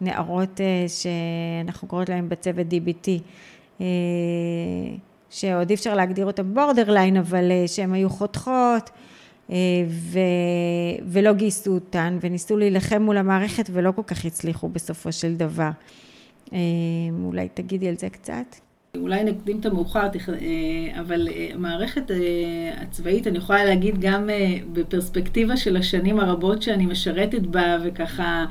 נערות 0.00 0.60
שאנחנו 0.88 1.88
קוראות 1.88 2.08
להן 2.08 2.28
בצוות 2.28 2.66
DBT. 2.66 3.08
שעוד 5.34 5.70
אי 5.70 5.74
אפשר 5.74 5.94
להגדיר 5.94 6.26
אותם 6.26 6.54
בורדרליין, 6.54 7.16
אבל 7.16 7.50
אה, 7.50 7.68
שהן 7.68 7.92
היו 7.92 8.10
חותכות 8.10 8.90
אה, 9.50 9.56
ו... 9.88 10.18
ולא 11.06 11.32
גייסו 11.32 11.74
אותן, 11.74 12.18
וניסו 12.20 12.56
להילחם 12.56 13.02
מול 13.02 13.16
המערכת 13.16 13.70
ולא 13.72 13.92
כל 13.92 14.02
כך 14.06 14.24
הצליחו 14.24 14.68
בסופו 14.68 15.12
של 15.12 15.34
דבר. 15.34 15.70
אה, 16.52 16.58
אולי 17.24 17.48
תגידי 17.54 17.88
על 17.88 17.96
זה 17.96 18.08
קצת? 18.08 18.56
אולי 18.96 19.24
נקדים 19.24 19.60
את 19.60 19.66
המאוחר, 19.66 20.06
אבל 21.00 21.28
המערכת 21.54 22.10
הצבאית, 22.76 23.26
אני 23.26 23.38
יכולה 23.38 23.64
להגיד 23.64 24.00
גם 24.00 24.28
בפרספקטיבה 24.72 25.56
של 25.56 25.76
השנים 25.76 26.20
הרבות 26.20 26.62
שאני 26.62 26.86
משרתת 26.86 27.42
בה, 27.42 27.76
וככה 27.84 28.44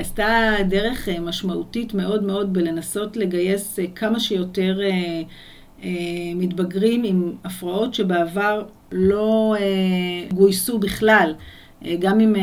עשתה 0.00 0.54
דרך 0.68 1.08
משמעותית 1.08 1.94
מאוד 1.94 2.22
מאוד 2.22 2.52
בלנסות 2.52 3.16
לגייס 3.16 3.78
כמה 3.94 4.20
שיותר 4.20 4.80
אה, 5.82 6.32
מתבגרים 6.34 7.04
עם 7.04 7.32
הפרעות 7.44 7.94
שבעבר 7.94 8.64
לא 8.92 9.54
אה, 9.60 10.34
גויסו 10.34 10.78
בכלל, 10.78 11.34
אה, 11.84 11.96
גם 11.98 12.20
עם, 12.20 12.34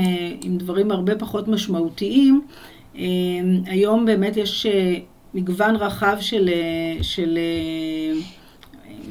עם 0.41 0.57
דברים 0.57 0.91
הרבה 0.91 1.15
פחות 1.15 1.47
משמעותיים. 1.47 2.41
היום 3.65 4.05
באמת 4.05 4.37
יש 4.37 4.65
מגוון 5.33 5.75
רחב 5.75 6.17
של, 6.19 6.49
של 7.01 7.37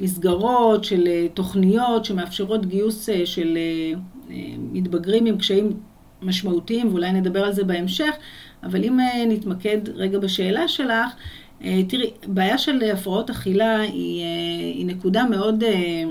מסגרות, 0.01 0.85
של 0.85 1.27
תוכניות 1.35 2.05
שמאפשרות 2.05 2.67
גיוס 2.67 3.09
של 3.25 3.59
מתבגרים 4.73 5.27
עם 5.27 5.39
קשיים 5.39 5.73
משמעותיים, 6.25 6.89
ואולי 6.89 7.13
נדבר 7.13 7.45
על 7.45 7.53
זה 7.53 7.65
בהמשך, 7.65 8.15
אבל 8.63 8.85
אם 8.85 8.99
נתמקד 9.29 9.79
רגע 9.95 10.19
בשאלה 10.19 10.69
שלך, 10.69 11.15
אה, 11.65 11.81
תראי, 11.89 12.11
בעיה 12.27 12.59
של 12.59 12.83
הפרעות 12.93 13.31
אכילה 13.31 13.81
היא, 13.81 14.23
אה, 14.23 14.27
היא 14.75 14.87
נקודה 14.87 15.25
מאוד 15.25 15.65
אה, 15.65 16.03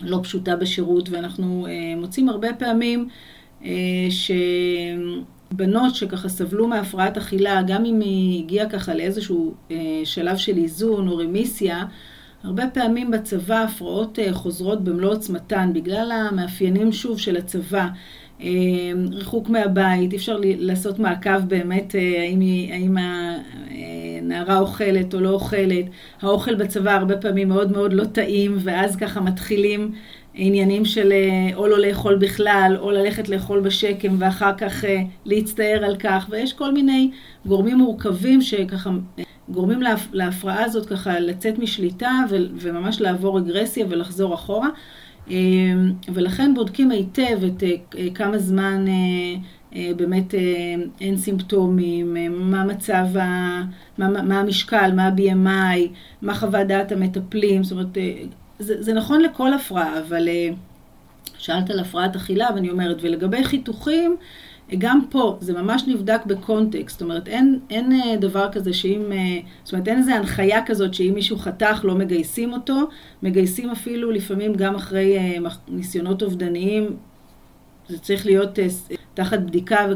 לא 0.00 0.20
פשוטה 0.22 0.56
בשירות, 0.56 1.08
ואנחנו 1.08 1.66
מוצאים 1.96 2.28
הרבה 2.28 2.48
פעמים 2.52 3.08
שבנות 4.10 5.94
שככה 5.94 6.28
סבלו 6.28 6.68
מהפרעת 6.68 7.16
אכילה, 7.16 7.62
גם 7.66 7.84
אם 7.84 8.00
היא 8.00 8.44
הגיעה 8.44 8.70
ככה 8.70 8.94
לאיזשהו 8.94 9.54
שלב 10.04 10.36
של 10.36 10.56
איזון 10.56 11.08
או 11.08 11.16
רמיסיה, 11.16 11.84
הרבה 12.44 12.66
פעמים 12.66 13.10
בצבא 13.10 13.62
הפרעות 13.62 14.18
חוזרות 14.32 14.84
במלוא 14.84 15.12
עוצמתן, 15.12 15.70
בגלל 15.74 16.12
המאפיינים 16.12 16.92
שוב 16.92 17.18
של 17.18 17.36
הצבא. 17.36 17.88
ריחוק 19.10 19.48
מהבית, 19.48 20.12
אי 20.12 20.16
אפשר 20.16 20.38
לעשות 20.42 20.98
מעקב 20.98 21.38
באמת 21.48 21.94
האם, 21.94 22.40
האם 22.72 22.96
נערה 24.22 24.58
אוכלת 24.58 25.14
או 25.14 25.20
לא 25.20 25.30
אוכלת. 25.30 25.84
האוכל 26.22 26.54
בצבא 26.54 26.90
הרבה 26.90 27.16
פעמים 27.16 27.48
מאוד 27.48 27.72
מאוד 27.72 27.92
לא 27.92 28.04
טעים, 28.04 28.58
ואז 28.60 28.96
ככה 28.96 29.20
מתחילים 29.20 29.92
עניינים 30.36 30.84
של 30.84 31.12
אה, 31.12 31.56
או 31.56 31.66
לא 31.66 31.78
לאכול 31.78 32.16
בכלל, 32.16 32.76
או 32.78 32.90
ללכת 32.90 33.28
לאכול 33.28 33.60
בשקם, 33.60 34.16
ואחר 34.18 34.52
כך 34.58 34.84
אה, 34.84 35.02
להצטער 35.24 35.84
על 35.84 35.96
כך, 35.96 36.26
ויש 36.30 36.52
כל 36.52 36.72
מיני 36.72 37.10
גורמים 37.46 37.78
מורכבים 37.78 38.42
שככה 38.42 38.90
גורמים 39.48 39.80
להפרעה 40.12 40.64
הזאת 40.64 40.86
ככה 40.86 41.20
לצאת 41.20 41.58
משליטה 41.58 42.12
וממש 42.30 43.00
לעבור 43.00 43.38
רגרסיה 43.38 43.86
ולחזור 43.88 44.34
אחורה. 44.34 44.68
אה, 45.30 45.36
ולכן 46.14 46.54
בודקים 46.54 46.90
היטב 46.90 47.38
את 47.44 47.62
כמה 48.14 48.38
זמן 48.38 48.84
אה, 49.76 49.90
באמת 49.96 50.34
אה, 50.34 50.40
אין 51.00 51.16
סימפטומים, 51.16 52.16
אה, 52.16 52.28
מה 52.28 52.64
מצב, 52.64 53.16
ה, 53.16 53.62
מה, 53.98 54.22
מה 54.22 54.40
המשקל, 54.40 54.90
מה 54.94 55.06
ה-BMI, 55.06 55.80
מה 56.22 56.34
חוות 56.34 56.66
דעת 56.66 56.92
המטפלים, 56.92 57.64
זאת 57.64 57.72
אומרת, 57.72 57.98
זה, 58.58 58.82
זה 58.82 58.94
נכון 58.94 59.22
לכל 59.22 59.54
הפרעה, 59.54 60.00
אבל 60.00 60.28
שאלת 61.38 61.70
על 61.70 61.80
הפרעת 61.80 62.16
אכילה 62.16 62.48
ואני 62.54 62.70
אומרת, 62.70 62.96
ולגבי 63.00 63.44
חיתוכים, 63.44 64.16
גם 64.78 65.00
פה 65.10 65.36
זה 65.40 65.62
ממש 65.62 65.84
נבדק 65.86 66.20
בקונטקסט, 66.26 66.98
זאת 66.98 67.02
אומרת 67.02 67.28
אין, 67.28 67.58
אין 67.70 68.20
דבר 68.20 68.48
כזה 68.52 68.72
שאם, 68.72 69.12
זאת 69.64 69.72
אומרת 69.72 69.88
אין 69.88 69.98
איזו 69.98 70.12
הנחיה 70.12 70.66
כזאת 70.66 70.94
שאם 70.94 71.12
מישהו 71.14 71.38
חתך 71.38 71.80
לא 71.84 71.94
מגייסים 71.94 72.52
אותו, 72.52 72.88
מגייסים 73.22 73.70
אפילו 73.70 74.10
לפעמים 74.10 74.54
גם 74.54 74.74
אחרי 74.74 75.38
ניסיונות 75.68 76.22
אובדניים, 76.22 76.96
זה 77.88 77.98
צריך 77.98 78.26
להיות 78.26 78.58
תחת 79.14 79.38
בדיקה, 79.38 79.86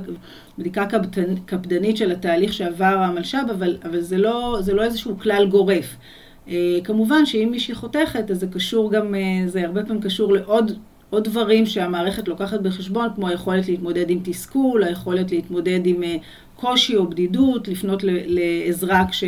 בדיקה 0.58 0.86
קפדנית 1.46 1.96
של 1.96 2.12
התהליך 2.12 2.52
שעבר 2.52 2.84
המלש"ב, 2.84 3.50
אבל, 3.50 3.76
אבל 3.84 4.00
זה, 4.00 4.18
לא, 4.18 4.58
זה 4.60 4.74
לא 4.74 4.84
איזשהו 4.84 5.18
כלל 5.18 5.46
גורף. 5.46 5.96
אה, 6.48 6.78
כמובן 6.84 7.26
שאם 7.26 7.48
מישהי 7.50 7.74
חותכת, 7.74 8.30
אז 8.30 8.40
זה 8.40 8.46
קשור 8.46 8.92
גם, 8.92 9.14
אה, 9.14 9.20
זה 9.46 9.64
הרבה 9.66 9.84
פעמים 9.84 10.02
קשור 10.02 10.32
לעוד 10.32 10.78
עוד 11.10 11.24
דברים 11.24 11.66
שהמערכת 11.66 12.28
לוקחת 12.28 12.60
בחשבון, 12.60 13.08
כמו 13.14 13.28
היכולת 13.28 13.68
להתמודד 13.68 14.10
עם 14.10 14.20
תסכול, 14.24 14.84
היכולת 14.84 15.30
להתמודד 15.30 15.80
עם 15.84 16.02
אה, 16.02 16.16
קושי 16.56 16.96
או 16.96 17.10
בדידות, 17.10 17.68
לפנות 17.68 18.02
לעזרה 18.04 19.04
כש... 19.10 19.24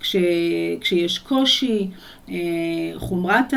כש, 0.00 0.16
כשיש 0.80 1.18
קושי, 1.18 1.88
אה, 2.30 2.36
חומרת 2.96 3.52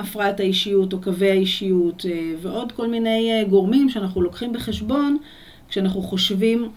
הפרעת 0.00 0.40
האישיות 0.40 0.92
או 0.92 1.00
קווי 1.00 1.30
האישיות 1.30 2.06
אה, 2.06 2.32
ועוד 2.42 2.72
כל 2.72 2.88
מיני 2.88 3.44
גורמים 3.48 3.88
שאנחנו 3.88 4.22
לוקחים 4.22 4.52
בחשבון 4.52 5.16
כשאנחנו 5.68 6.02
חושבים, 6.02 6.68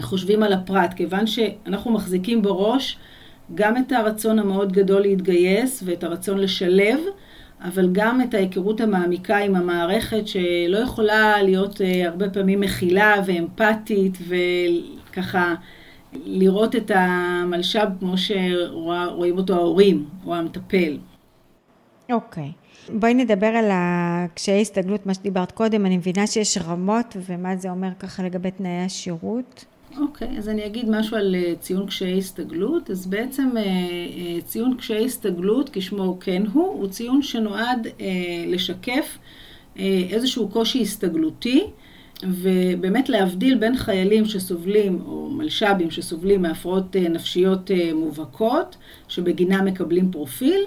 חושבים 0.00 0.42
על 0.42 0.52
הפרט, 0.52 0.94
כיוון 0.96 1.26
שאנחנו 1.26 1.92
מחזיקים 1.92 2.42
בראש 2.42 2.96
גם 3.54 3.76
את 3.76 3.92
הרצון 3.92 4.38
המאוד 4.38 4.72
גדול 4.72 5.00
להתגייס 5.00 5.82
ואת 5.86 6.04
הרצון 6.04 6.38
לשלב, 6.38 6.98
אבל 7.64 7.88
גם 7.92 8.20
את 8.20 8.34
ההיכרות 8.34 8.80
המעמיקה 8.80 9.38
עם 9.38 9.54
המערכת 9.54 10.28
שלא 10.28 10.78
יכולה 10.78 11.42
להיות 11.42 11.80
הרבה 12.04 12.30
פעמים 12.30 12.60
מכילה 12.60 13.14
ואמפתית 13.26 14.18
וככה 14.28 15.54
לראות 16.12 16.76
את 16.76 16.90
המלש"ב 16.94 17.88
כמו 18.00 18.18
שרואים 18.18 19.38
אותו 19.38 19.54
ההורים 19.54 20.04
או 20.26 20.34
המטפל. 20.34 20.98
אוקיי. 22.12 22.52
Okay. 22.58 22.62
בואי 22.92 23.14
נדבר 23.14 23.46
על 23.46 23.68
הקשיי 23.72 24.60
הסתגלות, 24.60 25.06
מה 25.06 25.14
שדיברת 25.14 25.52
קודם. 25.52 25.86
אני 25.86 25.96
מבינה 25.96 26.26
שיש 26.26 26.58
רמות, 26.58 27.16
ומה 27.28 27.56
זה 27.56 27.70
אומר 27.70 27.88
ככה 27.98 28.22
לגבי 28.22 28.50
תנאי 28.50 28.84
השירות. 28.84 29.64
אוקיי, 30.00 30.28
okay, 30.28 30.38
אז 30.38 30.48
אני 30.48 30.66
אגיד 30.66 30.90
משהו 30.90 31.16
על 31.16 31.34
אה, 31.34 31.52
ציון 31.60 31.86
קשיי 31.86 32.18
הסתגלות. 32.18 32.90
אז 32.90 33.06
בעצם 33.06 33.56
אה, 33.56 33.62
אה, 33.62 34.40
ציון 34.44 34.76
קשיי 34.76 35.04
הסתגלות, 35.04 35.70
כשמו 35.72 36.18
כן 36.20 36.42
הוא, 36.52 36.66
הוא 36.66 36.88
ציון 36.88 37.22
שנועד 37.22 37.86
לשקף 38.46 39.18
איזשהו 40.10 40.48
קושי 40.48 40.82
הסתגלותי. 40.82 41.64
ובאמת 42.24 43.08
להבדיל 43.08 43.58
בין 43.58 43.76
חיילים 43.76 44.24
שסובלים, 44.24 45.02
או 45.06 45.30
מלש"בים 45.30 45.90
שסובלים 45.90 46.42
מהפרעות 46.42 46.96
נפשיות 46.96 47.70
מובהקות, 47.94 48.76
שבגינם 49.08 49.64
מקבלים 49.64 50.10
פרופיל, 50.10 50.60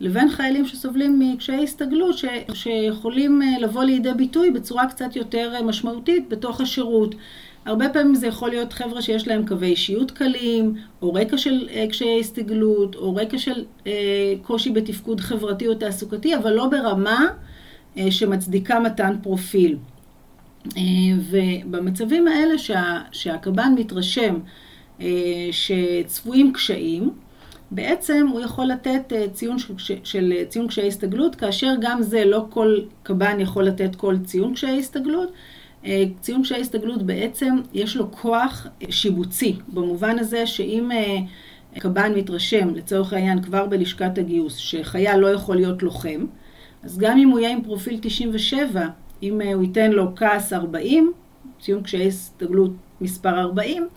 לבין 0.00 0.30
חיילים 0.30 0.66
שסובלים 0.66 1.18
מקשיי 1.18 1.64
הסתגלות, 1.64 2.18
ש, 2.18 2.24
שיכולים 2.52 3.42
לבוא 3.60 3.84
לידי 3.84 4.14
ביטוי 4.16 4.50
בצורה 4.50 4.86
קצת 4.86 5.16
יותר 5.16 5.62
משמעותית 5.62 6.28
בתוך 6.28 6.60
השירות. 6.60 7.14
הרבה 7.64 7.88
פעמים 7.88 8.14
זה 8.14 8.26
יכול 8.26 8.48
להיות 8.50 8.72
חבר'ה 8.72 9.02
שיש 9.02 9.28
להם 9.28 9.46
קווי 9.46 9.68
אישיות 9.68 10.10
קלים, 10.10 10.74
או 11.02 11.14
רקע 11.14 11.38
של 11.38 11.68
קשיי 11.88 12.20
הסתגלות, 12.20 12.94
או 12.94 13.14
רקע 13.14 13.38
של 13.38 13.64
אה, 13.86 14.34
קושי 14.42 14.70
בתפקוד 14.70 15.20
חברתי 15.20 15.68
או 15.68 15.74
תעסוקתי, 15.74 16.36
אבל 16.36 16.52
לא 16.52 16.68
ברמה 16.68 17.26
אה, 17.96 18.10
שמצדיקה 18.10 18.80
מתן 18.80 19.16
פרופיל. 19.22 19.76
אה, 20.76 20.82
ובמצבים 21.30 22.28
האלה 22.28 22.58
שה, 22.58 22.98
שהקב"ן 23.12 23.74
מתרשם 23.76 24.38
אה, 25.00 25.48
שצפויים 25.52 26.52
קשיים, 26.52 27.10
בעצם 27.70 28.26
הוא 28.32 28.40
יכול 28.40 28.66
לתת 28.66 29.12
אה, 29.12 29.28
ציון 29.32 29.58
של, 29.58 29.94
של 30.04 30.34
ציון 30.48 30.68
קשיי 30.68 30.88
הסתגלות, 30.88 31.34
כאשר 31.34 31.72
גם 31.80 32.02
זה 32.02 32.24
לא 32.24 32.44
כל 32.50 32.78
קב"ן 33.02 33.40
יכול 33.40 33.64
לתת 33.64 33.96
כל 33.96 34.16
ציון 34.24 34.54
קשיי 34.54 34.78
הסתגלות. 34.78 35.32
ציון 36.20 36.42
קשיי 36.42 36.60
הסתגלות 36.60 37.02
בעצם 37.02 37.56
יש 37.74 37.96
לו 37.96 38.12
כוח 38.12 38.66
שיבוצי, 38.90 39.56
במובן 39.68 40.18
הזה 40.18 40.46
שאם 40.46 40.90
קב"ן 41.78 42.12
מתרשם, 42.14 42.74
לצורך 42.74 43.12
העניין, 43.12 43.42
כבר 43.42 43.66
בלשכת 43.66 44.18
הגיוס, 44.18 44.56
שחייל 44.56 45.16
לא 45.16 45.26
יכול 45.26 45.56
להיות 45.56 45.82
לוחם, 45.82 46.26
אז 46.82 46.98
גם 46.98 47.18
אם 47.18 47.28
הוא 47.28 47.38
יהיה 47.38 47.52
עם 47.52 47.62
פרופיל 47.62 47.98
97, 48.02 48.86
אם 49.22 49.40
הוא 49.54 49.62
ייתן 49.62 49.90
לו 49.90 50.14
כעס 50.16 50.52
40, 50.52 51.12
ציון 51.60 51.82
קשיי 51.82 52.06
הסתגלות 52.06 52.70
מספר 53.00 53.40
40, 53.40 53.88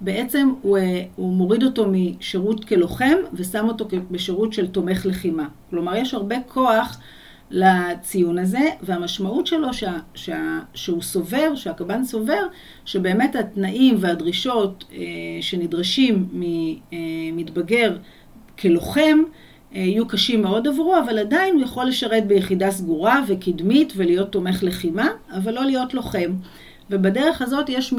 בעצם 0.00 0.52
הוא, 0.62 0.78
הוא 1.16 1.32
מוריד 1.32 1.62
אותו 1.62 1.86
משירות 1.88 2.64
כלוחם 2.64 3.16
ושם 3.32 3.68
אותו 3.68 3.88
בשירות 4.10 4.52
של 4.52 4.66
תומך 4.66 5.06
לחימה. 5.06 5.48
כלומר, 5.70 5.96
יש 5.96 6.14
הרבה 6.14 6.36
כוח 6.48 7.00
לציון 7.50 8.38
הזה, 8.38 8.68
והמשמעות 8.82 9.46
שלו 9.46 9.72
שה, 9.74 9.98
שה, 10.14 10.58
שהוא 10.74 11.02
סובר, 11.02 11.54
שהקב"ן 11.54 12.04
סובר, 12.04 12.42
שבאמת 12.84 13.36
התנאים 13.36 13.96
והדרישות 14.00 14.84
אה, 14.92 14.98
שנדרשים 15.40 16.28
ממתבגר 17.32 17.96
כלוחם, 18.58 19.18
אה, 19.74 19.80
יהיו 19.80 20.08
קשים 20.08 20.42
מאוד 20.42 20.68
עבורו, 20.68 20.98
אבל 20.98 21.18
עדיין 21.18 21.54
הוא 21.54 21.62
יכול 21.62 21.84
לשרת 21.84 22.26
ביחידה 22.26 22.70
סגורה 22.70 23.24
וקדמית 23.28 23.92
ולהיות 23.96 24.32
תומך 24.32 24.62
לחימה, 24.62 25.08
אבל 25.36 25.54
לא 25.54 25.64
להיות 25.64 25.94
לוחם. 25.94 26.32
ובדרך 26.90 27.42
הזאת 27.42 27.68
יש, 27.68 27.94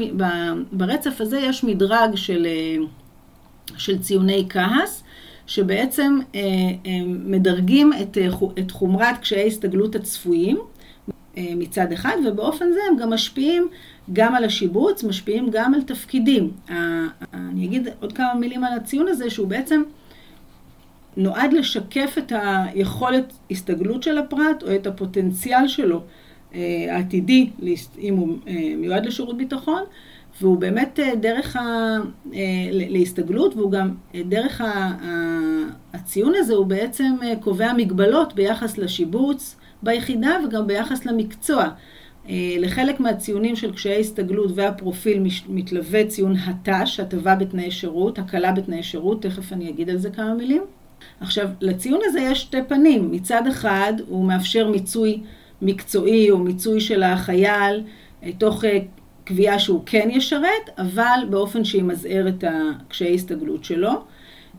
ברצף 0.72 1.20
הזה 1.20 1.38
יש 1.38 1.64
מדרג 1.64 2.14
של, 2.14 2.46
אה, 2.46 2.84
של 3.76 3.98
ציוני 3.98 4.46
כעס, 4.48 5.04
שבעצם 5.46 6.18
אה, 6.34 6.40
מדרגים 7.06 7.92
את, 8.02 8.18
את 8.58 8.70
חומרת 8.70 9.18
קשיי 9.20 9.46
הסתגלות 9.46 9.94
הצפויים 9.94 10.58
מצד 11.36 11.92
אחד, 11.92 12.16
ובאופן 12.26 12.72
זה 12.72 12.80
הם 12.90 12.96
גם 12.96 13.10
משפיעים 13.10 13.68
גם 14.12 14.34
על 14.34 14.44
השיבוץ, 14.44 15.04
משפיעים 15.04 15.50
גם 15.50 15.74
על 15.74 15.82
תפקידים. 15.82 16.50
אני 17.34 17.64
אגיד 17.64 17.88
עוד 18.00 18.12
כמה 18.12 18.34
מילים 18.34 18.64
על 18.64 18.72
הציון 18.72 19.08
הזה, 19.08 19.30
שהוא 19.30 19.48
בעצם 19.48 19.82
נועד 21.16 21.52
לשקף 21.52 22.14
את 22.18 22.32
היכולת 22.34 23.32
הסתגלות 23.50 24.02
של 24.02 24.18
הפרט 24.18 24.62
או 24.62 24.74
את 24.74 24.86
הפוטנציאל 24.86 25.68
שלו 25.68 26.00
אה, 26.54 26.86
העתידי, 26.90 27.50
אם 27.98 28.16
הוא 28.16 28.38
אה, 28.48 28.74
מיועד 28.76 29.06
לשירות 29.06 29.36
ביטחון, 29.36 29.82
והוא 30.40 30.58
באמת 30.58 31.00
אה, 31.02 31.14
דרך 31.14 31.56
ה... 31.56 31.96
להסתגלות, 32.72 33.56
והוא 33.56 33.72
גם 33.72 33.94
דרך 34.14 34.60
ה... 34.60 34.96
הציון 35.92 36.32
הזה, 36.36 36.54
הוא 36.54 36.66
בעצם 36.66 37.16
קובע 37.40 37.72
מגבלות 37.72 38.34
ביחס 38.34 38.78
לשיבוץ 38.78 39.56
ביחידה 39.82 40.36
וגם 40.44 40.66
ביחס 40.66 41.06
למקצוע. 41.06 41.68
לחלק 42.58 43.00
מהציונים 43.00 43.56
של 43.56 43.72
קשיי 43.72 44.00
הסתגלות 44.00 44.50
והפרופיל 44.54 45.22
מתלווה 45.48 46.06
ציון 46.06 46.36
הת"ש, 46.36 47.00
הטבה 47.00 47.34
בתנאי 47.34 47.70
שירות, 47.70 48.18
הקלה 48.18 48.52
בתנאי 48.52 48.82
שירות, 48.82 49.22
תכף 49.22 49.52
אני 49.52 49.70
אגיד 49.70 49.90
על 49.90 49.98
זה 49.98 50.10
כמה 50.10 50.34
מילים. 50.34 50.62
עכשיו, 51.20 51.48
לציון 51.60 52.00
הזה 52.04 52.20
יש 52.20 52.40
שתי 52.40 52.62
פנים. 52.68 53.10
מצד 53.10 53.46
אחד, 53.46 53.92
הוא 54.08 54.24
מאפשר 54.24 54.70
מיצוי 54.70 55.20
מקצועי 55.62 56.30
או 56.30 56.38
מיצוי 56.38 56.80
של 56.80 57.02
החייל, 57.02 57.82
אה, 58.22 58.30
תוך 58.38 58.64
אה, 58.64 58.78
קביעה 59.24 59.58
שהוא 59.58 59.82
כן 59.86 60.08
ישרת, 60.10 60.70
אבל 60.78 61.20
באופן 61.30 61.64
שימזער 61.64 62.28
את 62.28 62.44
הקשיי 62.48 63.14
הסתגלות 63.14 63.64
שלו. 63.64 63.90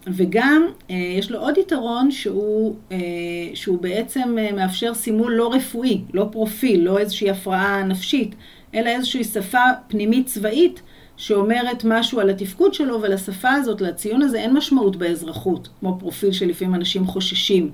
וגם 0.07 0.67
אה, 0.89 0.95
יש 0.95 1.31
לו 1.31 1.39
עוד 1.39 1.57
יתרון 1.57 2.11
שהוא, 2.11 2.75
שהוא 3.53 3.81
בעצם 3.81 4.37
מאפשר 4.55 4.93
סימול 4.93 5.33
לא 5.33 5.53
רפואי, 5.53 6.01
לא 6.13 6.27
פרופיל, 6.31 6.81
לא 6.81 6.97
איזושהי 6.97 7.29
הפרעה 7.29 7.83
נפשית, 7.83 8.35
אלא 8.75 8.89
איזושהי 8.89 9.23
שפה 9.23 9.63
פנימית 9.87 10.25
צבאית 10.25 10.81
שאומרת 11.17 11.83
משהו 11.85 12.19
על 12.19 12.29
התפקוד 12.29 12.73
שלו, 12.73 13.01
ולשפה 13.01 13.51
הזאת, 13.51 13.81
לציון 13.81 14.21
הזה, 14.21 14.39
אין 14.39 14.53
משמעות 14.53 14.95
באזרחות, 14.95 15.69
כמו 15.79 15.97
פרופיל 15.99 16.31
שלפעמים 16.31 16.75
אנשים 16.75 17.05
חוששים. 17.05 17.71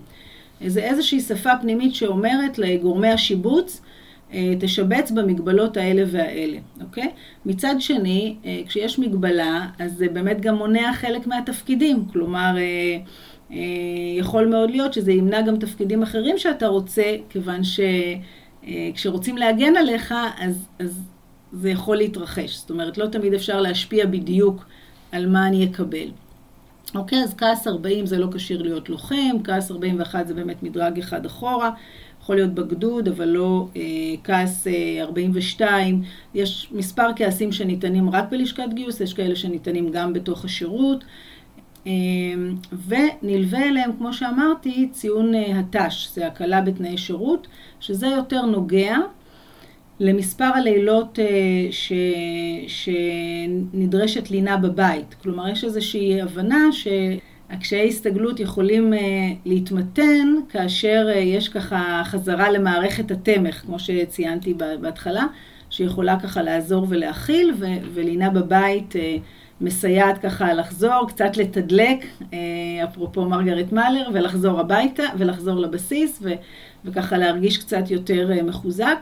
זה 0.67 0.83
איזושהי 0.83 1.19
שפה 1.19 1.49
פנימית 1.61 1.95
שאומרת 1.95 2.57
לגורמי 2.57 3.07
השיבוץ, 3.07 3.81
אה, 3.81 3.88
תשבץ 4.59 5.11
במגבלות 5.11 5.77
האלה 5.77 6.03
והאלה, 6.07 6.57
אוקיי? 6.81 7.09
מצד 7.45 7.75
שני, 7.79 8.35
אה, 8.45 8.61
כשיש 8.67 8.99
מגבלה, 8.99 9.67
אז 9.79 9.93
זה 9.93 10.07
באמת 10.13 10.41
גם 10.41 10.55
מונע 10.55 10.93
חלק 10.93 11.27
מהתפקידים. 11.27 12.05
כלומר, 12.13 12.55
אה, 13.51 13.57
יכול 14.17 14.47
מאוד 14.47 14.71
להיות 14.71 14.93
שזה 14.93 15.11
ימנע 15.11 15.41
גם 15.41 15.57
תפקידים 15.57 16.03
אחרים 16.03 16.37
שאתה 16.37 16.67
רוצה, 16.67 17.15
כיוון 17.29 17.61
שכשרוצים 17.63 19.37
להגן 19.37 19.75
עליך, 19.75 20.13
אז, 20.39 20.67
אז 20.79 21.01
זה 21.51 21.69
יכול 21.69 21.97
להתרחש. 21.97 22.57
זאת 22.57 22.69
אומרת, 22.69 22.97
לא 22.97 23.07
תמיד 23.07 23.33
אפשר 23.33 23.61
להשפיע 23.61 24.05
בדיוק 24.05 24.65
על 25.11 25.29
מה 25.29 25.47
אני 25.47 25.65
אקבל. 25.65 26.07
אוקיי, 26.95 27.23
אז 27.23 27.33
כעס 27.37 27.67
40 27.67 28.05
זה 28.05 28.17
לא 28.17 28.27
כשיר 28.33 28.61
להיות 28.61 28.89
לוחם, 28.89 29.43
כעס 29.43 29.71
41 29.71 30.27
זה 30.27 30.33
באמת 30.33 30.63
מדרג 30.63 30.99
אחד 30.99 31.25
אחורה, 31.25 31.71
יכול 32.29 32.37
להיות 32.37 32.53
בגדוד, 32.53 33.07
אבל 33.07 33.25
לא 33.25 33.67
אה, 33.75 33.81
כעס 34.23 34.67
אה, 34.67 35.01
42. 35.01 36.01
יש 36.33 36.69
מספר 36.71 37.07
כעסים 37.15 37.51
שניתנים 37.51 38.09
רק 38.09 38.25
בלשכת 38.31 38.73
גיוס, 38.73 39.01
יש 39.01 39.13
כאלה 39.13 39.35
שניתנים 39.35 39.89
גם 39.91 40.13
בתוך 40.13 40.45
השירות. 40.45 41.03
אה, 41.87 41.91
ונלווה 42.87 43.67
אליהם, 43.67 43.91
כמו 43.97 44.13
שאמרתי, 44.13 44.89
ציון 44.91 45.35
אה, 45.35 45.59
הת"ש, 45.59 46.09
זה 46.13 46.27
הקלה 46.27 46.61
בתנאי 46.61 46.97
שירות, 46.97 47.47
שזה 47.79 48.07
יותר 48.07 48.45
נוגע 48.45 48.95
למספר 49.99 50.51
הלילות 50.55 51.19
אה, 51.19 51.25
ש... 51.71 51.91
שנדרשת 52.67 54.31
לינה 54.31 54.57
בבית. 54.57 55.15
כלומר, 55.23 55.49
יש 55.49 55.63
איזושהי 55.63 56.21
הבנה 56.21 56.71
שהקשיי 57.49 57.87
הסתגלות 57.87 58.39
יכולים 58.39 58.93
אה, 58.93 58.99
להתמתן 59.45 60.35
כאשר 60.49 61.07
אה, 61.09 61.17
יש 61.17 61.49
ככה 61.49 62.01
חזרה 62.05 62.51
למערכת 62.51 63.11
התמך, 63.11 63.55
כמו 63.55 63.79
שציינתי 63.79 64.53
בהתחלה, 64.81 65.25
שיכולה 65.69 66.19
ככה 66.19 66.41
לעזור 66.41 66.85
ולהכיל, 66.89 67.53
ו... 67.59 67.65
ולינה 67.93 68.29
בבית 68.29 68.93
מסייעת 69.61 70.17
ככה 70.17 70.53
לחזור, 70.53 71.07
קצת 71.07 71.37
לתדלק, 71.37 72.05
אפרופו 72.83 73.25
מרגרט 73.25 73.71
מאלר, 73.71 74.09
ולחזור 74.13 74.59
הביתה, 74.59 75.03
ולחזור 75.17 75.59
לבסיס, 75.59 76.19
ו... 76.21 76.29
וככה 76.85 77.17
להרגיש 77.17 77.57
קצת 77.57 77.91
יותר 77.91 78.29
מחוזק. 78.43 78.97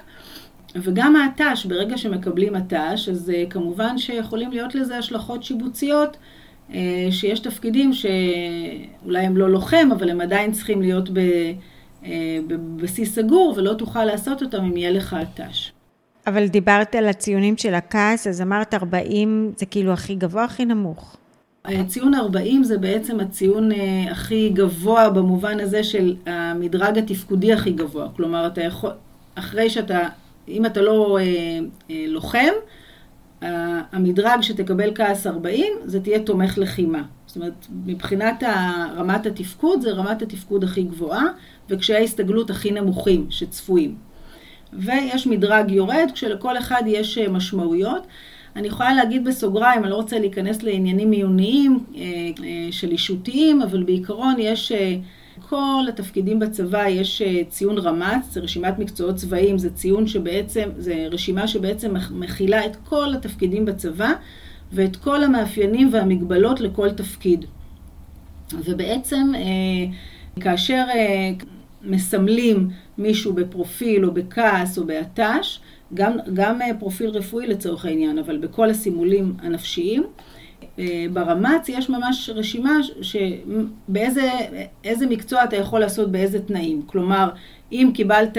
וגם 0.75 1.15
ההת"ש, 1.15 1.65
ברגע 1.65 1.97
שמקבלים 1.97 2.55
הת"ש, 2.55 3.09
אז 3.09 3.29
אה, 3.29 3.43
כמובן 3.49 3.97
שיכולים 3.97 4.51
להיות 4.51 4.75
לזה 4.75 4.97
השלכות 4.97 5.43
שיבוציות, 5.43 6.17
שיש 7.11 7.39
תפקידים 7.39 7.91
שאולי 7.93 9.25
הם 9.25 9.37
לא 9.37 9.49
לוחם, 9.49 9.89
אבל 9.91 10.09
הם 10.09 10.21
עדיין 10.21 10.51
צריכים 10.51 10.81
להיות 10.81 11.09
אה, 12.05 12.39
בבסיס 12.47 13.15
סגור, 13.15 13.53
ולא 13.57 13.73
תוכל 13.73 14.05
לעשות 14.05 14.43
אותם 14.43 14.63
אם 14.63 14.77
יהיה 14.77 14.91
לך 14.91 15.13
הת"ש. 15.13 15.71
אבל 16.27 16.47
דיברת 16.47 16.95
על 16.95 17.07
הציונים 17.07 17.57
של 17.57 17.73
הכעס, 17.73 18.27
אז 18.27 18.41
אמרת 18.41 18.73
40 18.73 19.51
זה 19.57 19.65
כאילו 19.65 19.93
הכי 19.93 20.15
גבוה, 20.15 20.43
הכי 20.43 20.65
נמוך. 20.65 21.17
ציון 21.87 22.13
40 22.13 22.63
זה 22.63 22.77
בעצם 22.77 23.19
הציון 23.19 23.69
הכי 24.11 24.49
גבוה 24.49 25.09
במובן 25.09 25.59
הזה 25.59 25.83
של 25.83 26.15
המדרג 26.25 26.97
התפקודי 26.97 27.53
הכי 27.53 27.71
גבוה. 27.71 28.07
כלומר, 28.15 28.47
אתה 28.47 28.61
יכול, 28.61 28.89
אחרי 29.35 29.69
שאתה 29.69 30.07
אם 30.47 30.65
אתה 30.65 30.81
לא 30.81 31.17
אה, 31.19 31.23
אה, 31.89 32.05
לוחם, 32.07 32.39
אה, 32.39 32.76
המדרג 33.41 34.41
שתקבל 34.41 34.91
כעס 34.95 35.27
40 35.27 35.73
זה 35.85 35.99
תהיה 35.99 36.19
תומך 36.19 36.57
לחימה. 36.57 37.03
זאת 37.25 37.35
אומרת, 37.35 37.67
מבחינת 37.85 38.43
רמת 38.95 39.25
התפקוד, 39.25 39.81
זה 39.81 39.91
רמת 39.91 40.21
התפקוד 40.21 40.63
הכי 40.63 40.83
גבוהה, 40.83 41.23
וקשיי 41.69 41.95
ההסתגלות 41.95 42.49
הכי 42.49 42.71
נמוכים 42.71 43.27
שצפויים. 43.29 43.95
ויש 44.73 45.27
מדרג 45.27 45.71
יורד, 45.71 46.09
כשלכל 46.13 46.57
אחד 46.57 46.81
יש 46.85 47.17
אה, 47.17 47.29
משמעויות. 47.29 48.07
אני 48.55 48.67
יכולה 48.67 48.93
להגיד 48.93 49.25
בסוגריים, 49.25 49.83
אני 49.83 49.91
לא 49.91 49.95
רוצה 49.95 50.19
להיכנס 50.19 50.63
לעניינים 50.63 51.11
עיוניים 51.11 51.79
אה, 51.95 52.01
אה, 52.01 52.67
של 52.71 52.91
אישותיים, 52.91 53.61
אבל 53.61 53.83
בעיקרון 53.83 54.35
יש... 54.39 54.71
כל 55.49 55.85
התפקידים 55.89 56.39
בצבא 56.39 56.87
יש 56.87 57.21
אה, 57.21 57.41
ציון 57.49 57.77
רמ"ץ, 57.77 58.25
זה 58.31 58.39
רשימת 58.39 58.79
מקצועות 58.79 59.15
צבאיים, 59.15 59.57
זה 59.57 59.69
ציון 59.69 60.07
שבעצם, 60.07 60.69
זה 60.77 61.07
רשימה 61.11 61.47
שבעצם 61.47 61.93
מכילה 62.11 62.65
את 62.65 62.75
כל 62.75 63.13
התפקידים 63.13 63.65
בצבא 63.65 64.11
ואת 64.73 64.95
כל 64.95 65.23
המאפיינים 65.23 65.89
והמגבלות 65.93 66.59
לכל 66.61 66.91
תפקיד. 66.91 67.45
ובעצם 68.53 69.31
אה, 69.35 69.41
כאשר 70.41 70.85
אה, 70.89 71.31
מסמלים 71.83 72.69
מישהו 72.97 73.33
בפרופיל 73.33 74.05
או 74.05 74.11
בכעס 74.11 74.77
או 74.77 74.85
בהת"ש, 74.85 75.59
גם, 75.93 76.17
גם 76.33 76.59
פרופיל 76.79 77.09
רפואי 77.09 77.47
לצורך 77.47 77.85
העניין, 77.85 78.19
אבל 78.19 78.37
בכל 78.37 78.69
הסימולים 78.69 79.33
הנפשיים, 79.41 80.03
ברמ"ץ 81.13 81.69
יש 81.69 81.89
ממש 81.89 82.29
רשימה 82.33 82.77
שבאיזה 83.01 84.29
מקצוע 85.09 85.43
אתה 85.43 85.55
יכול 85.55 85.79
לעשות 85.79 86.11
באיזה 86.11 86.39
תנאים. 86.39 86.81
כלומר, 86.85 87.29
אם 87.71 87.91
קיבלת 87.93 88.37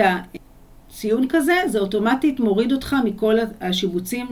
ציון 0.88 1.27
כזה, 1.29 1.55
זה 1.66 1.79
אוטומטית 1.79 2.40
מוריד 2.40 2.72
אותך 2.72 2.96
מכל 3.05 3.37
השיבוצים 3.61 4.27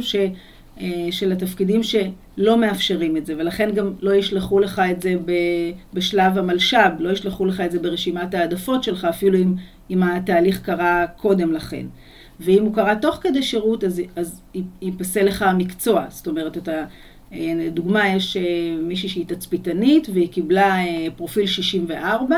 אה, 0.81 1.09
של 1.11 1.33
התפקידים 1.33 1.81
שלא 1.83 2.59
מאפשרים 2.59 3.17
את 3.17 3.27
זה, 3.27 3.35
ולכן 3.39 3.71
גם 3.75 3.93
לא 4.01 4.15
ישלחו 4.15 4.59
לך 4.59 4.83
את 4.91 5.03
זה 5.03 5.15
בשלב 5.95 6.39
המלש"ב, 6.39 6.91
לא 6.99 7.11
ישלחו 7.11 7.47
לך 7.47 7.61
את 7.61 7.73
זה 7.73 7.79
ברשימת 7.79 8.35
העדפות 8.35 8.85
שלך, 8.85 9.05
אפילו 9.05 9.39
אם, 9.39 9.55
אם 9.91 10.03
התהליך 10.03 10.61
קרה 10.61 11.07
קודם 11.17 11.53
לכן. 11.53 11.87
ואם 12.41 12.63
הוא 12.63 12.75
קרה 12.75 12.97
תוך 12.97 13.19
כדי 13.21 13.43
שירות, 13.43 13.85
אז, 13.85 14.03
אז 14.17 14.43
ייפסל 14.83 15.25
לך 15.25 15.43
המקצוע. 15.43 16.05
זאת 16.09 16.27
אומרת, 16.27 16.57
אתה, 16.57 16.85
לדוגמה, 17.33 18.09
יש 18.09 18.37
מישהי 18.83 19.09
שהיא 19.09 19.27
תצפיתנית 19.27 20.09
והיא 20.13 20.29
קיבלה 20.29 20.77
פרופיל 21.17 21.47
64, 21.47 22.37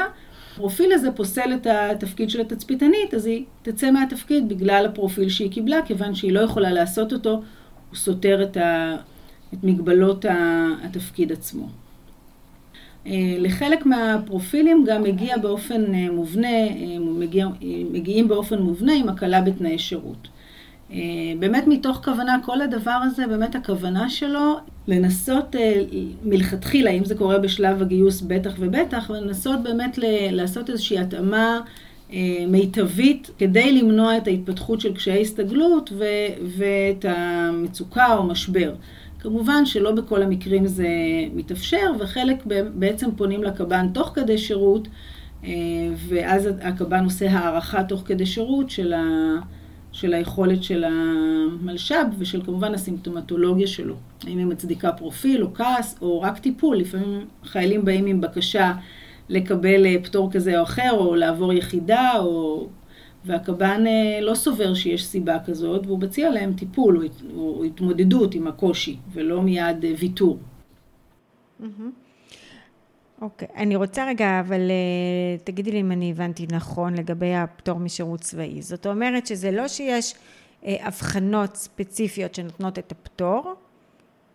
הפרופיל 0.58 0.92
הזה 0.92 1.10
פוסל 1.10 1.54
את 1.54 1.66
התפקיד 1.66 2.30
של 2.30 2.40
התצפיתנית, 2.40 3.14
אז 3.14 3.26
היא 3.26 3.44
תצא 3.62 3.90
מהתפקיד 3.90 4.48
בגלל 4.48 4.86
הפרופיל 4.86 5.28
שהיא 5.28 5.50
קיבלה, 5.50 5.82
כיוון 5.86 6.14
שהיא 6.14 6.32
לא 6.32 6.40
יכולה 6.40 6.70
לעשות 6.72 7.12
אותו, 7.12 7.30
הוא 7.30 7.96
סותר 7.96 8.42
את, 8.42 8.56
ה, 8.56 8.96
את 9.54 9.64
מגבלות 9.64 10.24
התפקיד 10.84 11.32
עצמו. 11.32 11.68
אה, 13.06 13.36
לחלק 13.38 13.86
מהפרופילים 13.86 14.84
גם 14.86 15.02
מגיע 15.02 15.38
באופן 15.38 15.94
אה, 15.94 16.10
מובנה, 16.10 16.48
אה, 16.48 16.98
מגיע, 17.00 17.46
מגיעים 17.92 18.28
באופן 18.28 18.58
מובנה 18.58 18.92
עם 18.94 19.08
הקלה 19.08 19.40
בתנאי 19.40 19.78
שירות. 19.78 20.28
באמת 21.38 21.64
מתוך 21.66 22.00
כוונה, 22.04 22.38
כל 22.44 22.60
הדבר 22.60 22.98
הזה, 23.04 23.26
באמת 23.26 23.54
הכוונה 23.54 24.10
שלו 24.10 24.56
לנסות 24.88 25.56
מלכתחילה, 26.24 26.90
אם 26.90 27.04
זה 27.04 27.14
קורה 27.14 27.38
בשלב 27.38 27.82
הגיוס 27.82 28.20
בטח 28.20 28.54
ובטח, 28.58 29.10
ולנסות 29.10 29.62
באמת 29.62 29.98
לעשות 30.30 30.70
איזושהי 30.70 30.98
התאמה 30.98 31.60
מיטבית 32.48 33.30
כדי 33.38 33.72
למנוע 33.72 34.16
את 34.16 34.26
ההתפתחות 34.26 34.80
של 34.80 34.94
קשיי 34.94 35.20
הסתגלות 35.20 35.92
ואת 36.56 37.04
המצוקה 37.08 38.16
או 38.16 38.22
משבר. 38.22 38.74
כמובן 39.20 39.66
שלא 39.66 39.92
בכל 39.92 40.22
המקרים 40.22 40.66
זה 40.66 40.88
מתאפשר, 41.34 41.92
וחלק 41.98 42.36
בעצם 42.74 43.10
פונים 43.16 43.42
לקב"ן 43.42 43.86
תוך 43.94 44.08
כדי 44.14 44.38
שירות, 44.38 44.88
אה, 45.44 45.50
ואז 46.08 46.48
הקב"ן 46.60 47.04
עושה 47.04 47.30
הערכה 47.30 47.82
תוך 47.82 48.02
כדי 48.04 48.26
שירות 48.26 48.70
של, 48.70 48.92
ה, 48.92 49.02
של 49.98 50.14
היכולת 50.14 50.62
של 50.62 50.84
המלש"ב 50.84 52.06
ושל 52.18 52.42
כמובן 52.44 52.74
הסימפטומטולוגיה 52.74 53.66
שלו. 53.66 53.94
האם 54.26 54.38
היא 54.38 54.46
מצדיקה 54.46 54.92
פרופיל 54.92 55.42
או 55.42 55.54
כעס 55.54 55.98
או 56.02 56.20
רק 56.20 56.38
טיפול. 56.38 56.76
לפעמים 56.76 57.26
חיילים 57.44 57.84
באים 57.84 58.06
עם 58.06 58.20
בקשה 58.20 58.72
לקבל 59.28 59.86
אה, 59.86 59.96
פטור 60.02 60.32
כזה 60.32 60.58
או 60.58 60.62
אחר, 60.62 60.90
או 60.92 61.14
לעבור 61.14 61.52
יחידה, 61.52 62.12
או 62.18 62.66
והקב"ן 63.24 63.86
אה, 63.86 64.20
לא 64.20 64.34
סובר 64.34 64.74
שיש 64.74 65.06
סיבה 65.06 65.38
כזאת, 65.46 65.86
והוא 65.86 65.98
מציע 65.98 66.30
להם 66.30 66.52
טיפול 66.52 67.08
או 67.36 67.64
התמודדות 67.64 68.34
עם 68.34 68.46
הקושי, 68.46 68.96
ולא 69.12 69.42
מיד 69.42 69.84
אה, 69.84 69.92
ויתור. 69.98 70.38
אוקיי, 73.20 73.48
okay. 73.48 73.56
אני 73.56 73.76
רוצה 73.76 74.06
רגע, 74.06 74.40
אבל 74.40 74.60
uh, 74.60 75.44
תגידי 75.44 75.70
לי 75.70 75.80
אם 75.80 75.92
אני 75.92 76.10
הבנתי 76.10 76.46
נכון 76.52 76.94
לגבי 76.94 77.34
הפטור 77.34 77.78
משירות 77.78 78.20
צבאי. 78.20 78.62
זאת 78.62 78.86
אומרת 78.86 79.26
שזה 79.26 79.50
לא 79.50 79.68
שיש 79.68 80.14
uh, 80.14 80.66
הבחנות 80.82 81.56
ספציפיות 81.56 82.34
שנותנות 82.34 82.78
את 82.78 82.92
הפטור, 82.92 83.54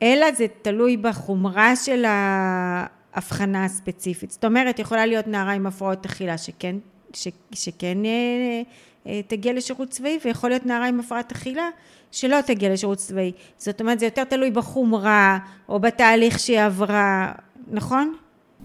אלא 0.01 0.31
זה 0.31 0.45
תלוי 0.61 0.97
בחומרה 0.97 1.75
של 1.75 2.05
ההבחנה 2.07 3.65
הספציפית. 3.65 4.31
זאת 4.31 4.45
אומרת, 4.45 4.79
יכולה 4.79 5.05
להיות 5.05 5.27
נערה 5.27 5.51
עם 5.51 5.67
הפרעות 5.67 6.05
אכילה 6.05 6.37
שכן 6.37 6.75
ש, 7.13 7.27
שכן 7.51 8.05
אה, 8.05 8.61
אה, 9.07 9.21
תגיע 9.27 9.53
לשירות 9.53 9.89
צבאי, 9.89 10.19
ויכול 10.25 10.49
להיות 10.49 10.65
נערה 10.65 10.87
עם 10.87 10.99
הפרעת 10.99 11.31
אכילה 11.31 11.69
שלא 12.11 12.41
תגיע 12.41 12.73
לשירות 12.73 12.97
צבאי. 12.97 13.31
זאת 13.57 13.81
אומרת, 13.81 13.99
זה 13.99 14.05
יותר 14.05 14.23
תלוי 14.23 14.51
בחומרה, 14.51 15.37
או 15.69 15.79
בתהליך 15.79 16.39
שהיא 16.39 16.61
עברה, 16.61 17.31
נכון? 17.67 18.15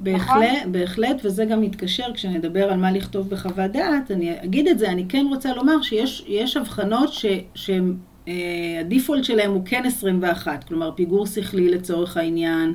בהחלט, 0.02 0.58
נכון? 0.58 0.72
בהחלט, 0.72 1.20
וזה 1.24 1.44
גם 1.44 1.60
מתקשר 1.60 2.04
כשנדבר 2.14 2.72
על 2.72 2.76
מה 2.76 2.90
לכתוב 2.92 3.30
בחוות 3.30 3.70
דעת, 3.70 4.10
אני 4.10 4.44
אגיד 4.44 4.68
את 4.68 4.78
זה, 4.78 4.90
אני 4.90 5.04
כן 5.08 5.26
רוצה 5.30 5.54
לומר 5.54 5.82
שיש 5.82 6.56
הבחנות 6.56 7.10
שהדיפולט 7.54 9.20
אה, 9.20 9.24
שלהם 9.24 9.50
הוא 9.50 9.62
כן 9.64 9.82
21, 9.86 10.64
כלומר 10.64 10.90
פיגור 10.90 11.26
שכלי 11.26 11.68
לצורך 11.68 12.16
העניין, 12.16 12.74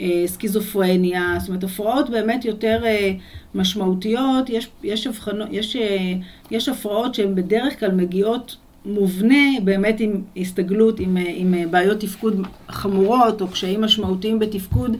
אה, 0.00 0.22
סקיזופרניה, 0.26 1.34
זאת 1.38 1.48
אומרת 1.48 1.64
הפרעות 1.64 2.10
באמת 2.10 2.44
יותר 2.44 2.80
אה, 2.84 3.12
משמעותיות, 3.54 4.50
יש, 4.50 4.68
יש, 4.82 5.06
הבחנו, 5.06 5.44
יש, 5.50 5.76
אה, 5.76 6.12
יש 6.50 6.68
הפרעות 6.68 7.14
שהן 7.14 7.34
בדרך 7.34 7.80
כלל 7.80 7.92
מגיעות 7.92 8.56
מובנה 8.84 9.60
באמת 9.64 10.00
עם 10.00 10.22
הסתגלות, 10.36 11.00
עם, 11.00 11.16
עם 11.34 11.54
בעיות 11.70 12.00
תפקוד 12.00 12.46
חמורות 12.68 13.40
או 13.40 13.48
קשיים 13.48 13.80
משמעותיים 13.80 14.38
בתפקוד 14.38 14.96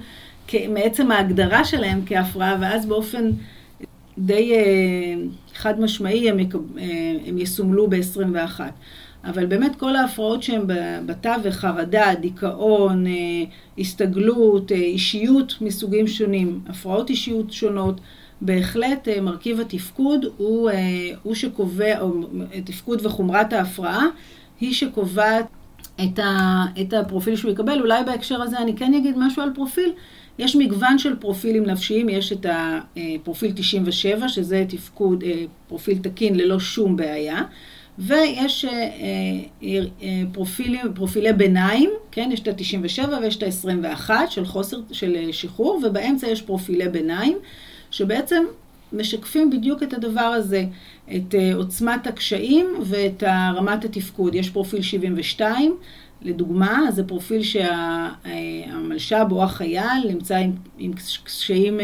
מעצם 0.69 1.11
ההגדרה 1.11 1.65
שלהם 1.65 2.03
כהפרעה, 2.07 2.57
ואז 2.61 2.87
באופן 2.87 3.31
די 4.19 4.53
חד 5.55 5.81
משמעי 5.81 6.31
הם, 6.31 6.39
הם 7.27 7.39
יסומלו 7.39 7.91
ב-21. 7.91 8.61
אבל 9.27 9.47
באמת 9.47 9.77
כל 9.77 9.97
ההפרעות 9.97 10.43
שהן 10.43 10.63
בתווך, 11.07 11.55
חרדה, 11.55 12.15
דיכאון, 12.21 13.07
אה, 13.07 13.13
הסתגלות, 13.79 14.73
אה, 14.73 14.77
אישיות 14.77 15.55
מסוגים 15.61 16.07
שונים, 16.07 16.61
הפרעות 16.69 17.11
אישיות 17.11 17.53
שונות, 17.53 18.01
בהחלט 18.41 19.09
אה, 19.09 19.21
מרכיב 19.21 19.61
התפקוד 19.61 20.27
הוא, 20.37 20.71
הוא 21.23 21.35
שקובע, 21.35 22.01
או 22.01 22.13
תפקוד 22.65 23.07
וחומרת 23.07 23.53
ההפרעה, 23.53 24.07
היא 24.61 24.75
שקובעת 24.75 25.47
את, 26.05 26.19
את 26.81 26.93
הפרופיל 26.93 27.37
שהוא 27.37 27.51
יקבל. 27.51 27.81
אולי 27.81 28.05
בהקשר 28.05 28.43
הזה 28.43 28.59
אני 28.59 28.77
כן 28.77 28.95
אגיד 28.95 29.15
משהו 29.19 29.43
על 29.43 29.51
פרופיל. 29.55 29.93
יש 30.39 30.57
מגוון 30.57 30.99
של 30.99 31.17
פרופילים 31.17 31.65
נפשיים, 31.65 32.09
יש 32.09 32.33
את 32.33 32.47
הפרופיל 32.49 33.53
97, 33.55 34.29
שזה 34.29 34.65
תפקוד, 34.69 35.25
פרופיל 35.69 35.99
תקין 35.99 36.35
ללא 36.35 36.61
שום 36.61 36.97
בעיה. 36.97 37.43
ויש 37.99 38.65
אה, 38.65 38.71
אה, 38.73 39.81
אה, 40.03 40.23
פרופילים, 40.33 40.95
פרופילי 40.95 41.33
ביניים, 41.33 41.91
כן, 42.11 42.31
יש 42.33 42.41
את 42.41 42.49
ה-97 42.49 43.09
ויש 43.21 43.37
את 43.37 43.43
ה-21 43.43 44.11
של 44.31 44.45
חוסר, 44.45 44.81
של 44.93 45.33
שחרור, 45.33 45.83
ובאמצע 45.87 46.29
יש 46.29 46.43
פרופילי 46.43 46.89
ביניים, 46.89 47.39
שבעצם 47.91 48.45
משקפים 48.93 49.51
בדיוק 49.51 49.83
את 49.83 49.93
הדבר 49.93 50.21
הזה, 50.21 50.65
את 51.17 51.35
עוצמת 51.55 52.07
הקשיים 52.07 52.67
ואת 52.83 53.23
רמת 53.57 53.85
התפקוד. 53.85 54.35
יש 54.35 54.51
פרופיל 54.51 54.83
72, 54.83 55.77
לדוגמה, 56.27 56.83
זה 56.91 57.05
פרופיל 57.05 57.43
שהמלש"ב 57.43 59.27
או 59.33 59.43
החייל 59.43 60.09
נמצא 60.09 60.37
עם, 60.37 60.53
עם 60.79 60.93
קשיים 61.25 61.81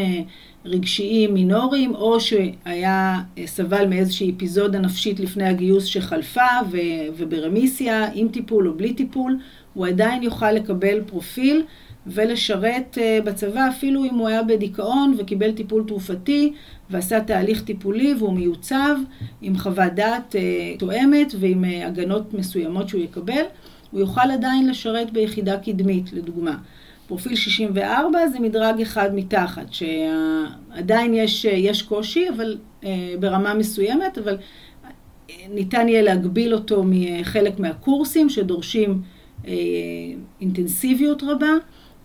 רגשיים 0.65 1.35
מינוריים, 1.35 1.95
או 1.95 2.21
שהיה, 2.21 3.21
אה, 3.39 3.47
סבל 3.47 3.87
מאיזושהי 3.89 4.33
אפיזודה 4.37 4.79
נפשית 4.79 5.21
לפני 5.21 5.45
הגיוס 5.45 5.85
שחלפה 5.85 6.49
ו, 6.71 6.77
וברמיסיה, 7.17 8.09
עם 8.15 8.29
טיפול 8.29 8.69
או 8.69 8.75
בלי 8.75 8.95
טיפול, 8.95 9.39
הוא 9.75 9.87
עדיין 9.87 10.23
יוכל 10.23 10.53
לקבל 10.53 11.01
פרופיל 11.07 11.63
ולשרת 12.07 12.99
אה, 13.01 13.19
בצבא 13.25 13.69
אפילו 13.69 14.05
אם 14.05 14.15
הוא 14.15 14.29
היה 14.29 14.43
בדיכאון 14.43 15.15
וקיבל 15.19 15.53
טיפול 15.53 15.85
תרופתי 15.87 16.53
ועשה 16.91 17.21
תהליך 17.21 17.63
טיפולי 17.63 18.15
והוא 18.19 18.33
מיוצב 18.33 18.97
עם 19.43 19.59
חוות 19.59 19.93
דעת 19.95 20.37
אה, 20.37 20.75
תואמת 20.79 21.33
ועם 21.41 21.65
הגנות 21.65 22.35
מסוימות 22.35 22.89
שהוא 22.89 23.03
יקבל, 23.03 23.43
הוא 23.93 24.01
יוכל 24.01 24.31
עדיין 24.33 24.69
לשרת 24.69 25.13
ביחידה 25.13 25.59
קדמית, 25.59 26.13
לדוגמה. 26.13 26.57
פרופיל 27.07 27.35
64 27.35 28.29
זה 28.29 28.41
מדרג 28.41 28.81
אחד 28.81 29.15
מתחת, 29.15 29.67
שעדיין 29.71 31.15
יש, 31.15 31.45
יש 31.45 31.83
קושי, 31.83 32.29
אבל 32.37 32.59
אה, 32.85 33.15
ברמה 33.21 33.55
מסוימת, 33.55 34.19
אבל 34.19 34.37
ניתן 35.51 35.89
יהיה 35.89 36.03
להגביל 36.03 36.55
אותו 36.55 36.85
מחלק 36.87 37.59
מהקורסים 37.59 38.29
שדורשים 38.29 39.03
אה, 39.47 39.53
אינטנסיביות 40.41 41.23
רבה. 41.23 41.53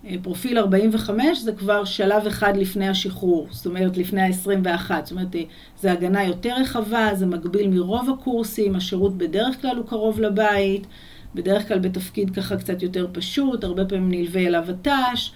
אה, 0.05 0.15
פרופיל 0.21 0.57
45 0.57 1.39
זה 1.39 1.51
כבר 1.51 1.85
שלב 1.85 2.27
אחד 2.27 2.57
לפני 2.57 2.87
השחרור, 2.87 3.47
זאת 3.51 3.65
אומרת 3.65 3.97
לפני 3.97 4.21
ה-21, 4.21 4.91
זאת 5.03 5.11
אומרת 5.11 5.35
זה 5.81 5.91
הגנה 5.91 6.23
יותר 6.23 6.53
רחבה, 6.61 7.09
זה 7.13 7.25
מגביל 7.25 7.67
מרוב 7.67 8.09
הקורסים, 8.09 8.75
השירות 8.75 9.17
בדרך 9.17 9.61
כלל 9.61 9.77
הוא 9.77 9.85
קרוב 9.85 10.19
לבית. 10.19 10.87
בדרך 11.35 11.67
כלל 11.67 11.79
בתפקיד 11.79 12.35
ככה 12.35 12.57
קצת 12.57 12.81
יותר 12.81 13.07
פשוט, 13.13 13.63
הרבה 13.63 13.85
פעמים 13.85 14.11
נלווה 14.11 14.41
אליו 14.41 14.65
הת"ש, 14.69 15.31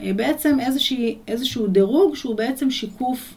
אה, 0.00 0.12
בעצם 0.12 0.60
איזושהי, 0.60 1.18
איזשהו 1.28 1.66
דירוג 1.66 2.16
שהוא 2.16 2.36
בעצם 2.36 2.70
שיקוף 2.70 3.34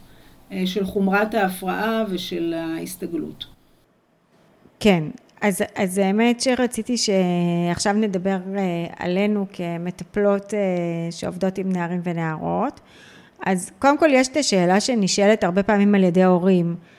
אה, 0.51 0.63
של 0.65 0.85
חומרת 0.85 1.33
ההפרעה 1.33 2.03
ושל 2.09 2.53
ההסתגלות. 2.57 3.45
כן, 4.79 5.03
אז, 5.41 5.63
אז 5.75 5.97
האמת 5.97 6.41
שרציתי 6.41 6.95
שעכשיו 6.97 7.93
נדבר 7.93 8.37
אה, 8.57 8.61
עלינו 8.99 9.45
כמטפלות 9.53 10.53
שעובדות 11.11 11.57
עם 11.57 11.71
נערים 11.71 12.01
ונערות. 12.03 12.79
אז 13.45 13.71
קודם 13.79 13.97
כל 13.97 14.09
יש 14.11 14.27
את 14.27 14.37
השאלה 14.37 14.79
שנשאלת 14.79 15.43
הרבה 15.43 15.63
פעמים 15.63 15.95
על 15.95 16.03
ידי 16.03 16.23
ההורים, 16.23 16.75
אה, 16.79 16.98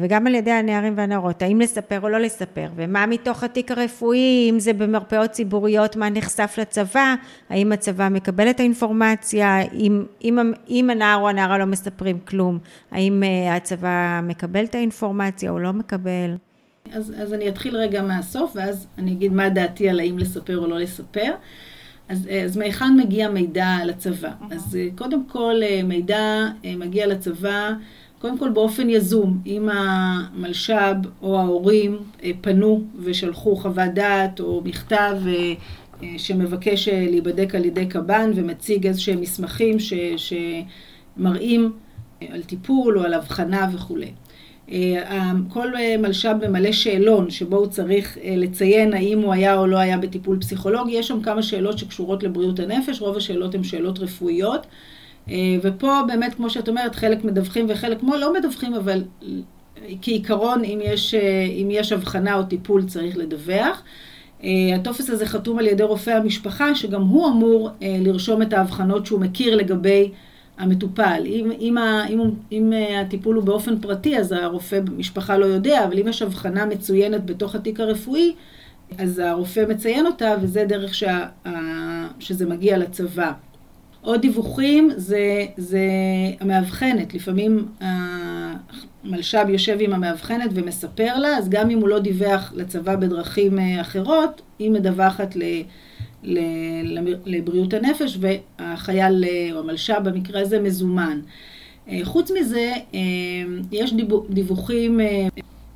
וגם 0.00 0.26
על 0.26 0.34
ידי 0.34 0.50
הנערים 0.50 0.94
והנערות, 0.96 1.42
האם 1.42 1.60
לספר 1.60 2.00
או 2.02 2.08
לא 2.08 2.18
לספר, 2.20 2.68
ומה 2.76 3.06
מתוך 3.06 3.44
התיק 3.44 3.70
הרפואי, 3.70 4.46
אם 4.50 4.58
זה 4.58 4.72
במרפאות 4.72 5.30
ציבוריות, 5.30 5.96
מה 5.96 6.10
נחשף 6.10 6.54
לצבא, 6.60 7.14
האם 7.50 7.72
הצבא 7.72 8.08
מקבל 8.08 8.50
את 8.50 8.60
האינפורמציה, 8.60 9.62
אם, 9.62 10.04
אם, 10.24 10.52
אם 10.68 10.90
הנער 10.90 11.20
או 11.20 11.28
הנערה 11.28 11.58
לא 11.58 11.64
מספרים 11.64 12.18
כלום, 12.18 12.58
האם 12.90 13.22
אה, 13.22 13.56
הצבא 13.56 14.20
מקבל 14.22 14.64
את 14.64 14.74
האינפורמציה 14.74 15.50
או 15.50 15.58
לא 15.58 15.72
מקבל. 15.72 16.36
אז, 16.92 17.12
אז 17.22 17.34
אני 17.34 17.48
אתחיל 17.48 17.76
רגע 17.76 18.02
מהסוף, 18.02 18.52
ואז 18.54 18.86
אני 18.98 19.12
אגיד 19.12 19.32
מה 19.32 19.48
דעתי 19.48 19.88
על 19.88 20.00
האם 20.00 20.18
לספר 20.18 20.58
או 20.58 20.66
לא 20.66 20.78
לספר. 20.78 21.32
אז, 22.08 22.28
אז 22.44 22.56
מהיכן 22.56 22.96
מגיע 22.96 23.28
מידע 23.28 23.76
לצבא? 23.84 24.30
אז 24.50 24.78
קודם 24.96 25.28
כל 25.28 25.54
מידע 25.84 26.46
מגיע 26.64 27.06
לצבא 27.06 27.70
קודם 28.24 28.38
כל 28.38 28.50
באופן 28.50 28.90
יזום, 28.90 29.38
אם 29.46 29.68
המלש"ב 29.72 30.96
או 31.22 31.38
ההורים 31.38 31.98
אה, 32.22 32.30
פנו 32.40 32.82
ושלחו 33.02 33.56
חוות 33.56 33.94
דעת 33.94 34.40
או 34.40 34.62
מכתב 34.64 35.16
אה, 35.26 35.52
אה, 36.02 36.08
שמבקש 36.18 36.88
להיבדק 36.88 37.54
על 37.54 37.64
ידי 37.64 37.86
קב"ן 37.86 38.30
ומציג 38.34 38.86
איזה 38.86 39.00
שהם 39.00 39.20
מסמכים 39.20 39.78
ש, 39.78 39.92
שמראים 41.16 41.72
על 42.30 42.42
טיפול 42.42 42.98
או 42.98 43.04
על 43.04 43.14
הבחנה 43.14 43.68
וכולי. 43.72 44.10
כל 45.48 45.68
מלש"ב 45.98 46.48
ממלא 46.48 46.72
שאלון 46.72 47.30
שבו 47.30 47.56
הוא 47.56 47.66
צריך 47.66 48.18
לציין 48.24 48.94
האם 48.94 49.18
הוא 49.18 49.32
היה 49.32 49.58
או 49.58 49.66
לא 49.66 49.76
היה 49.76 49.98
בטיפול 49.98 50.40
פסיכולוגי. 50.40 50.92
יש 50.92 51.08
שם 51.08 51.22
כמה 51.22 51.42
שאלות 51.42 51.78
שקשורות 51.78 52.22
לבריאות 52.22 52.58
הנפש, 52.58 53.00
רוב 53.00 53.16
השאלות 53.16 53.54
הן 53.54 53.64
שאלות 53.64 53.98
רפואיות. 53.98 54.66
אה, 55.30 55.56
ופה 55.62 56.00
באמת, 56.06 56.34
כמו 56.34 56.50
שאת 56.50 56.68
אומרת, 56.68 56.94
חלק 56.94 57.24
מדווחים 57.24 57.66
וחלק 57.68 58.00
כמו 58.00 58.16
לא 58.16 58.32
מדווחים, 58.32 58.74
אבל 58.74 59.04
כעיקרון, 60.02 60.64
אם 60.64 60.78
יש, 60.82 61.14
אה, 61.14 61.46
אם 61.62 61.68
יש 61.70 61.92
הבחנה 61.92 62.34
או 62.34 62.42
טיפול, 62.42 62.84
צריך 62.86 63.16
לדווח. 63.16 63.82
אה, 64.44 64.50
הטופס 64.74 65.10
הזה 65.10 65.26
חתום 65.26 65.58
על 65.58 65.66
ידי 65.66 65.82
רופא 65.82 66.10
המשפחה, 66.10 66.74
שגם 66.74 67.02
הוא 67.02 67.28
אמור 67.28 67.70
לרשום 67.80 68.42
את 68.42 68.52
ההבחנות 68.52 69.06
שהוא 69.06 69.20
מכיר 69.20 69.56
לגבי 69.56 70.10
המטופל. 70.58 71.22
אם, 71.26 71.50
אם, 71.60 71.78
אם, 72.10 72.20
אם 72.52 72.72
הטיפול 73.00 73.36
הוא 73.36 73.44
באופן 73.44 73.78
פרטי, 73.78 74.18
אז 74.18 74.32
הרופא 74.32 74.80
במשפחה 74.80 75.38
לא 75.38 75.46
יודע, 75.46 75.84
אבל 75.84 75.98
אם 75.98 76.08
יש 76.08 76.22
הבחנה 76.22 76.66
מצוינת 76.66 77.26
בתוך 77.26 77.54
התיק 77.54 77.80
הרפואי, 77.80 78.34
אז 78.98 79.18
הרופא 79.18 79.64
מציין 79.68 80.06
אותה, 80.06 80.34
וזה 80.40 80.64
דרך 80.64 80.94
שה, 80.94 81.26
שזה 82.18 82.46
מגיע 82.46 82.78
לצבא. 82.78 83.32
עוד 84.04 84.20
דיווחים 84.20 84.90
זה, 84.96 85.46
זה 85.56 85.80
המאבחנת, 86.40 87.14
לפעמים 87.14 87.66
המלש"ב 89.04 89.46
יושב 89.48 89.76
עם 89.80 89.92
המאבחנת 89.92 90.50
ומספר 90.54 91.18
לה, 91.18 91.28
אז 91.28 91.48
גם 91.48 91.70
אם 91.70 91.78
הוא 91.78 91.88
לא 91.88 91.98
דיווח 91.98 92.52
לצבא 92.56 92.96
בדרכים 92.96 93.58
אה, 93.58 93.80
אחרות, 93.80 94.42
היא 94.58 94.70
מדווחת 94.70 95.36
ל, 95.36 95.42
ל, 96.22 96.38
לבריאות 97.26 97.74
הנפש 97.74 98.18
והחייל 98.20 99.24
אה, 99.24 99.48
או 99.52 99.58
המלש"ב 99.58 100.00
במקרה 100.04 100.40
הזה 100.40 100.60
מזומן. 100.60 101.20
אה, 101.88 102.00
חוץ 102.02 102.30
מזה, 102.30 102.72
יש 103.72 103.94
דיווחים 104.30 105.00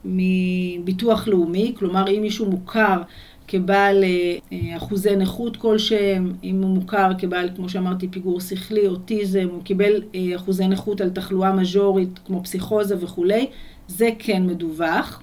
מביטוח 0.05 1.29
לאומי, 1.29 1.75
כלומר 1.79 2.09
אם 2.09 2.23
מישהו 2.23 2.47
מוכר 2.47 3.03
כבעל 3.49 4.05
אה, 4.05 4.77
אחוזי 4.77 5.17
נכות 5.17 5.57
כלשהם, 5.57 6.33
אם 6.45 6.63
הוא 6.63 6.71
מוכר 6.71 7.11
כבעל, 7.19 7.49
כמו 7.57 7.69
שאמרתי, 7.69 8.09
פיגור 8.09 8.41
שכלי, 8.41 8.87
אוטיזם, 8.87 9.49
הוא 9.51 9.63
קיבל 9.63 10.03
אה, 10.15 10.37
אחוזי 10.37 10.67
נכות 10.67 11.01
על 11.01 11.11
תחלואה 11.11 11.53
מז'ורית 11.53 12.19
כמו 12.27 12.45
פסיכוזה 12.45 12.97
וכולי, 13.01 13.47
זה 13.89 14.09
כן 14.19 14.47
מדווח. 14.47 15.23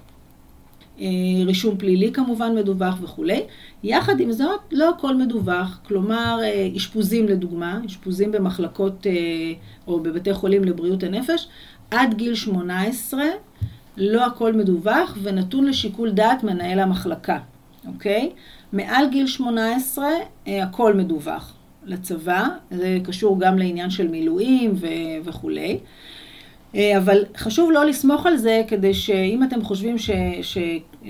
אה, 1.01 1.07
רישום 1.45 1.77
פלילי 1.77 2.11
כמובן 2.13 2.55
מדווח 2.55 2.97
וכולי. 3.01 3.41
יחד 3.83 4.19
עם 4.19 4.31
זאת, 4.31 4.59
לא 4.71 4.89
הכל 4.89 5.15
מדווח, 5.15 5.79
כלומר, 5.87 6.39
אשפוזים 6.77 7.27
לדוגמה, 7.27 7.79
אשפוזים 7.85 8.31
במחלקות 8.31 9.07
או 9.87 9.99
בבתי 9.99 10.33
חולים 10.33 10.63
לבריאות 10.63 11.03
הנפש, 11.03 11.47
עד 11.91 12.13
גיל 12.13 12.35
18, 12.35 13.21
לא 13.97 14.25
הכל 14.25 14.53
מדווח 14.53 15.17
ונתון 15.23 15.65
לשיקול 15.65 16.11
דעת 16.11 16.43
מנהל 16.43 16.79
המחלקה. 16.79 17.39
אוקיי? 17.87 18.31
מעל 18.73 19.09
גיל 19.09 19.27
18 19.27 20.05
אה, 20.47 20.63
הכל 20.63 20.93
מדווח 20.93 21.53
לצבא, 21.85 22.47
זה 22.71 22.97
קשור 23.03 23.39
גם 23.39 23.57
לעניין 23.57 23.89
של 23.89 24.07
מילואים 24.07 24.73
ו- 24.75 24.87
וכולי. 25.23 25.79
אה, 26.75 26.97
אבל 26.97 27.25
חשוב 27.37 27.71
לא 27.71 27.85
לסמוך 27.85 28.25
על 28.25 28.37
זה, 28.37 28.61
כדי 28.67 28.93
שאם 28.93 29.43
אתם 29.43 29.63
חושבים 29.63 29.97
ש, 29.97 30.09
ש, 30.41 30.57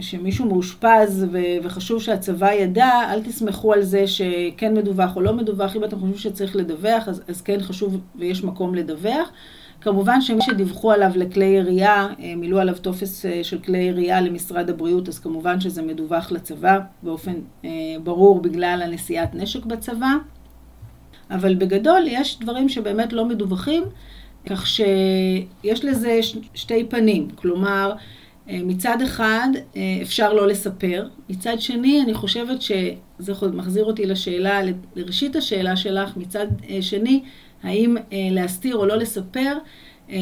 שמישהו 0.01 0.45
מאושפז 0.45 1.25
ו, 1.31 1.39
וחשוב 1.63 2.01
שהצבא 2.01 2.51
ידע, 2.51 2.89
אל 3.11 3.23
תסמכו 3.23 3.73
על 3.73 3.81
זה 3.81 4.07
שכן 4.07 4.73
מדווח 4.77 5.15
או 5.15 5.21
לא 5.21 5.33
מדווח. 5.33 5.75
אם 5.75 5.83
אתם 5.83 5.99
חושבים 5.99 6.17
שצריך 6.17 6.55
לדווח, 6.55 7.07
אז, 7.07 7.21
אז 7.27 7.41
כן 7.41 7.61
חשוב 7.61 7.97
ויש 8.15 8.43
מקום 8.43 8.75
לדווח. 8.75 9.31
כמובן 9.85 10.21
שמי 10.21 10.41
שדיווחו 10.41 10.91
עליו 10.91 11.11
לכלי 11.15 11.45
ירייה, 11.45 12.07
אה, 12.19 12.33
מילאו 12.37 12.59
עליו 12.59 12.75
טופס 12.81 13.25
אה, 13.25 13.43
של 13.43 13.59
כלי 13.59 13.77
ירייה 13.77 14.21
למשרד 14.21 14.69
הבריאות, 14.69 15.07
אז 15.07 15.19
כמובן 15.19 15.59
שזה 15.59 15.81
מדווח 15.81 16.31
לצבא 16.31 16.79
באופן 17.03 17.33
אה, 17.65 17.69
ברור 18.03 18.41
בגלל 18.41 18.81
הנשיאת 18.85 19.35
נשק 19.35 19.65
בצבא. 19.65 20.13
אבל 21.31 21.55
בגדול 21.55 22.03
יש 22.07 22.39
דברים 22.39 22.69
שבאמת 22.69 23.13
לא 23.13 23.25
מדווחים, 23.25 23.83
כך 24.45 24.67
שיש 24.67 25.85
לזה 25.85 26.19
שתי 26.53 26.85
פנים. 26.89 27.27
כלומר, 27.35 27.93
מצד 28.47 29.01
אחד 29.01 29.47
אפשר 30.01 30.33
לא 30.33 30.47
לספר, 30.47 31.07
מצד 31.29 31.55
שני 31.59 32.01
אני 32.01 32.13
חושבת 32.13 32.61
שזה 32.61 33.33
מחזיר 33.53 33.85
אותי 33.85 34.05
לשאלה, 34.05 34.59
לראשית 34.95 35.35
השאלה 35.35 35.75
שלך, 35.75 36.17
מצד 36.17 36.47
שני 36.81 37.21
האם 37.65 37.97
אה, 37.97 38.03
להסתיר 38.31 38.75
או 38.75 38.85
לא 38.85 38.95
לספר, 38.95 39.57
אה, 40.09 40.17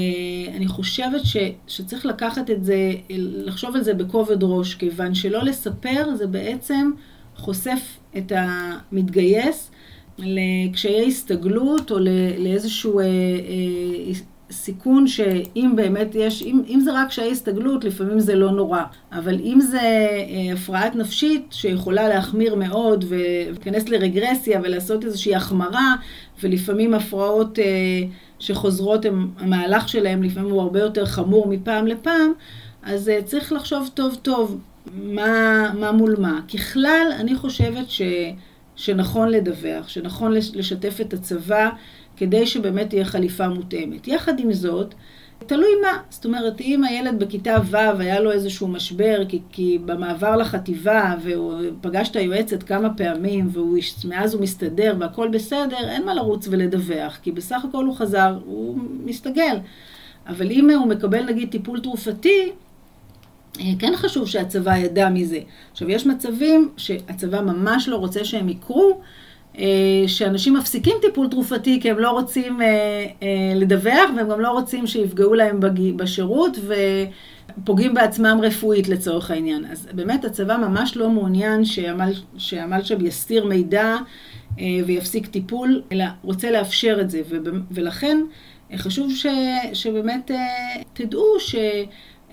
אני 0.55 0.67
חושבת 0.67 1.25
ש, 1.25 1.37
שצריך 1.67 2.05
לקחת 2.05 2.49
את 2.49 2.63
זה, 2.63 2.93
לחשוב 3.19 3.75
על 3.75 3.83
זה 3.83 3.93
בכובד 3.93 4.43
ראש, 4.43 4.75
כיוון 4.75 5.15
שלא 5.15 5.43
לספר 5.43 6.15
זה 6.15 6.27
בעצם 6.27 6.91
חושף 7.35 7.97
את 8.17 8.31
המתגייס 8.35 9.71
לקשיי 10.17 11.07
הסתגלות 11.07 11.91
או 11.91 11.97
לאיזשהו 12.37 12.99
אה, 12.99 13.05
אה, 13.05 14.13
סיכון 14.53 15.07
שאם 15.07 15.71
באמת 15.75 16.15
יש, 16.15 16.41
אם, 16.41 16.61
אם 16.69 16.79
זה 16.79 16.93
רק 16.93 17.07
קשיי 17.07 17.31
הסתגלות, 17.31 17.83
לפעמים 17.83 18.19
זה 18.19 18.35
לא 18.35 18.51
נורא. 18.51 18.83
אבל 19.11 19.39
אם 19.39 19.61
זה 19.61 19.79
אה, 19.81 20.53
הפרעת 20.53 20.95
נפשית 20.95 21.45
שיכולה 21.51 22.07
להחמיר 22.07 22.55
מאוד 22.55 23.05
ולהיכנס 23.07 23.89
לרגרסיה 23.89 24.59
ולעשות 24.63 25.05
איזושהי 25.05 25.35
החמרה, 25.35 25.95
ולפעמים 26.43 26.93
הפרעות 26.93 27.59
אה, 27.59 27.65
שחוזרות, 28.39 29.05
הם, 29.05 29.29
המהלך 29.37 29.89
שלהם 29.89 30.23
לפעמים 30.23 30.51
הוא 30.51 30.61
הרבה 30.61 30.79
יותר 30.79 31.05
חמור 31.05 31.47
מפעם 31.47 31.87
לפעם, 31.87 32.31
אז 32.83 33.09
אה, 33.09 33.19
צריך 33.25 33.53
לחשוב 33.53 33.89
טוב 33.93 34.17
טוב 34.21 34.59
מה, 34.93 35.71
מה 35.79 35.91
מול 35.91 36.15
מה. 36.19 36.39
ככלל, 36.53 37.07
אני 37.19 37.35
חושבת 37.35 37.89
ש, 37.89 38.01
שנכון 38.75 39.29
לדווח, 39.29 39.87
שנכון 39.87 40.31
לשתף 40.31 41.01
את 41.01 41.13
הצבא. 41.13 41.69
כדי 42.18 42.47
שבאמת 42.47 42.89
תהיה 42.89 43.05
חליפה 43.05 43.47
מותאמת. 43.47 44.07
יחד 44.07 44.39
עם 44.39 44.53
זאת, 44.53 44.93
תלוי 45.47 45.70
מה. 45.82 45.99
זאת 46.09 46.26
אומרת, 46.26 46.61
אם 46.61 46.84
הילד 46.84 47.20
בכיתה 47.20 47.57
ו' 47.66 47.76
היה 47.76 48.20
לו 48.20 48.32
איזשהו 48.32 48.68
משבר, 48.68 49.24
כי, 49.28 49.41
כי 49.51 49.80
במעבר 49.86 50.36
לחטיבה, 50.36 51.16
והוא 51.24 51.53
פגש 51.82 52.09
את 52.09 52.16
היועצת 52.16 52.64
כמה 52.64 52.93
פעמים, 52.93 53.49
ומאז 53.53 54.34
הוא 54.34 54.41
מסתדר 54.41 54.95
והכל 54.99 55.28
בסדר, 55.28 55.89
אין 55.89 56.05
מה 56.05 56.14
לרוץ 56.14 56.47
ולדווח, 56.51 57.20
כי 57.22 57.32
בסך 57.32 57.66
הכל 57.70 57.86
הוא 57.86 57.95
חזר, 57.95 58.39
הוא 58.45 58.78
מסתגל. 59.05 59.57
אבל 60.28 60.51
אם 60.51 60.70
הוא 60.70 60.88
מקבל 60.88 61.24
נגיד 61.24 61.49
טיפול 61.49 61.80
תרופתי, 61.80 62.51
אה, 63.59 63.66
כן 63.80 63.93
חשוב 63.95 64.28
שהצבא 64.28 64.78
ידע 64.78 65.09
מזה. 65.09 65.39
עכשיו, 65.72 65.89
יש 65.89 66.05
מצבים 66.07 66.70
שהצבא 66.78 67.41
ממש 67.41 67.88
לא 67.88 67.95
רוצה 67.95 68.26
שהם 68.26 68.49
יקרו, 68.49 69.01
שאנשים 70.07 70.53
מפסיקים 70.53 70.95
טיפול 71.01 71.27
תרופתי 71.27 71.79
כי 71.81 71.91
הם 71.91 71.99
לא 71.99 72.11
רוצים 72.11 72.61
אה, 72.61 72.67
אה, 73.23 73.53
לדווח 73.55 74.09
והם 74.17 74.29
גם 74.29 74.39
לא 74.39 74.51
רוצים 74.51 74.87
שיפגעו 74.87 75.33
להם 75.33 75.59
בשירות 75.95 76.57
ופוגעים 77.57 77.93
בעצמם 77.93 78.39
רפואית 78.41 78.87
לצורך 78.87 79.31
העניין. 79.31 79.65
אז 79.65 79.87
באמת 79.93 80.25
הצבא 80.25 80.57
ממש 80.57 80.97
לא 80.97 81.09
מעוניין 81.09 81.61
שהמלש"ב 82.37 83.01
יסתיר 83.01 83.45
מידע 83.45 83.95
ויפסיק 84.85 85.27
טיפול, 85.27 85.81
אלא 85.91 86.05
רוצה 86.23 86.51
לאפשר 86.51 86.97
את 87.01 87.09
זה, 87.09 87.21
ולכן 87.71 88.17
חשוב 88.75 89.11
ש, 89.15 89.25
שבאמת 89.73 90.31
תדעו 90.93 91.25
ש... 91.39 91.55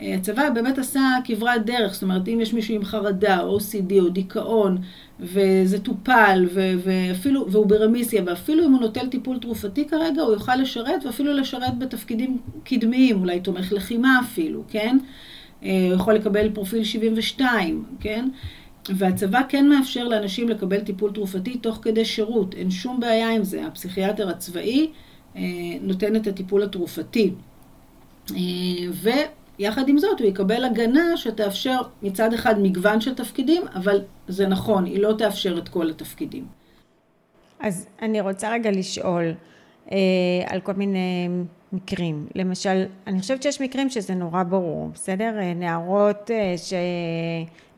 הצבא 0.00 0.50
באמת 0.50 0.78
עשה 0.78 1.00
כברת 1.24 1.64
דרך, 1.64 1.92
זאת 1.92 2.02
אומרת, 2.02 2.28
אם 2.28 2.38
יש 2.40 2.54
מישהו 2.54 2.74
עם 2.74 2.84
חרדה, 2.84 3.40
או 3.40 3.58
OCD, 3.58 4.00
או 4.00 4.08
דיכאון, 4.08 4.78
וזה 5.20 5.78
טופל, 5.78 6.46
ו- 6.54 6.72
ואפילו, 6.84 7.46
והוא 7.50 7.66
ברמיסיה, 7.66 8.22
ואפילו 8.26 8.66
אם 8.66 8.72
הוא 8.72 8.80
נוטל 8.80 9.06
טיפול 9.06 9.38
תרופתי 9.38 9.84
כרגע, 9.88 10.22
הוא 10.22 10.32
יוכל 10.32 10.56
לשרת, 10.56 11.06
ואפילו 11.06 11.32
לשרת 11.32 11.78
בתפקידים 11.78 12.38
קדמיים, 12.64 13.20
אולי 13.20 13.40
תומך 13.40 13.72
לחימה 13.72 14.20
אפילו, 14.24 14.62
כן? 14.68 14.98
הוא 15.60 15.68
יכול 15.94 16.14
לקבל 16.14 16.50
פרופיל 16.50 16.84
72, 16.84 17.84
כן? 18.00 18.28
והצבא 18.88 19.40
כן 19.48 19.68
מאפשר 19.68 20.08
לאנשים 20.08 20.48
לקבל 20.48 20.80
טיפול 20.80 21.12
תרופתי 21.12 21.56
תוך 21.58 21.78
כדי 21.82 22.04
שירות, 22.04 22.54
אין 22.54 22.70
שום 22.70 23.00
בעיה 23.00 23.30
עם 23.30 23.44
זה. 23.44 23.66
הפסיכיאטר 23.66 24.28
הצבאי 24.28 24.90
אה, 25.36 25.42
נותן 25.80 26.16
את 26.16 26.26
הטיפול 26.26 26.62
התרופתי. 26.62 27.30
אה, 28.30 28.36
ויחד 29.60 29.88
עם 29.88 29.98
זאת 29.98 30.20
הוא 30.20 30.28
יקבל 30.28 30.64
הגנה 30.64 31.16
שתאפשר 31.16 31.80
מצד 32.02 32.32
אחד 32.32 32.60
מגוון 32.60 33.00
של 33.00 33.14
תפקידים, 33.14 33.62
אבל 33.74 34.00
זה 34.28 34.46
נכון, 34.46 34.84
היא 34.84 35.00
לא 35.00 35.12
תאפשר 35.18 35.58
את 35.58 35.68
כל 35.68 35.90
התפקידים. 35.90 36.46
אז 37.60 37.86
אני 38.02 38.20
רוצה 38.20 38.52
רגע 38.52 38.70
לשאול 38.70 39.34
אה, 39.92 39.96
על 40.46 40.60
כל 40.60 40.72
מיני 40.72 41.28
מקרים. 41.72 42.26
למשל, 42.34 42.84
אני 43.06 43.20
חושבת 43.20 43.42
שיש 43.42 43.60
מקרים 43.60 43.90
שזה 43.90 44.14
נורא 44.14 44.42
ברור, 44.42 44.90
בסדר? 44.94 45.30
נערות, 45.56 46.30
ש... 46.56 46.74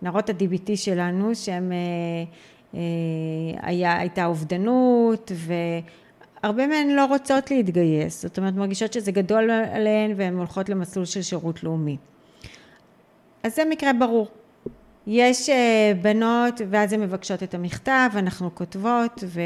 נערות 0.02 0.30
ה-DBT 0.30 0.76
שלנו, 0.76 1.34
שהן, 1.34 1.72
היה, 3.62 3.98
הייתה 3.98 4.26
אובדנות, 4.26 5.32
והרבה 6.42 6.66
מהן 6.66 6.90
לא 6.90 7.04
רוצות 7.04 7.50
להתגייס, 7.50 8.22
זאת 8.22 8.38
אומרת, 8.38 8.54
מרגישות 8.54 8.92
שזה 8.92 9.12
גדול 9.12 9.50
עליהן 9.50 10.12
והן 10.16 10.34
הולכות 10.34 10.68
למסלול 10.68 11.04
של 11.04 11.22
שירות 11.22 11.62
לאומי. 11.64 11.96
אז 13.42 13.56
זה 13.56 13.62
מקרה 13.64 13.92
ברור. 13.92 14.28
יש 15.06 15.50
בנות 16.02 16.60
ואז 16.70 16.92
הן 16.92 17.00
מבקשות 17.00 17.42
את 17.42 17.54
המכתב, 17.54 18.10
אנחנו 18.16 18.54
כותבות, 18.54 19.24
ו... 19.26 19.40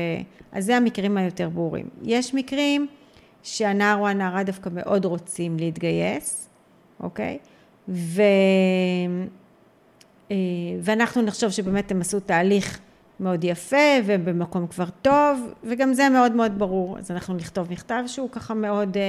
אז 0.52 0.64
זה 0.64 0.76
המקרים 0.76 1.16
היותר 1.16 1.48
ברורים. 1.48 1.88
יש 2.02 2.34
מקרים 2.34 2.86
שהנער 3.42 3.98
או 3.98 4.08
הנערה 4.08 4.42
דווקא 4.42 4.70
מאוד 4.72 5.04
רוצים 5.04 5.56
להתגייס, 5.58 6.48
אוקיי? 7.00 7.38
ו... 7.88 8.22
ואנחנו 10.80 11.22
נחשוב 11.22 11.50
שבאמת 11.50 11.90
הם 11.90 12.00
עשו 12.00 12.20
תהליך 12.20 12.80
מאוד 13.20 13.44
יפה 13.44 13.76
והם 14.04 14.24
במקום 14.24 14.66
כבר 14.66 14.88
טוב 15.02 15.52
וגם 15.64 15.94
זה 15.94 16.08
מאוד 16.08 16.32
מאוד 16.32 16.58
ברור. 16.58 16.98
אז 16.98 17.10
אנחנו 17.10 17.34
נכתוב 17.34 17.70
מכתב 17.70 18.02
שהוא 18.06 18.30
ככה 18.32 18.54
מאוד 18.54 18.96
אה, 18.96 19.02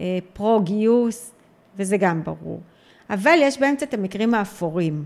אה, 0.00 0.18
פרו 0.32 0.60
גיוס 0.60 1.32
וזה 1.76 1.96
גם 1.96 2.24
ברור. 2.24 2.60
אבל 3.10 3.38
יש 3.42 3.60
באמצע 3.60 3.86
את 3.86 3.94
המקרים 3.94 4.34
האפורים 4.34 5.04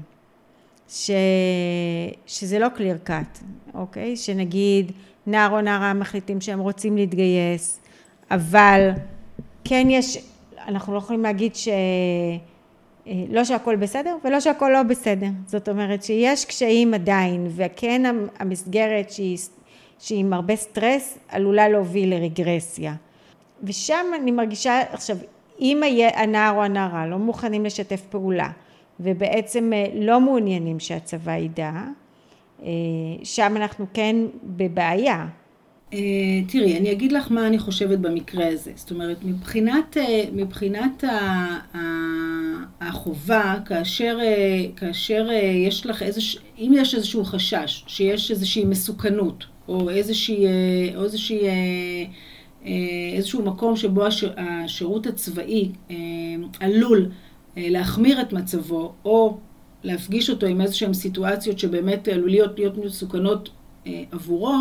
ש... 0.89 1.11
שזה 2.27 2.59
לא 2.59 2.69
קליר 2.69 2.99
קאט 3.05 3.39
אוקיי? 3.75 4.17
שנגיד 4.17 4.93
נער 5.27 5.51
או 5.51 5.61
נערה 5.61 5.95
מחליטים 5.95 6.41
שהם 6.41 6.59
רוצים 6.59 6.97
להתגייס 6.97 7.81
אבל 8.31 8.91
כן 9.65 9.87
יש 9.91 10.19
אנחנו 10.69 10.93
לא 10.93 10.99
יכולים 10.99 11.23
להגיד 11.23 11.55
ש... 11.55 11.69
לא 13.29 13.45
שהכל 13.45 13.77
בסדר 13.77 14.17
ולא 14.25 14.41
שהכל 14.41 14.71
לא 14.73 14.83
בסדר. 14.83 15.27
זאת 15.47 15.69
אומרת 15.69 16.03
שיש 16.03 16.45
קשיים 16.45 16.95
עדיין, 16.95 17.47
וכן 17.57 18.03
המסגרת 18.39 19.11
שהיא, 19.11 19.39
שהיא 19.99 20.21
עם 20.21 20.33
הרבה 20.33 20.57
סטרס 20.57 21.19
עלולה 21.29 21.69
להוביל 21.69 22.15
לרגרסיה. 22.15 22.95
ושם 23.63 24.07
אני 24.23 24.31
מרגישה, 24.31 24.81
עכשיו, 24.93 25.17
אם 25.61 25.83
הנער 26.15 26.57
או 26.57 26.63
הנערה 26.63 27.07
לא 27.07 27.17
מוכנים 27.19 27.65
לשתף 27.65 28.01
פעולה, 28.11 28.49
ובעצם 29.01 29.73
לא 29.95 30.21
מעוניינים 30.21 30.81
שהצבא 30.81 31.37
ידע, 31.37 31.73
שם 33.25 33.57
אנחנו 33.57 33.87
כן 33.95 34.17
בבעיה. 34.45 35.27
תראי, 36.49 36.79
אני 36.79 36.93
אגיד 36.93 37.13
לך 37.13 37.33
מה 37.33 37.47
אני 37.47 37.59
חושבת 37.59 37.99
במקרה 37.99 38.49
הזה. 38.49 38.73
זאת 38.75 38.91
אומרת, 38.91 39.17
מבחינת, 39.25 39.97
מבחינת 40.33 41.05
החובה, 42.81 43.55
כאשר, 43.67 44.19
כאשר 44.77 45.29
יש 45.67 45.87
לך 45.87 46.03
איזוש... 46.03 46.39
אם 46.59 46.73
יש 46.77 46.95
איזשהו 46.95 47.25
חשש, 47.25 47.85
שיש 47.87 48.31
איזושהי 48.31 48.65
מסוכנות, 48.65 49.45
או 49.69 49.91
איזושהי, 49.91 50.47
או 50.97 51.05
איזושהי, 51.05 51.41
איזשהו 53.17 53.43
מקום 53.43 53.77
שבו 53.77 54.03
השירות 54.37 55.07
הצבאי 55.07 55.71
עלול 56.61 57.11
להחמיר 57.57 58.21
את 58.21 58.33
מצבו, 58.33 58.93
או 59.05 59.39
להפגיש 59.83 60.31
אותו 60.31 60.47
עם 60.47 60.61
איזשהן 60.61 60.95
סיטואציות 60.95 61.59
שבאמת 61.59 62.09
עלוליות 62.09 62.59
להיות 62.59 62.79
מסוכנות 62.79 63.51
עבורו, 64.13 64.57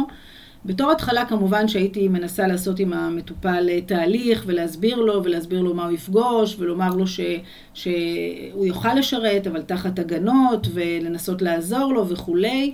בתור 0.68 0.92
התחלה 0.92 1.26
כמובן 1.26 1.68
שהייתי 1.68 2.08
מנסה 2.08 2.48
לעשות 2.48 2.80
עם 2.80 2.94
המטופל 2.94 3.70
תהליך 3.86 4.44
ולהסביר 4.46 4.96
לו 4.96 5.24
ולהסביר 5.24 5.62
לו 5.62 5.74
מה 5.74 5.86
הוא 5.86 5.92
יפגוש 5.92 6.56
ולומר 6.60 6.90
לו 6.90 7.08
ש, 7.08 7.20
שהוא 7.74 8.66
יוכל 8.66 8.94
לשרת 8.94 9.48
אבל 9.48 9.62
תחת 9.62 10.00
הגנות 10.00 10.68
ולנסות 10.74 11.42
לעזור 11.42 11.94
לו 11.94 12.08
וכולי. 12.10 12.74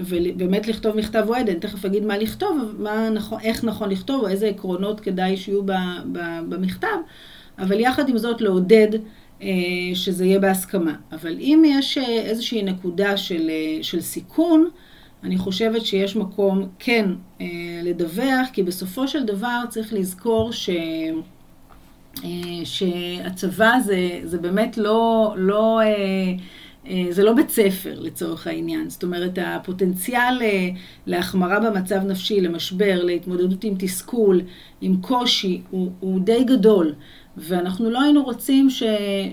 ובאמת 0.00 0.68
לכתוב 0.68 0.96
מכתב 0.96 1.24
וועד, 1.26 1.48
אני 1.48 1.60
תכף 1.60 1.84
אגיד 1.84 2.04
מה 2.04 2.18
לכתוב, 2.18 2.74
מה 2.78 3.10
נכון, 3.10 3.40
איך 3.42 3.64
נכון 3.64 3.90
לכתוב 3.90 4.22
או 4.22 4.28
איזה 4.28 4.46
עקרונות 4.46 5.00
כדאי 5.00 5.36
שיהיו 5.36 5.62
במכתב. 6.48 6.96
אבל 7.58 7.80
יחד 7.80 8.08
עם 8.08 8.18
זאת 8.18 8.40
לעודד 8.40 8.88
שזה 9.94 10.24
יהיה 10.24 10.38
בהסכמה. 10.38 10.94
אבל 11.12 11.36
אם 11.38 11.62
יש 11.66 11.98
איזושהי 11.98 12.62
נקודה 12.62 13.16
של, 13.16 13.50
של 13.82 14.00
סיכון 14.00 14.68
אני 15.26 15.38
חושבת 15.38 15.86
שיש 15.86 16.16
מקום 16.16 16.68
כן 16.78 17.10
אה, 17.40 17.46
לדווח, 17.82 18.48
כי 18.52 18.62
בסופו 18.62 19.08
של 19.08 19.24
דבר 19.24 19.60
צריך 19.68 19.92
לזכור 19.92 20.52
ש... 20.52 20.70
אה, 22.24 22.30
שהצבא 22.64 23.72
זה, 23.84 24.20
זה 24.24 24.38
באמת 24.38 24.78
לא, 24.78 25.34
לא, 25.36 25.80
אה, 25.80 25.86
אה, 26.88 27.06
זה 27.10 27.24
לא 27.24 27.32
בית 27.32 27.50
ספר 27.50 28.00
לצורך 28.00 28.46
העניין. 28.46 28.90
זאת 28.90 29.02
אומרת, 29.02 29.38
הפוטנציאל 29.42 30.38
אה, 30.42 30.68
להחמרה 31.06 31.60
במצב 31.60 31.96
נפשי, 31.96 32.40
למשבר, 32.40 33.04
להתמודדות 33.04 33.64
עם 33.64 33.74
תסכול, 33.78 34.40
עם 34.80 34.96
קושי, 35.00 35.62
הוא, 35.70 35.90
הוא 36.00 36.20
די 36.20 36.44
גדול. 36.44 36.94
ואנחנו 37.36 37.90
לא 37.90 38.02
היינו 38.02 38.24
רוצים 38.24 38.70
ש, 38.70 38.82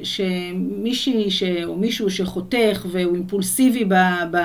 שמישהי 0.03 1.31
ש, 1.31 1.43
או 1.43 1.75
מישהו 1.75 2.09
שחותך 2.09 2.85
והוא 2.91 3.15
אימפולסיבי 3.15 3.85
ב, 3.85 3.93
ב, 4.31 4.37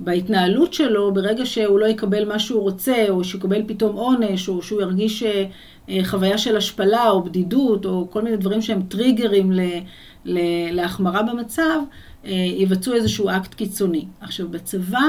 בהתנהלות 0.00 0.74
שלו, 0.74 1.14
ברגע 1.14 1.46
שהוא 1.46 1.78
לא 1.78 1.86
יקבל 1.86 2.28
מה 2.28 2.38
שהוא 2.38 2.62
רוצה, 2.62 3.06
או 3.08 3.24
שיקבל 3.24 3.62
פתאום 3.66 3.96
עונש, 3.96 4.48
או 4.48 4.62
שהוא 4.62 4.80
ירגיש 4.80 5.22
אה, 5.22 5.44
אה, 5.88 6.00
חוויה 6.04 6.38
של 6.38 6.56
השפלה, 6.56 7.10
או 7.10 7.24
בדידות, 7.24 7.86
או 7.86 8.08
כל 8.10 8.22
מיני 8.22 8.36
דברים 8.36 8.62
שהם 8.62 8.82
טריגרים 8.82 9.52
להחמרה 10.70 11.22
במצב, 11.22 11.80
אה, 12.24 12.32
יבצעו 12.56 12.94
איזשהו 12.94 13.28
אקט 13.28 13.54
קיצוני. 13.54 14.04
עכשיו, 14.20 14.48
בצבא 14.48 15.00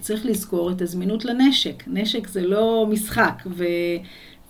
צריך 0.00 0.26
לזכור 0.26 0.70
את 0.70 0.82
הזמינות 0.82 1.24
לנשק. 1.24 1.84
נשק 1.86 2.28
זה 2.28 2.46
לא 2.46 2.86
משחק, 2.90 3.42
ו... 3.46 3.64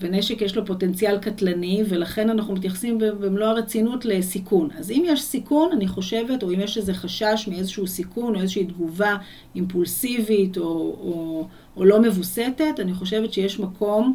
ונשק 0.01 0.43
יש 0.43 0.57
לו 0.57 0.67
פוטנציאל 0.67 1.19
קטלני, 1.19 1.83
ולכן 1.89 2.31
אנחנו 2.31 2.55
מתייחסים 2.55 2.99
במלוא 2.99 3.47
הרצינות 3.47 4.05
לסיכון. 4.05 4.69
אז 4.79 4.91
אם 4.91 5.03
יש 5.07 5.23
סיכון, 5.23 5.73
אני 5.73 5.89
חושבת, 5.89 6.43
או 6.43 6.55
אם 6.55 6.61
יש 6.61 6.79
איזה 6.79 6.95
חשש 6.95 7.49
מאיזשהו 7.51 7.87
סיכון, 7.87 8.35
או 8.37 8.41
איזושהי 8.41 8.65
תגובה 8.65 9.17
אימפולסיבית, 9.55 10.59
או, 10.59 10.63
או, 10.63 11.47
או 11.77 11.85
לא 11.85 12.03
מבוסתת, 12.03 12.81
אני 12.81 12.95
חושבת 12.95 13.33
שיש 13.33 13.61
מקום 13.61 14.15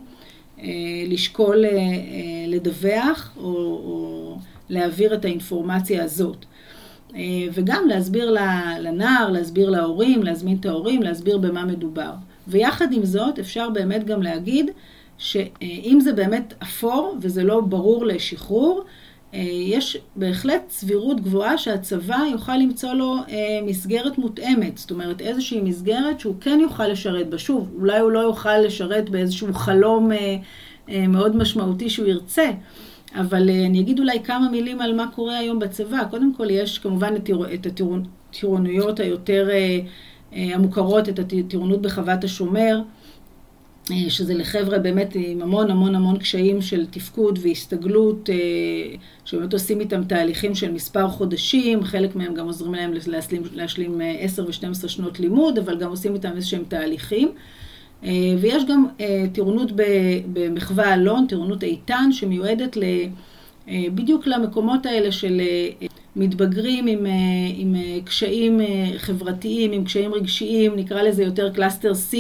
אה, 0.60 0.66
לשקול 1.08 1.66
אה, 1.66 1.70
אה, 1.70 1.78
לדווח, 2.48 3.34
או, 3.38 3.44
או 3.44 4.38
להעביר 4.70 5.14
את 5.14 5.26
האינפורמציה 5.26 6.04
הזאת. 6.04 6.46
אה, 7.16 7.22
וגם 7.54 7.88
להסביר 7.88 8.32
לנער, 8.80 9.30
להסביר 9.30 9.70
להורים, 9.70 10.24
להזמין 10.24 10.58
את 10.60 10.66
ההורים, 10.66 11.04
להסביר 11.04 11.38
במה 11.38 11.66
מדובר. 11.66 12.12
ויחד 12.48 12.94
עם 12.94 13.06
זאת, 13.06 13.40
אפשר 13.40 13.70
באמת 13.70 14.04
גם 14.06 14.22
להגיד, 14.22 14.72
שאם 15.22 16.00
זה 16.02 16.14
באמת 16.14 16.54
אפור 16.64 17.18
וזה 17.22 17.44
לא 17.44 17.62
ברור 17.62 18.06
לשחרור, 18.06 18.84
אה, 19.34 19.40
יש 19.52 19.98
בהחלט 20.16 20.70
סבירות 20.70 21.22
גבוהה 21.22 21.58
שהצבא 21.58 22.18
יוכל 22.32 22.56
למצוא 22.58 22.94
לו 22.94 23.16
אה, 23.30 23.60
מסגרת 23.66 24.18
מותאמת, 24.18 24.78
זאת 24.78 24.92
אומרת 24.92 25.22
איזושהי 25.22 25.62
מסגרת 25.62 26.20
שהוא 26.20 26.36
כן 26.42 26.60
יוכל 26.62 26.88
לשרת 26.88 27.30
בה. 27.30 27.38
שוב, 27.38 27.72
אולי 27.80 28.00
הוא 28.00 28.12
לא 28.12 28.20
יוכל 28.20 28.58
לשרת 28.58 29.10
באיזשהו 29.10 29.54
חלום 29.54 30.12
אה, 30.12 31.08
מאוד 31.08 31.36
משמעותי 31.36 31.90
שהוא 31.90 32.08
ירצה, 32.08 32.52
אבל 33.16 33.50
אני 33.50 33.80
אגיד 33.80 34.00
אולי 34.00 34.24
כמה 34.24 34.50
מילים 34.50 34.82
על 34.82 34.96
מה 34.96 35.08
קורה 35.16 35.38
היום 35.38 35.60
בצבא. 35.60 36.04
קודם 36.10 36.34
כל 36.34 36.50
יש 36.50 36.80
כמובן 36.80 37.14
את 37.54 37.66
הטירוניות 37.66 39.00
היותר 39.00 39.50
המוכרות, 40.32 41.10
את 41.10 41.20
הטירונות 41.20 41.82
בחוות 41.82 42.24
השומר. 42.24 42.82
שזה 44.10 44.34
לחבר'ה 44.34 44.80
באמת 44.80 45.16
עם 45.16 45.42
המון 45.42 45.72
המון 45.72 45.96
המון 45.96 46.18
קשיים 46.18 46.62
של 46.62 46.86
תפקוד 46.86 47.40
והסתגלות, 47.42 48.30
שבאמת 49.26 49.54
עושים 49.54 49.80
איתם 49.80 50.04
תהליכים 50.04 50.56
של 50.56 50.72
מספר 50.72 51.08
חודשים, 51.08 51.84
חלק 51.84 52.16
מהם 52.16 52.34
גם 52.34 52.46
עוזרים 52.46 52.74
להם 52.74 52.94
להשלים, 53.08 53.42
להשלים 53.54 54.02
10 54.20 54.46
ו-12 54.46 54.88
שנות 54.88 55.20
לימוד, 55.20 55.58
אבל 55.58 55.78
גם 55.78 55.90
עושים 55.90 56.14
איתם 56.14 56.32
איזשהם 56.36 56.64
תהליכים. 56.68 57.32
ויש 58.40 58.64
גם 58.70 58.86
טירונות 59.34 59.72
במחווה 60.34 60.94
אלון, 60.94 61.26
טירונות 61.28 61.64
איתן, 61.64 62.10
שמיועדת 62.12 62.78
בדיוק 63.68 64.28
למקומות 64.28 64.86
האלה 64.86 65.12
של 65.12 65.42
מתבגרים 66.16 66.88
עם, 66.88 67.06
אה, 67.06 67.12
עם 67.56 67.76
אה, 67.76 67.98
קשיים 68.06 68.62
אה, 68.62 68.86
חברתיים, 68.98 69.72
עם 69.72 69.84
קשיים 69.84 70.14
רגשיים, 70.14 70.76
נקרא 70.76 71.02
לזה 71.02 71.24
יותר 71.24 71.54
cluster 71.54 71.92
C, 71.92 72.16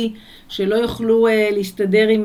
שלא 0.49 0.75
יוכלו 0.75 1.27
להסתדר 1.51 2.07
עם 2.07 2.23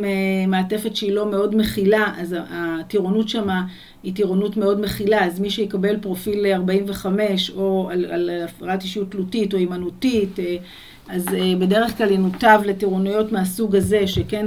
מעטפת 0.48 0.96
שהיא 0.96 1.12
לא 1.12 1.30
מאוד 1.30 1.56
מכילה, 1.56 2.12
אז 2.18 2.36
הטירונות 2.50 3.28
שמה 3.28 3.62
היא 4.02 4.14
טירונות 4.14 4.56
מאוד 4.56 4.80
מכילה, 4.80 5.24
אז 5.24 5.40
מי 5.40 5.50
שיקבל 5.50 5.96
פרופיל 5.96 6.46
45 6.46 7.50
או 7.50 7.88
על, 7.90 8.04
על 8.04 8.30
הפרעת 8.44 8.82
אישיות 8.82 9.10
תלותית 9.10 9.52
או 9.54 9.58
הימנותית, 9.58 10.36
אז 11.08 11.26
בדרך 11.60 11.98
כלל 11.98 12.10
ינותב 12.10 12.60
לטירונויות 12.64 13.32
מהסוג 13.32 13.76
הזה, 13.76 14.06
שכן 14.06 14.46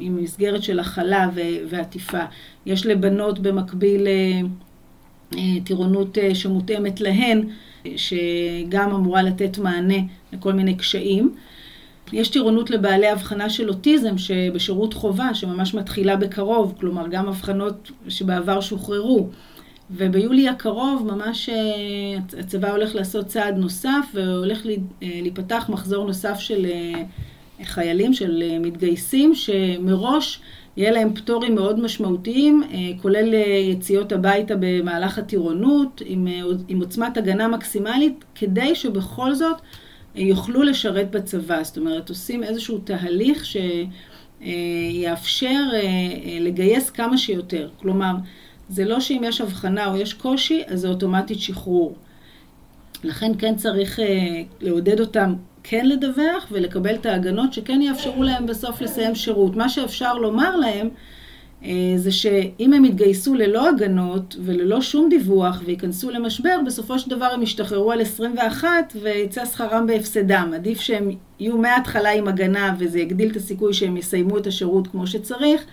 עם 0.00 0.16
מסגרת 0.22 0.62
של 0.62 0.80
הכלה 0.80 1.28
ועטיפה. 1.68 2.22
יש 2.66 2.86
לבנות 2.86 3.38
במקביל 3.38 4.06
טירונות 5.64 6.18
אה, 6.18 6.34
שמותאמת 6.34 7.00
להן, 7.00 7.44
שגם 7.96 8.90
אמורה 8.90 9.22
לתת 9.22 9.58
מענה 9.58 9.98
לכל 10.32 10.52
מיני 10.52 10.74
קשיים. 10.74 11.34
יש 12.12 12.28
טירונות 12.28 12.70
לבעלי 12.70 13.08
הבחנה 13.08 13.50
של 13.50 13.68
אוטיזם 13.68 14.18
שבשירות 14.18 14.94
חובה, 14.94 15.34
שממש 15.34 15.74
מתחילה 15.74 16.16
בקרוב, 16.16 16.74
כלומר 16.80 17.08
גם 17.08 17.28
הבחנות 17.28 17.90
שבעבר 18.08 18.60
שוחררו. 18.60 19.28
וביולי 19.90 20.48
הקרוב 20.48 21.12
ממש 21.12 21.48
אה, 21.48 22.38
הצבא 22.38 22.70
הולך 22.70 22.94
לעשות 22.94 23.26
צעד 23.26 23.56
נוסף 23.56 24.06
והולך 24.14 24.66
להיפתח 25.02 25.66
מחזור 25.68 26.06
נוסף 26.06 26.38
של 26.38 26.66
חיילים, 27.62 28.14
של 28.14 28.42
מתגייסים, 28.60 29.34
שמראש 29.34 30.40
יהיה 30.76 30.90
להם 30.90 31.14
פטורים 31.14 31.54
מאוד 31.54 31.80
משמעותיים, 31.80 32.62
אה, 32.72 32.90
כולל 33.02 33.34
אה, 33.34 33.40
יציאות 33.40 34.12
הביתה 34.12 34.54
במהלך 34.60 35.18
הטירונות, 35.18 36.02
עם, 36.06 36.28
אה, 36.28 36.40
עם 36.68 36.80
עוצמת 36.80 37.16
הגנה 37.16 37.48
מקסימלית, 37.48 38.24
כדי 38.34 38.74
שבכל 38.74 39.34
זאת 39.34 39.56
יוכלו 40.14 40.62
לשרת 40.62 41.10
בצבא. 41.10 41.62
זאת 41.62 41.78
אומרת, 41.78 42.08
עושים 42.08 42.42
איזשהו 42.42 42.78
תהליך 42.78 43.44
שיאפשר 44.40 45.62
לגייס 46.40 46.90
כמה 46.90 47.18
שיותר. 47.18 47.68
כלומר, 47.76 48.12
זה 48.68 48.84
לא 48.84 49.00
שאם 49.00 49.22
יש 49.24 49.40
הבחנה 49.40 49.86
או 49.86 49.96
יש 49.96 50.14
קושי, 50.14 50.62
אז 50.66 50.80
זה 50.80 50.88
אוטומטית 50.88 51.40
שחרור. 51.40 51.96
לכן 53.04 53.32
כן 53.38 53.56
צריך 53.56 54.00
לעודד 54.60 55.00
אותם 55.00 55.34
כן 55.64 55.86
לדווח 55.86 56.46
ולקבל 56.50 56.94
את 56.94 57.06
ההגנות 57.06 57.52
שכן 57.52 57.82
יאפשרו 57.82 58.22
להם 58.22 58.46
בסוף 58.46 58.80
לסיים 58.80 59.14
שירות. 59.14 59.56
מה 59.56 59.68
שאפשר 59.68 60.14
לומר 60.14 60.56
להם 60.56 60.88
אה, 61.64 61.92
זה 61.96 62.12
שאם 62.12 62.72
הם 62.72 62.84
יתגייסו 62.84 63.34
ללא 63.34 63.68
הגנות 63.68 64.36
וללא 64.44 64.80
שום 64.80 65.08
דיווח 65.08 65.62
וייכנסו 65.64 66.10
למשבר, 66.10 66.58
בסופו 66.66 66.98
של 66.98 67.10
דבר 67.10 67.24
הם 67.24 67.42
ישתחררו 67.42 67.92
על 67.92 68.00
21 68.00 68.68
ויצא 69.02 69.44
שכרם 69.44 69.86
בהפסדם. 69.86 70.52
עדיף 70.54 70.80
שהם 70.80 71.10
יהיו 71.40 71.58
מההתחלה 71.58 72.12
עם 72.12 72.28
הגנה 72.28 72.74
וזה 72.78 73.00
יגדיל 73.00 73.30
את 73.30 73.36
הסיכוי 73.36 73.74
שהם 73.74 73.96
יסיימו 73.96 74.38
את 74.38 74.46
השירות 74.46 74.86
כמו 74.86 75.06
שצריך, 75.06 75.64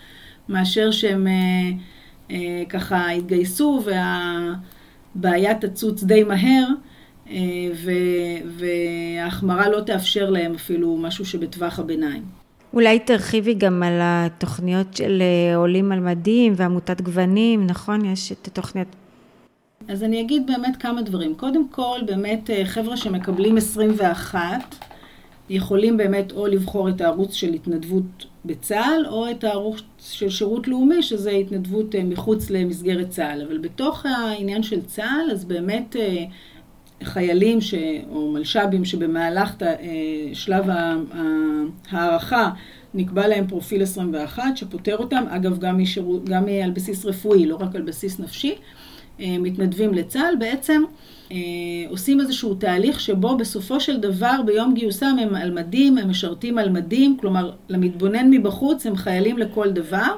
מאשר 0.50 0.92
שהם 0.92 1.28
אה, 1.28 1.72
אה, 2.32 2.64
ככה 2.70 3.14
יתגייסו 3.14 3.84
והבעיה 5.16 5.56
תצוץ 5.56 6.04
די 6.04 6.24
מהר. 6.24 6.68
אה, 7.32 7.94
וההחמרה 8.58 9.70
לא 9.70 9.82
תאפשר 9.82 10.30
להם 10.30 10.54
אפילו 10.54 10.98
משהו 10.98 11.26
שבטווח 11.26 11.80
הביניים. 11.80 12.24
אולי 12.74 13.00
תרחיבי 13.00 13.54
גם 13.54 13.84
על 13.84 14.00
התוכניות 14.02 14.94
של 14.96 15.22
אה, 15.22 15.56
עולים 15.56 15.92
על 15.92 16.00
מדים 16.00 16.54
ועמותת 16.56 17.02
גוונים, 17.02 17.68
נכון? 17.68 18.06
יש 18.06 18.32
את 18.32 18.48
התוכניות. 18.48 18.88
אז 19.88 20.04
אני 20.04 20.22
אגיד 20.22 20.48
באמת 20.48 20.78
כמה 20.78 21.02
דברים. 21.02 21.36
קודם 21.36 21.68
כל, 21.68 22.00
באמת 22.06 22.50
אה, 22.50 22.66
חבר'ה 22.66 22.98
שמקבלים 22.98 23.58
21, 23.58 24.76
יכולים 25.50 25.98
באמת 25.98 26.32
או 26.32 26.48
לבחור 26.48 26.90
את 26.90 27.02
הערוץ 27.02 27.34
של 27.34 27.54
התנדבות 27.54 28.26
בצה"ל, 28.46 29.06
או 29.10 29.32
את 29.32 29.44
הערוץ 29.44 29.82
של 30.00 30.30
שירות 30.30 30.68
לאומי, 30.68 31.04
שזה 31.04 31.32
התנדבות 31.32 31.96
מחוץ 32.04 32.50
למסגרת 32.50 33.10
צה"ל. 33.10 33.42
אבל 33.42 33.58
בתוך 33.58 34.06
העניין 34.06 34.64
של 34.64 34.82
צה"ל, 34.82 35.32
אז 35.32 35.46
באמת 35.46 35.96
חיילים 37.04 37.62
ש, 37.62 37.74
או 38.10 38.32
מלש"בים 38.32 38.86
שבמהלך 38.86 39.56
ת, 39.56 39.64
אה, 39.64 39.76
שלב 40.34 40.66
ההערכה 41.92 42.50
נקבע 42.94 43.28
להם 43.28 43.48
פרופיל 43.48 43.84
21 43.84 44.58
שפוטר 44.58 44.98
אותם, 44.98 45.24
אגב 45.30 45.60
גם, 45.60 45.82
משירות, 45.82 46.26
גם 46.26 46.44
על 46.64 46.72
בסיס 46.72 47.06
רפואי, 47.06 47.46
לא 47.46 47.56
רק 47.56 47.76
על 47.76 47.82
בסיס 47.82 48.20
נפשי, 48.20 48.56
אה, 49.20 49.36
מתנדבים 49.40 49.94
לצה"ל, 49.94 50.36
בעצם 50.40 50.84
אה, 51.32 51.38
עושים 51.90 52.20
איזשהו 52.20 52.56
תהליך 52.56 53.00
שבו 53.00 53.38
בסופו 53.38 53.80
של 53.80 54.00
דבר 54.00 54.42
ביום 54.46 54.74
גיוסם 54.74 55.16
הם 55.22 55.36
על 55.36 55.52
מדים, 55.52 55.98
הם 55.98 56.10
משרתים 56.10 56.58
על 56.58 56.70
מדים, 56.70 57.18
כלומר 57.20 57.52
למתבונן 57.70 58.30
מבחוץ 58.30 58.86
הם 58.86 58.96
חיילים 58.96 59.38
לכל 59.38 59.72
דבר, 59.72 60.16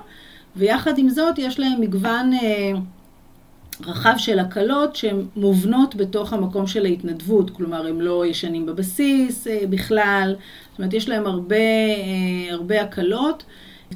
ויחד 0.55 0.97
עם 0.97 1.09
זאת 1.09 1.39
יש 1.39 1.59
להם 1.59 1.81
מגוון 1.81 2.31
רחב 3.86 4.13
של 4.17 4.39
הקלות 4.39 4.95
שהן 4.95 5.25
מובנות 5.36 5.95
בתוך 5.95 6.34
המקום 6.34 6.67
של 6.67 6.86
ההתנדבות, 6.86 7.49
כלומר 7.49 7.88
הם 7.88 8.01
לא 8.01 8.25
ישנים 8.25 8.65
בבסיס 8.65 9.47
אה, 9.47 9.59
בכלל, 9.69 10.36
זאת 10.71 10.79
אומרת 10.79 10.93
יש 10.93 11.09
להם 11.09 11.25
הרבה, 11.27 11.55
אה, 11.55 12.53
הרבה 12.53 12.81
הקלות 12.81 13.43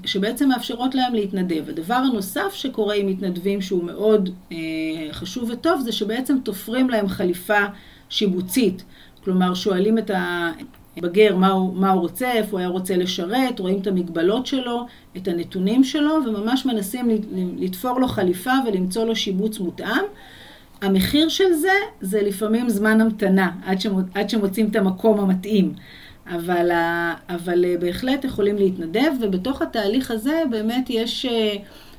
שבעצם 0.06 0.50
מאפשרות 0.50 0.96
להם 0.96 1.14
להתנדב. 1.14 1.70
הדבר 1.70 1.96
הנוסף 1.96 2.54
שקורה 2.54 2.96
עם 2.96 3.08
מתנדבים 3.08 3.62
שהוא 3.62 3.84
מאוד 3.84 4.30
אה, 4.52 4.58
חשוב 5.12 5.50
וטוב 5.50 5.82
זה 5.82 5.92
שבעצם 5.92 6.38
תופרים 6.44 6.90
להם 6.90 7.08
חליפה 7.08 7.64
שיבוצית, 8.10 8.84
כלומר 9.24 9.54
שואלים 9.54 9.98
את 9.98 10.10
ה... 10.10 10.52
בגר 11.02 11.36
מה 11.36 11.48
הוא, 11.48 11.76
מה 11.76 11.92
הוא 11.92 12.02
רוצה, 12.02 12.32
איפה 12.32 12.52
הוא 12.52 12.60
היה 12.60 12.68
רוצה 12.68 12.98
לשרת, 12.98 13.60
רואים 13.60 13.80
את 13.80 13.88
המגבלות 13.88 14.46
שלו, 14.46 14.86
את 15.18 15.28
הנתונים 15.28 15.84
שלו, 15.84 16.14
וממש 16.26 16.66
מנסים 16.66 17.10
לתפור 17.58 18.00
לו 18.00 18.08
חליפה 18.08 18.54
ולמצוא 18.68 19.06
לו 19.06 19.16
שיבוץ 19.16 19.60
מותאם. 19.60 20.04
המחיר 20.82 21.30
של 21.30 21.54
זה, 21.54 21.72
זה 22.02 22.22
לפעמים 22.22 22.70
זמן 22.70 23.02
המתנה, 23.02 23.52
עד, 23.66 23.82
שמוצ... 23.82 24.06
עד 24.14 24.30
שמוצאים 24.30 24.68
את 24.70 24.76
המקום 24.76 25.20
המתאים. 25.20 25.74
אבל, 26.36 26.72
אבל 27.30 27.66
אה, 27.66 27.76
בהחלט 27.80 28.26
יכולים 28.26 28.56
להתנדב, 28.56 29.12
ובתוך 29.22 29.62
התהליך 29.62 30.12
הזה 30.12 30.44
באמת 30.50 30.90
יש 30.90 31.26
אה, 31.26 31.56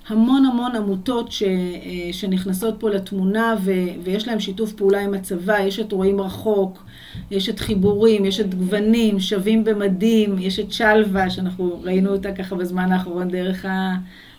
המון 0.09 0.45
המון 0.45 0.77
עמותות 0.77 1.33
ש, 1.33 1.43
אה, 1.43 2.13
שנכנסות 2.13 2.75
פה 2.79 2.91
לתמונה, 2.91 3.55
ו, 3.65 3.73
ויש 4.03 4.29
להם 4.29 4.41
שיתוף 4.41 4.73
פעולה 4.73 5.01
עם 5.01 5.15
הצבא, 5.15 5.59
יש 5.59 5.81
את 5.81 5.93
רואים 5.93 6.21
רחוק, 6.21 6.85
יש 7.31 7.49
את 7.49 7.59
חיבורים, 7.59 8.25
יש 8.25 8.41
את 8.41 8.55
גוונים, 8.55 9.21
שווים 9.21 9.65
במדים, 9.65 10.39
יש 10.39 10.61
את 10.61 10.73
שלווה, 10.73 11.31
שאנחנו 11.31 11.81
ראינו 11.83 12.11
אותה 12.11 12.33
ככה 12.33 12.55
בזמן 12.55 12.93
האחרון 12.93 13.29
דרך 13.29 13.65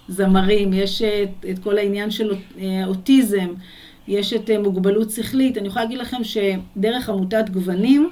הזמרים, 0.10 0.74
יש 0.74 1.02
את, 1.02 1.46
את 1.50 1.60
כל 1.60 1.78
העניין 1.78 2.12
של 2.12 2.34
אה, 2.60 2.86
אוטיזם, 2.86 3.48
יש 4.08 4.34
את 4.34 4.50
אה, 4.50 4.60
מוגבלות 4.60 5.12
שכלית. 5.12 5.58
אני 5.58 5.68
יכולה 5.68 5.86
להגיד 5.86 6.00
לכם 6.00 6.18
שדרך 6.24 7.10
עמותת 7.10 7.50
גוונים 7.50 8.10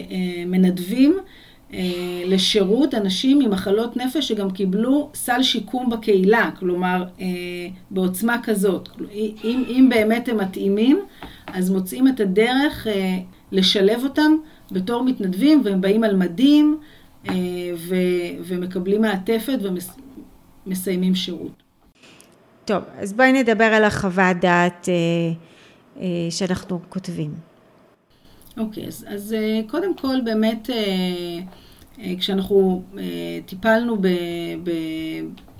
אה, 0.00 0.06
מנדבים 0.46 1.18
לשירות 2.26 2.94
אנשים 2.94 3.40
עם 3.40 3.50
מחלות 3.50 3.96
נפש 3.96 4.28
שגם 4.28 4.50
קיבלו 4.50 5.10
סל 5.14 5.42
שיקום 5.42 5.90
בקהילה, 5.90 6.50
כלומר 6.58 7.04
בעוצמה 7.90 8.36
כזאת. 8.42 8.88
אם, 9.44 9.64
אם 9.68 9.88
באמת 9.90 10.28
הם 10.28 10.36
מתאימים, 10.36 11.00
אז 11.46 11.70
מוצאים 11.70 12.08
את 12.08 12.20
הדרך 12.20 12.86
לשלב 13.52 14.04
אותם 14.04 14.32
בתור 14.72 15.02
מתנדבים, 15.04 15.62
והם 15.64 15.80
באים 15.80 16.04
על 16.04 16.16
מדים 16.16 16.78
אה, 17.28 17.34
ו- 17.76 18.42
ומקבלים 18.44 19.02
מעטפת 19.02 19.58
ומסיימים 20.66 21.14
שירות. 21.14 21.62
טוב, 22.64 22.82
אז 22.98 23.12
בואי 23.12 23.32
נדבר 23.32 23.64
על 23.64 23.84
החוות 23.84 24.36
דעת 24.40 24.88
אה, 24.88 24.94
אה, 26.00 26.06
שאנחנו 26.30 26.80
כותבים. 26.88 27.34
אוקיי, 28.56 28.86
אז, 28.86 29.06
אז 29.08 29.34
קודם 29.66 29.96
כל 29.96 30.20
באמת 30.24 30.70
כשאנחנו 32.18 32.82
טיפלנו 33.46 33.96
ב, 33.96 34.06
ב, 34.62 34.70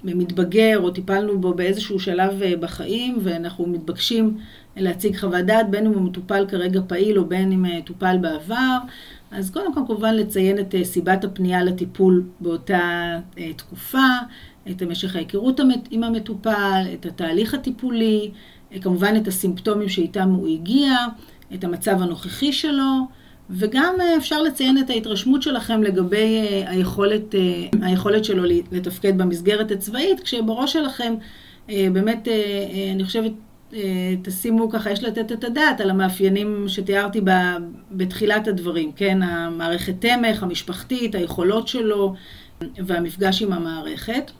במתבגר 0.05 0.79
או 0.79 0.91
טיפלנו 0.91 1.41
בו 1.41 1.55
באיזשהו 1.55 2.01
שלב 2.01 2.43
בחיים 2.61 3.19
ואנחנו 3.23 3.67
מתבקשים 3.67 4.39
להציג 4.81 5.17
חוות 5.17 5.45
דעת, 5.45 5.71
בין 5.71 5.87
אם 5.87 5.93
הוא 5.93 6.03
מטופל 6.03 6.47
כרגע 6.49 6.81
פעיל 6.87 7.19
או 7.19 7.25
בין 7.25 7.53
אם 7.53 7.81
טופל 7.81 8.17
בעבר. 8.21 8.79
אז 9.31 9.51
קודם 9.51 9.75
כל 9.75 9.81
כמובן 9.87 10.15
לציין 10.15 10.59
את 10.59 10.75
סיבת 10.83 11.25
הפנייה 11.25 11.65
לטיפול 11.65 12.25
באותה 12.41 13.19
תקופה, 13.57 14.07
את 14.71 14.83
משך 14.83 15.17
ההיכרות 15.17 15.61
עם 15.91 16.05
המטופל, 16.05 16.83
את 16.95 17.07
התהליך 17.07 17.55
הטיפולי, 17.55 18.31
כמובן 18.81 19.17
את 19.17 19.29
הסימפטומים 19.29 19.89
שאיתם 19.89 20.31
הוא 20.31 20.49
הגיע, 20.49 20.95
את 21.55 21.65
המצב 21.65 22.03
הנוכחי 22.03 22.53
שלו, 22.53 23.07
וגם 23.51 23.95
אפשר 24.17 24.43
לציין 24.43 24.79
את 24.79 24.91
ההתרשמות 24.91 25.43
שלכם 25.43 25.83
לגבי 25.83 26.41
היכולת, 26.67 27.35
היכולת 27.83 28.25
שלו 28.25 28.43
לתפקד 28.73 29.19
במסגרת 29.19 29.71
הצבאית, 29.71 30.21
כשבראש 30.21 30.73
שלכם 30.73 31.15
באמת, 31.69 32.29
אני 32.95 33.05
חושבת, 33.05 33.33
תשימו 34.23 34.71
ככה, 34.71 34.91
יש 34.91 35.03
לתת 35.03 35.33
את 35.33 35.45
הדעת 35.45 35.81
על 35.81 35.91
המאפיינים 35.91 36.65
שתיארתי 36.69 37.21
בתחילת 37.91 38.49
הדברים, 38.49 38.93
כן? 38.93 39.23
המערכת 39.23 39.95
תמך, 39.99 40.43
המשפחתית, 40.43 41.15
היכולות 41.15 41.69
שלו 41.69 42.15
והמפגש 42.61 43.43
עם 43.43 43.53
המערכת. 43.53 44.31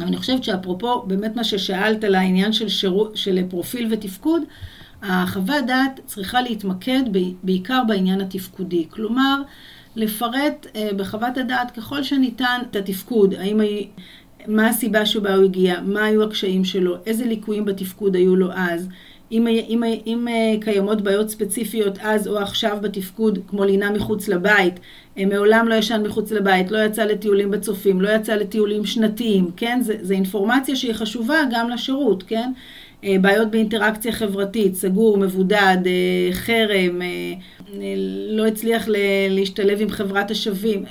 אני 0.00 0.16
חושבת 0.16 0.44
שאפרופו 0.44 1.02
באמת 1.02 1.36
מה 1.36 1.44
ששאלת 1.44 2.04
על 2.04 2.14
העניין 2.14 2.52
של, 2.52 2.68
שירות, 2.68 3.16
של 3.16 3.42
פרופיל 3.50 3.88
ותפקוד, 3.90 4.42
החוות 5.02 5.66
דעת 5.66 6.00
צריכה 6.06 6.42
להתמקד 6.42 7.02
בעיקר 7.42 7.82
בעניין 7.88 8.20
התפקודי. 8.20 8.86
כלומר, 8.90 9.42
לפרט 9.96 10.66
בחוות 10.96 11.38
הדעת 11.38 11.70
ככל 11.70 12.02
שניתן 12.02 12.60
את 12.70 12.76
התפקוד, 12.76 13.34
האם 13.34 13.60
מה 14.46 14.68
הסיבה 14.68 15.06
שבה 15.06 15.34
הוא 15.34 15.44
הגיע, 15.44 15.80
מה 15.84 16.04
היו 16.04 16.22
הקשיים 16.22 16.64
שלו, 16.64 16.96
איזה 17.06 17.24
ליקויים 17.24 17.64
בתפקוד 17.64 18.16
היו 18.16 18.36
לו 18.36 18.48
אז, 18.54 18.88
אם, 19.32 19.46
אם, 19.46 19.82
אם 20.06 20.26
קיימות 20.60 21.00
בעיות 21.00 21.30
ספציפיות 21.30 21.98
אז 22.00 22.28
או 22.28 22.38
עכשיו 22.38 22.78
בתפקוד, 22.82 23.38
כמו 23.46 23.64
לינה 23.64 23.90
מחוץ 23.90 24.28
לבית, 24.28 24.80
מעולם 25.16 25.68
לא 25.68 25.74
ישן 25.74 26.02
מחוץ 26.06 26.32
לבית, 26.32 26.70
לא 26.70 26.78
יצא 26.78 27.04
לטיולים 27.04 27.50
בצופים, 27.50 28.00
לא 28.00 28.08
יצא 28.08 28.34
לטיולים 28.34 28.86
שנתיים, 28.86 29.50
כן? 29.56 29.78
זה, 29.82 29.94
זה 30.00 30.14
אינפורמציה 30.14 30.76
שהיא 30.76 30.92
חשובה 30.92 31.36
גם 31.50 31.70
לשירות, 31.70 32.22
כן? 32.22 32.52
בעיות 33.02 33.50
באינטראקציה 33.50 34.12
חברתית, 34.12 34.74
סגור, 34.74 35.18
מבודד, 35.18 35.78
חרם, 36.32 37.02
לא 38.30 38.46
הצליח 38.46 38.88
להשתלב 39.30 39.80
עם 39.80 39.90
חברת 39.90 40.30
השווים. 40.30 40.84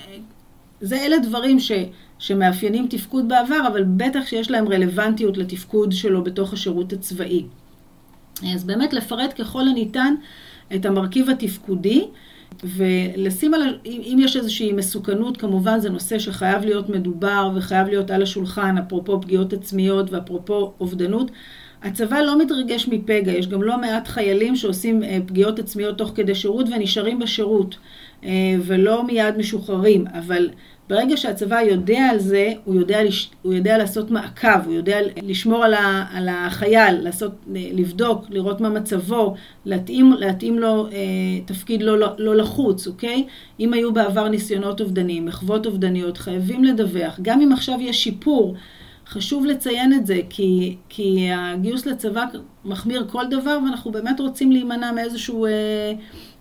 זה 0.81 1.05
אלה 1.05 1.17
דברים 1.19 1.59
ש... 1.59 1.71
שמאפיינים 2.19 2.87
תפקוד 2.89 3.29
בעבר, 3.29 3.67
אבל 3.67 3.83
בטח 3.83 4.25
שיש 4.25 4.51
להם 4.51 4.67
רלוונטיות 4.67 5.37
לתפקוד 5.37 5.91
שלו 5.91 6.23
בתוך 6.23 6.53
השירות 6.53 6.93
הצבאי. 6.93 7.43
אז 8.53 8.63
באמת 8.63 8.93
לפרט 8.93 9.41
ככל 9.41 9.67
הניתן 9.67 10.13
את 10.75 10.85
המרכיב 10.85 11.29
התפקודי, 11.29 12.03
ולשים 12.63 13.53
על, 13.53 13.77
אם 13.85 14.17
יש 14.21 14.37
איזושהי 14.37 14.71
מסוכנות, 14.71 15.37
כמובן 15.37 15.79
זה 15.79 15.89
נושא 15.89 16.19
שחייב 16.19 16.65
להיות 16.65 16.89
מדובר 16.89 17.51
וחייב 17.55 17.87
להיות 17.87 18.11
על 18.11 18.23
השולחן, 18.23 18.77
אפרופו 18.77 19.21
פגיעות 19.21 19.53
עצמיות 19.53 20.11
ואפרופו 20.11 20.73
אובדנות. 20.79 21.31
הצבא 21.83 22.19
לא 22.19 22.39
מתרגש 22.39 22.87
מפגע, 22.87 23.31
יש 23.31 23.47
גם 23.47 23.63
לא 23.63 23.81
מעט 23.81 24.07
חיילים 24.07 24.55
שעושים 24.55 25.01
פגיעות 25.25 25.59
עצמיות 25.59 25.97
תוך 25.97 26.11
כדי 26.15 26.35
שירות 26.35 26.65
ונשארים 26.75 27.19
בשירות 27.19 27.77
ולא 28.61 29.03
מיד 29.03 29.37
משוחררים, 29.37 30.07
אבל 30.07 30.49
ברגע 30.89 31.17
שהצבא 31.17 31.61
יודע 31.61 32.01
על 32.11 32.19
זה, 32.19 32.51
הוא 32.65 32.75
יודע, 32.75 33.03
לש... 33.03 33.29
הוא 33.41 33.53
יודע 33.53 33.77
לעשות 33.77 34.11
מעקב, 34.11 34.65
הוא 34.65 34.73
יודע 34.73 34.97
לשמור 35.23 35.63
על, 35.63 35.73
ה... 35.73 36.05
על 36.13 36.29
החייל, 36.29 36.95
לעשות, 37.01 37.31
לבדוק, 37.53 38.25
לראות 38.29 38.61
מה 38.61 38.69
מצבו, 38.69 39.35
להתאים, 39.65 40.11
להתאים 40.11 40.59
לו 40.59 40.87
אה, 40.87 40.91
תפקיד 41.45 41.81
לא, 41.81 41.99
לא, 41.99 42.07
לא 42.17 42.35
לחוץ, 42.35 42.87
אוקיי? 42.87 43.25
אם 43.59 43.73
היו 43.73 43.93
בעבר 43.93 44.27
ניסיונות 44.27 44.81
אובדניים, 44.81 45.25
מחוות 45.25 45.65
אובדניות, 45.65 46.17
חייבים 46.17 46.63
לדווח. 46.63 47.19
גם 47.21 47.41
אם 47.41 47.51
עכשיו 47.51 47.77
יש 47.81 48.03
שיפור, 48.03 48.55
חשוב 49.07 49.45
לציין 49.45 49.93
את 49.93 50.07
זה, 50.07 50.19
כי, 50.29 50.75
כי 50.89 51.29
הגיוס 51.35 51.85
לצבא 51.85 52.25
מחמיר 52.65 53.07
כל 53.11 53.25
דבר, 53.29 53.59
ואנחנו 53.65 53.91
באמת 53.91 54.19
רוצים 54.19 54.51
להימנע 54.51 54.91
מאיזשהו 54.91 55.45
אה, 55.45 55.93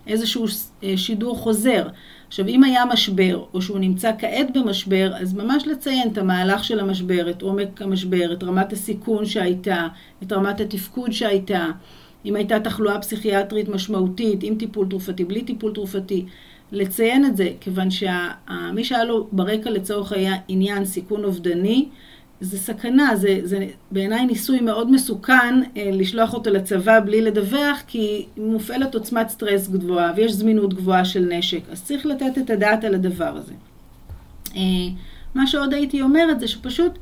איזשהו, 0.09 0.45
אה, 0.83 0.97
שידור 0.97 1.37
חוזר. 1.37 1.87
עכשיו, 2.27 2.47
אם 2.47 2.63
היה 2.63 2.85
משבר, 2.85 3.43
או 3.53 3.61
שהוא 3.61 3.79
נמצא 3.79 4.11
כעת 4.19 4.57
במשבר, 4.57 5.11
אז 5.15 5.33
ממש 5.33 5.67
לציין 5.67 6.09
את 6.11 6.17
המהלך 6.17 6.63
של 6.63 6.79
המשבר, 6.79 7.29
את 7.29 7.41
עומק 7.41 7.81
המשבר, 7.81 8.33
את 8.33 8.43
רמת 8.43 8.73
הסיכון 8.73 9.25
שהייתה, 9.25 9.87
את 10.23 10.33
רמת 10.33 10.59
התפקוד 10.59 11.11
שהייתה, 11.11 11.67
אם 12.25 12.35
הייתה 12.35 12.59
תחלואה 12.59 12.99
פסיכיאטרית 12.99 13.69
משמעותית, 13.69 14.43
עם 14.43 14.55
טיפול 14.55 14.87
תרופתי, 14.89 15.25
בלי 15.25 15.41
טיפול 15.41 15.73
תרופתי, 15.73 16.25
לציין 16.71 17.25
את 17.25 17.37
זה, 17.37 17.49
כיוון 17.59 17.91
שמי 17.91 18.83
שהיה 18.83 19.03
לו 19.03 19.27
ברקע 19.31 19.69
לצורך 19.69 20.13
העניין 20.15 20.85
סיכון 20.85 21.23
אובדני, 21.23 21.89
זה 22.41 22.57
סכנה, 22.57 23.15
זה, 23.15 23.39
זה 23.43 23.67
בעיניי 23.91 24.25
ניסוי 24.25 24.61
מאוד 24.61 24.91
מסוכן 24.91 25.61
אה, 25.77 25.89
לשלוח 25.93 26.33
אותו 26.33 26.49
לצבא 26.49 26.99
בלי 26.99 27.21
לדווח, 27.21 27.81
כי 27.87 28.25
מופעלת 28.37 28.95
עוצמת 28.95 29.29
סטרס 29.29 29.67
גבוהה 29.67 30.13
ויש 30.15 30.31
זמינות 30.31 30.73
גבוהה 30.73 31.05
של 31.05 31.27
נשק, 31.29 31.61
אז 31.71 31.83
צריך 31.83 32.05
לתת 32.05 32.37
את 32.37 32.49
הדעת 32.49 32.83
על 32.83 32.95
הדבר 32.95 33.37
הזה. 33.37 33.53
אה, 34.55 34.61
מה 35.35 35.47
שעוד 35.47 35.73
הייתי 35.73 36.01
אומרת 36.01 36.39
זה 36.39 36.47
שפשוט 36.47 36.97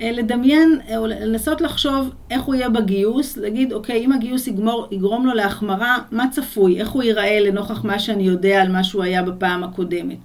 אה, 0.00 0.12
לדמיין, 0.12 0.80
או 0.96 1.06
לנסות 1.06 1.60
לחשוב 1.60 2.10
איך 2.30 2.42
הוא 2.42 2.54
יהיה 2.54 2.68
בגיוס, 2.68 3.36
להגיד, 3.36 3.72
אוקיי, 3.72 4.04
אם 4.04 4.12
הגיוס 4.12 4.46
יגמור, 4.46 4.88
יגרום 4.90 5.26
לו 5.26 5.34
להחמרה, 5.34 5.98
מה 6.10 6.24
צפוי, 6.30 6.80
איך 6.80 6.88
הוא 6.88 7.02
ייראה 7.02 7.40
לנוכח 7.40 7.84
מה 7.84 7.98
שאני 7.98 8.22
יודע 8.22 8.62
על 8.62 8.72
מה 8.72 8.84
שהוא 8.84 9.02
היה 9.02 9.22
בפעם 9.22 9.64
הקודמת. 9.64 10.18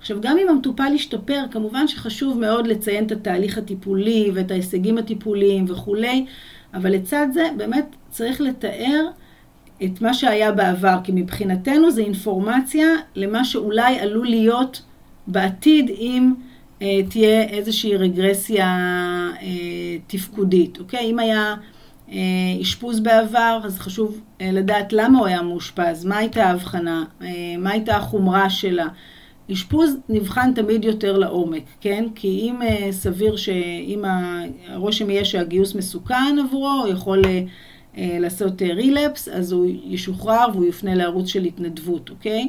עכשיו, 0.00 0.20
גם 0.20 0.36
אם 0.38 0.48
המטופל 0.48 0.92
ישתפר, 0.94 1.42
כמובן 1.50 1.88
שחשוב 1.88 2.38
מאוד 2.38 2.66
לציין 2.66 3.06
את 3.06 3.12
התהליך 3.12 3.58
הטיפולי 3.58 4.30
ואת 4.34 4.50
ההישגים 4.50 4.98
הטיפוליים 4.98 5.64
וכולי, 5.68 6.26
אבל 6.74 6.92
לצד 6.92 7.26
זה 7.32 7.48
באמת 7.56 7.96
צריך 8.10 8.40
לתאר 8.40 9.06
את 9.84 10.02
מה 10.02 10.14
שהיה 10.14 10.52
בעבר, 10.52 10.98
כי 11.04 11.12
מבחינתנו 11.14 11.90
זה 11.90 12.00
אינפורמציה 12.02 12.86
למה 13.14 13.44
שאולי 13.44 13.98
עלול 13.98 14.26
להיות 14.26 14.82
בעתיד 15.26 15.90
אם 15.90 16.32
אה, 16.82 17.00
תהיה 17.10 17.42
איזושהי 17.42 17.96
רגרסיה 17.96 18.66
אה, 19.42 19.96
תפקודית, 20.06 20.78
אוקיי? 20.78 21.10
אם 21.10 21.18
היה 21.18 21.54
אה, 22.12 22.16
אשפוז 22.62 23.00
בעבר, 23.00 23.60
אז 23.64 23.78
חשוב 23.78 24.20
אה, 24.40 24.50
לדעת 24.52 24.92
למה 24.92 25.18
הוא 25.18 25.26
היה 25.26 25.42
מאושפז, 25.42 26.04
מה 26.04 26.16
הייתה 26.16 26.44
ההבחנה, 26.44 27.04
אה, 27.22 27.28
מה 27.58 27.70
הייתה 27.70 27.96
החומרה 27.96 28.50
שלה. 28.50 28.86
אשפוז 29.52 29.96
נבחן 30.08 30.52
תמיד 30.54 30.84
יותר 30.84 31.18
לעומק, 31.18 31.62
כן? 31.80 32.04
כי 32.14 32.28
אם 32.28 32.62
uh, 32.62 32.92
סביר 32.92 33.36
שאם 33.36 34.04
הרושם 34.68 35.10
יהיה 35.10 35.24
שהגיוס 35.24 35.74
מסוכן 35.74 36.36
עבורו, 36.44 36.82
הוא 36.82 36.88
יכול 36.88 37.24
uh, 37.24 37.98
לעשות 37.98 38.62
רילפס, 38.62 39.28
uh, 39.28 39.32
אז 39.32 39.52
הוא 39.52 39.66
ישוחרר 39.84 40.46
והוא 40.52 40.64
יופנה 40.64 40.94
לערוץ 40.94 41.28
של 41.28 41.44
התנדבות, 41.44 42.10
אוקיי? 42.10 42.48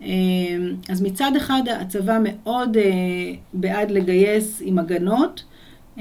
Uh, 0.00 0.04
אז 0.88 1.02
מצד 1.02 1.32
אחד 1.36 1.62
הצבא 1.80 2.18
מאוד 2.24 2.76
uh, 2.76 2.80
בעד 3.52 3.90
לגייס 3.90 4.62
עם 4.64 4.78
הגנות, 4.78 5.44
uh, 5.96 6.00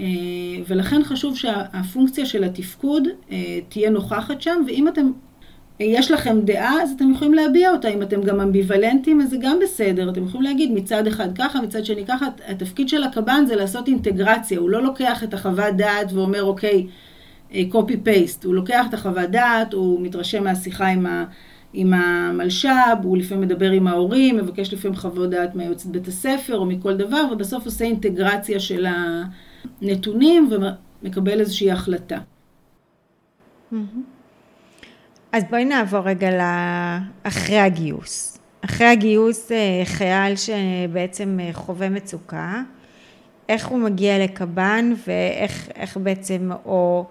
ולכן 0.67 1.03
חשוב 1.03 1.37
שהפונקציה 1.37 2.25
של 2.25 2.43
התפקוד 2.43 3.03
uh, 3.07 3.33
תהיה 3.69 3.89
נוכחת 3.89 4.41
שם, 4.41 4.63
ואם 4.67 4.87
אתם 4.87 5.11
יש 5.79 6.11
לכם 6.11 6.41
דעה, 6.41 6.83
אז 6.83 6.91
אתם 6.91 7.11
יכולים 7.11 7.33
להביע 7.33 7.71
אותה. 7.71 7.87
אם 7.87 8.01
אתם 8.01 8.21
גם 8.21 8.41
אמביוולנטים, 8.41 9.21
אז 9.21 9.29
זה 9.29 9.37
גם 9.41 9.59
בסדר. 9.63 10.09
אתם 10.09 10.23
יכולים 10.23 10.43
להגיד 10.43 10.71
מצד 10.71 11.07
אחד 11.07 11.37
ככה, 11.37 11.61
מצד 11.61 11.85
שני 11.85 12.05
ככה. 12.05 12.25
התפקיד 12.47 12.89
של 12.89 13.03
הקב"ן 13.03 13.43
זה 13.47 13.55
לעשות 13.55 13.87
אינטגרציה. 13.87 14.59
הוא 14.59 14.69
לא 14.69 14.83
לוקח 14.83 15.23
את 15.23 15.33
החוות 15.33 15.75
דעת 15.77 16.13
ואומר, 16.13 16.43
אוקיי, 16.43 16.87
קופי 17.69 17.97
פייסט. 17.97 18.43
הוא 18.43 18.55
לוקח 18.55 18.85
את 18.89 18.93
החוות 18.93 19.29
דעת, 19.29 19.73
הוא 19.73 20.01
מתרשם 20.01 20.43
מהשיחה 20.43 20.87
עם, 20.87 21.05
ה, 21.05 21.25
עם 21.73 21.93
המלש"ב, 21.93 23.03
הוא 23.03 23.17
לפעמים 23.17 23.43
מדבר 23.43 23.71
עם 23.71 23.87
ההורים, 23.87 24.37
מבקש 24.37 24.73
לפעמים 24.73 24.97
חוות 24.97 25.29
דעת 25.29 25.55
מיועצת 25.55 25.85
בית 25.85 26.07
הספר 26.07 26.57
או 26.57 26.65
מכל 26.65 26.97
דבר, 26.97 27.23
ובסוף 27.31 27.65
עושה 27.65 27.85
אינטגרציה 27.85 28.59
של 28.59 28.85
הנתונים 29.81 30.49
ומקבל 30.51 31.39
איזושהי 31.39 31.71
החלטה. 31.71 32.17
Mm-hmm. 33.73 34.16
אז 35.37 35.43
בואי 35.49 35.65
נעבור 35.65 35.99
רגע 35.99 36.29
לאחרי 37.25 37.59
הגיוס. 37.59 38.37
אחרי 38.61 38.87
הגיוס 38.87 39.51
אה, 39.51 39.81
חייל 39.85 40.33
שבעצם 40.35 41.39
אה, 41.41 41.49
חווה 41.53 41.89
מצוקה, 41.89 42.61
איך 43.49 43.67
הוא 43.67 43.79
מגיע 43.79 44.23
לקב"ן 44.23 44.93
ואיך 45.07 45.97
בעצם, 45.97 46.49
או, 46.65 47.05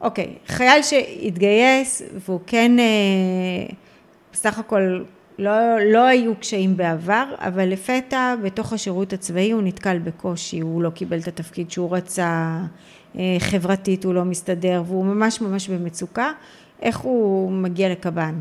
אוקיי, 0.00 0.34
חייל 0.46 0.82
שהתגייס 0.82 2.02
והוא 2.26 2.40
כן, 2.46 2.78
אה, 2.78 3.74
בסך 4.32 4.58
הכל 4.58 5.02
לא, 5.38 5.80
לא 5.92 6.04
היו 6.04 6.36
קשיים 6.40 6.76
בעבר, 6.76 7.24
אבל 7.38 7.68
לפתע 7.68 8.34
בתוך 8.42 8.72
השירות 8.72 9.12
הצבאי 9.12 9.50
הוא 9.50 9.62
נתקל 9.62 9.98
בקושי, 9.98 10.60
הוא 10.60 10.82
לא 10.82 10.90
קיבל 10.90 11.18
את 11.18 11.28
התפקיד 11.28 11.70
שהוא 11.70 11.96
רצה, 11.96 12.60
חברתית 13.38 14.04
הוא 14.04 14.14
לא 14.14 14.24
מסתדר 14.24 14.82
והוא 14.86 15.04
ממש 15.04 15.40
ממש 15.40 15.68
במצוקה, 15.68 16.32
איך 16.84 16.98
הוא 16.98 17.52
מגיע 17.52 17.88
לקב"ן? 17.88 18.34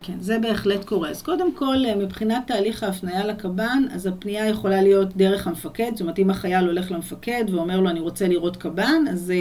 כן, 0.00 0.20
זה 0.20 0.38
בהחלט 0.38 0.84
קורה. 0.84 1.10
אז 1.10 1.22
קודם 1.22 1.54
כל, 1.54 1.76
מבחינת 1.98 2.46
תהליך 2.46 2.82
ההפניה 2.82 3.26
לקב"ן, 3.26 3.84
אז 3.94 4.06
הפנייה 4.06 4.48
יכולה 4.48 4.82
להיות 4.82 5.16
דרך 5.16 5.46
המפקד, 5.46 5.90
זאת 5.92 6.00
אומרת, 6.00 6.18
אם 6.18 6.30
החייל 6.30 6.66
הולך 6.66 6.90
למפקד 6.90 7.44
ואומר 7.52 7.80
לו, 7.80 7.90
אני 7.90 8.00
רוצה 8.00 8.28
לראות 8.28 8.56
קב"ן, 8.56 9.04
אז 9.10 9.32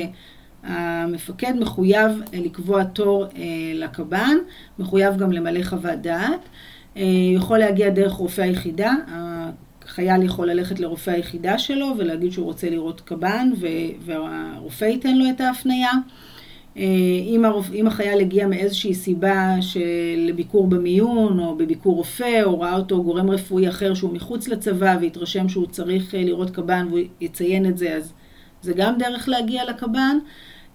המפקד 0.64 1.54
מחויב 1.60 2.22
לקבוע 2.34 2.84
תור 2.84 3.26
לקב"ן, 3.74 4.38
מחויב 4.80 5.18
גם 5.18 5.32
למלא 5.32 5.64
חוות 5.64 6.00
דעת. 6.02 6.50
יכול 7.36 7.58
להגיע 7.58 7.90
דרך 7.90 8.14
רופא 8.14 8.42
היחידה, 8.42 8.94
החייל 9.86 10.24
יכול 10.24 10.48
ללכת 10.52 10.80
לרופא 10.80 11.12
היחידה 11.12 11.58
שלו 11.58 11.94
ולהגיד 11.98 12.32
שהוא 12.32 12.46
רוצה 12.46 12.70
לראות 12.70 13.02
קב"ן 13.02 13.52
והרופא 14.06 14.86
ייתן 14.86 15.18
לו 15.18 15.26
את 15.30 15.42
ההפניה. 15.42 15.92
אם, 16.76 17.46
הרופ... 17.46 17.70
אם 17.74 17.88
החייל 17.88 18.20
הגיע 18.20 18.48
מאיזושהי 18.48 18.94
סיבה 18.94 19.56
של 19.62 20.32
ביקור 20.36 20.68
במיון 20.68 21.40
או 21.40 21.56
בביקור 21.56 21.96
רופא 21.96 22.44
או 22.44 22.60
ראה 22.60 22.76
אותו 22.76 23.04
גורם 23.04 23.30
רפואי 23.30 23.70
אחר 23.70 23.94
שהוא 23.94 24.14
מחוץ 24.14 24.48
לצבא 24.48 24.98
והתרשם 25.02 25.50
שהוא 25.50 25.68
צריך 25.68 26.14
לראות 26.18 26.50
קב"ן 26.50 26.88
והוא 26.90 27.00
יציין 27.22 27.66
את 27.66 27.78
זה 27.78 27.96
אז 27.96 28.14
זה 28.62 28.74
גם 28.76 28.98
דרך 28.98 29.30
להגיע 29.30 29.66
לקב"ן 29.70 30.18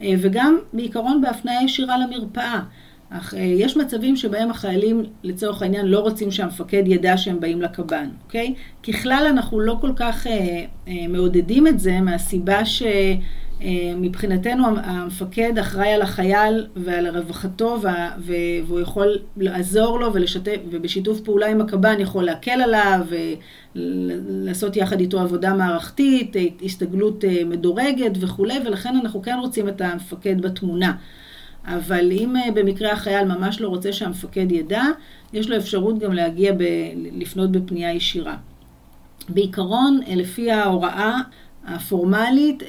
וגם 0.00 0.58
בעיקרון 0.72 1.20
בהפניה 1.20 1.62
ישירה 1.62 1.96
למרפאה. 1.98 2.60
אך 3.10 3.34
יש 3.38 3.76
מצבים 3.76 4.16
שבהם 4.16 4.50
החיילים 4.50 5.02
לצורך 5.22 5.62
העניין 5.62 5.86
לא 5.86 6.00
רוצים 6.00 6.30
שהמפקד 6.30 6.82
ידע 6.86 7.16
שהם 7.16 7.40
באים 7.40 7.62
לקב"ן, 7.62 8.08
אוקיי? 8.24 8.54
ככלל 8.82 9.26
אנחנו 9.30 9.60
לא 9.60 9.76
כל 9.80 9.90
כך 9.96 10.26
אה, 10.26 10.64
אה, 10.88 11.08
מעודדים 11.08 11.66
את 11.66 11.80
זה 11.80 12.00
מהסיבה 12.00 12.64
שמבחינתנו 13.60 14.64
המפקד 14.82 15.58
אחראי 15.58 15.92
על 15.92 16.02
החייל 16.02 16.66
ועל 16.76 17.06
רווחתו 17.06 17.78
והוא 18.66 18.80
יכול 18.80 19.18
לעזור 19.36 20.00
לו 20.00 20.14
ולשתף, 20.14 20.56
ובשיתוף 20.70 21.20
פעולה 21.20 21.46
עם 21.46 21.60
הקב"ן 21.60 22.00
יכול 22.00 22.24
להקל 22.24 22.60
עליו 22.60 23.00
ולעשות 23.74 24.76
יחד 24.76 25.00
איתו 25.00 25.20
עבודה 25.20 25.54
מערכתית, 25.54 26.36
הסתגלות 26.64 27.24
מדורגת 27.46 28.12
וכולי 28.20 28.58
ולכן 28.64 28.96
אנחנו 29.02 29.22
כן 29.22 29.38
רוצים 29.40 29.68
את 29.68 29.80
המפקד 29.80 30.40
בתמונה. 30.40 30.92
אבל 31.66 32.12
אם 32.12 32.34
במקרה 32.54 32.92
החייל 32.92 33.24
ממש 33.24 33.60
לא 33.60 33.68
רוצה 33.68 33.92
שהמפקד 33.92 34.52
ידע, 34.52 34.82
יש 35.32 35.50
לו 35.50 35.56
אפשרות 35.56 35.98
גם 35.98 36.12
להגיע, 36.12 36.52
ב, 36.52 36.62
לפנות 37.12 37.52
בפנייה 37.52 37.92
ישירה. 37.92 38.36
בעיקרון, 39.28 40.00
לפי 40.16 40.50
ההוראה 40.50 41.20
הפורמלית, 41.66 42.62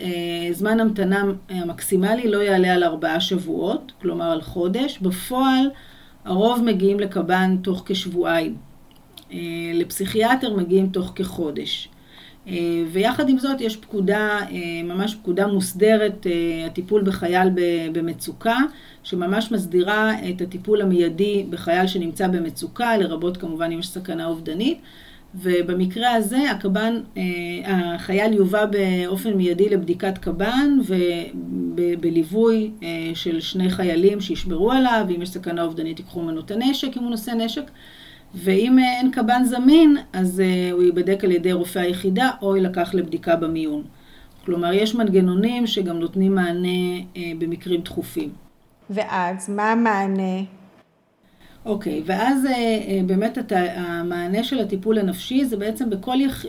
זמן 0.52 0.80
המתנה 0.80 1.24
המקסימלי 1.50 2.32
לא 2.32 2.38
יעלה 2.38 2.74
על 2.74 2.84
ארבעה 2.84 3.20
שבועות, 3.20 3.91
כלומר 4.02 4.32
על 4.32 4.41
חודש. 4.41 5.00
בפועל, 5.02 5.70
הרוב 6.26 6.64
מגיעים 6.64 7.00
לקב"ן 7.00 7.58
תוך 7.62 7.84
כשבועיים. 7.86 8.56
לפסיכיאטר 9.74 10.56
מגיעים 10.56 10.89
תוך 10.89 11.12
כחודש. 11.16 11.89
ויחד 12.91 13.30
עם 13.30 13.38
זאת 13.38 13.62
יש 13.62 13.76
פקודה, 13.76 14.39
ממש 14.84 15.16
פקודה 15.16 15.48
מוסדרת, 15.48 16.28
הטיפול 16.66 17.04
בחייל 17.04 17.50
במצוקה, 17.91 18.58
שממש 19.04 19.52
מסדירה 19.52 20.12
את 20.30 20.41
הטיפול 20.41 20.82
המיידי 20.82 21.45
בחייל 21.50 21.88
שנמצא 21.88 22.28
במצוקה, 22.28 22.98
לרבות 22.98 23.38
כמובן 23.38 23.72
אם 23.72 23.80
יש 23.80 23.88
סכנה 23.88 24.26
אובדנית. 24.26 24.82
ובמקרה 25.36 26.14
הזה 26.14 26.52
הקב"ן, 26.52 27.00
החייל 27.66 28.34
יובא 28.34 28.66
באופן 28.66 29.34
מיידי 29.34 29.70
לבדיקת 29.70 30.18
קב"ן 30.18 30.78
ובליווי 31.76 32.72
של 33.14 33.40
שני 33.40 33.70
חיילים 33.70 34.22
שישמרו 34.22 34.72
עליו, 34.72 35.06
ואם 35.08 35.22
יש 35.22 35.30
סכנה 35.30 35.64
אובדנית 35.64 36.00
ייקחו 36.00 36.22
ממנו 36.22 36.42
את 36.42 36.52
הנשק 36.52 36.98
אם 36.98 37.04
הוא 37.04 37.12
נושא 37.12 37.32
נשק. 37.32 37.72
ואם 38.36 38.80
אין 38.80 39.12
קב"ן 39.12 39.44
זמין, 39.46 39.98
אז 40.14 40.42
הוא 40.72 40.84
ייבדק 40.84 41.24
על 41.24 41.32
ידי 41.32 41.52
רופא 41.52 41.80
היחידה 41.80 42.32
או 42.42 42.56
יילקח 42.56 42.94
לבדיקה 42.94 43.36
במיון. 43.36 43.84
כלומר, 44.46 44.74
יש 44.74 44.96
מנגנונים 44.96 45.68
שגם 45.68 46.00
נותנים 46.00 46.36
מענה 46.36 47.00
במקרים 47.40 47.82
דחופים. 47.82 48.30
ואז, 48.90 49.50
מה 49.50 49.72
המענה? 49.72 50.44
אוקיי, 51.68 51.99
okay, 51.99 52.03
ואז 52.05 52.47
באמת 53.05 53.38
המענה 53.51 54.43
של 54.43 54.59
הטיפול 54.59 54.97
הנפשי 54.97 55.45
זה 55.45 55.57
בעצם 55.57 55.89
בכל, 55.89 56.15
יח, 56.20 56.45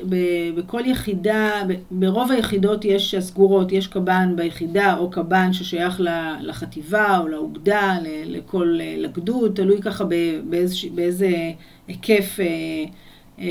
בכל 0.55 0.83
יחידה, 0.87 1.63
ברוב 1.91 2.31
היחידות 2.31 2.85
יש 2.85 3.15
סגורות, 3.21 3.73
יש 3.73 3.87
קב"ן 3.87 4.33
ביחידה 4.37 4.97
או 4.97 5.11
קב"ן 5.11 5.53
ששייך 5.53 6.01
לחטיבה 6.41 7.19
או 7.19 7.29
לאוגדה, 7.29 7.99
לכל, 8.27 8.79
לגדוד, 8.97 9.53
תלוי 9.55 9.83
ככה 9.83 10.05
באיזה, 10.45 10.75
באיזה 10.95 11.31
היקף 11.89 12.39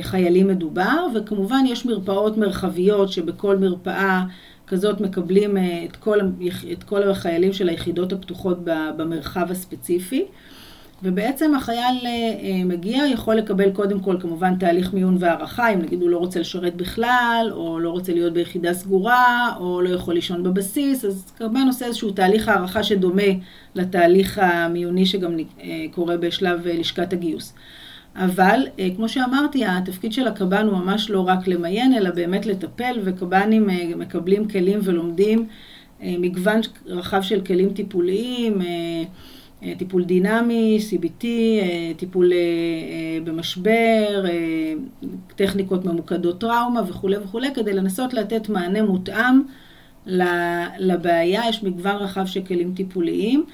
חיילים 0.02 0.48
מדובר, 0.48 1.08
וכמובן 1.16 1.64
יש 1.68 1.86
מרפאות 1.86 2.38
מרחביות 2.38 3.12
שבכל 3.12 3.58
מרפאה 3.58 4.24
כזאת 4.68 5.02
מקבלים 5.02 5.58
את 5.86 5.96
כל, 5.96 6.20
את 6.72 6.84
כל 6.84 7.10
החיילים 7.10 7.54
של 7.54 7.70
היחידות 7.70 8.14
הפתוחות 8.14 8.58
במרחב 8.98 9.52
הספציפי. 9.52 10.26
ובעצם 11.04 11.56
החייל 11.56 11.98
מגיע, 12.66 13.04
יכול 13.14 13.36
לקבל 13.36 13.72
קודם 13.72 14.00
כל 14.00 14.18
כמובן 14.20 14.56
תהליך 14.56 14.94
מיון 14.94 15.18
והערכה, 15.20 15.74
אם 15.74 15.80
נגיד 15.80 16.02
הוא 16.02 16.10
לא 16.10 16.18
רוצה 16.18 16.40
לשרת 16.40 16.76
בכלל, 16.76 17.50
או 17.52 17.80
לא 17.80 17.90
רוצה 17.90 18.14
להיות 18.14 18.34
ביחידה 18.34 18.74
סגורה, 18.74 19.54
או 19.60 19.82
לא 19.82 19.90
יכול 19.90 20.14
לישון 20.14 20.44
בבסיס, 20.44 21.06
אז 21.06 21.32
כמובן 21.38 21.68
עושה 21.68 21.86
איזשהו 21.86 22.12
תהליך 22.12 22.50
הערכה 22.50 22.84
שדומה 22.84 23.24
לתהליך 23.76 24.40
המיוני 24.42 25.06
שגם 25.06 25.36
קורה 25.92 26.18
בשלב 26.18 26.68
לשכת 26.68 27.14
הגיוס. 27.14 27.54
אבל 28.16 28.60
כמו 28.96 29.10
שאמרתי, 29.10 29.66
התפקיד 29.66 30.14
של 30.14 30.28
הקב"ן 30.28 30.68
הוא 30.68 30.78
ממש 30.78 31.10
לא 31.10 31.28
רק 31.28 31.48
למיין, 31.48 31.94
אלא 31.94 32.10
באמת 32.10 32.46
לטפל, 32.46 33.00
וקב"נים 33.04 33.68
מקבלים 33.98 34.48
כלים 34.48 34.80
ולומדים 34.84 35.48
מגוון 36.04 36.60
רחב 36.86 37.22
של 37.22 37.42
כלים 37.42 37.74
טיפוליים, 37.74 38.60
טיפול 39.78 40.04
דינמי, 40.04 40.80
CBT, 40.90 41.26
טיפול 41.98 42.32
במשבר, 43.24 44.26
טכניקות 45.36 45.86
ממוקדות 45.86 46.42
טראומה 46.42 46.82
וכולי 46.88 47.18
וכולי, 47.18 47.48
כדי 47.54 47.74
לנסות 47.74 48.14
לתת 48.14 48.50
מענה 48.50 48.84
מותאם 48.84 49.42
לבעיה, 50.80 51.42
יש 51.50 51.64
מגוון 51.64 51.96
רחב 51.96 52.26
של 52.26 52.42
כלים 52.42 52.74
טיפוליים. 52.76 53.46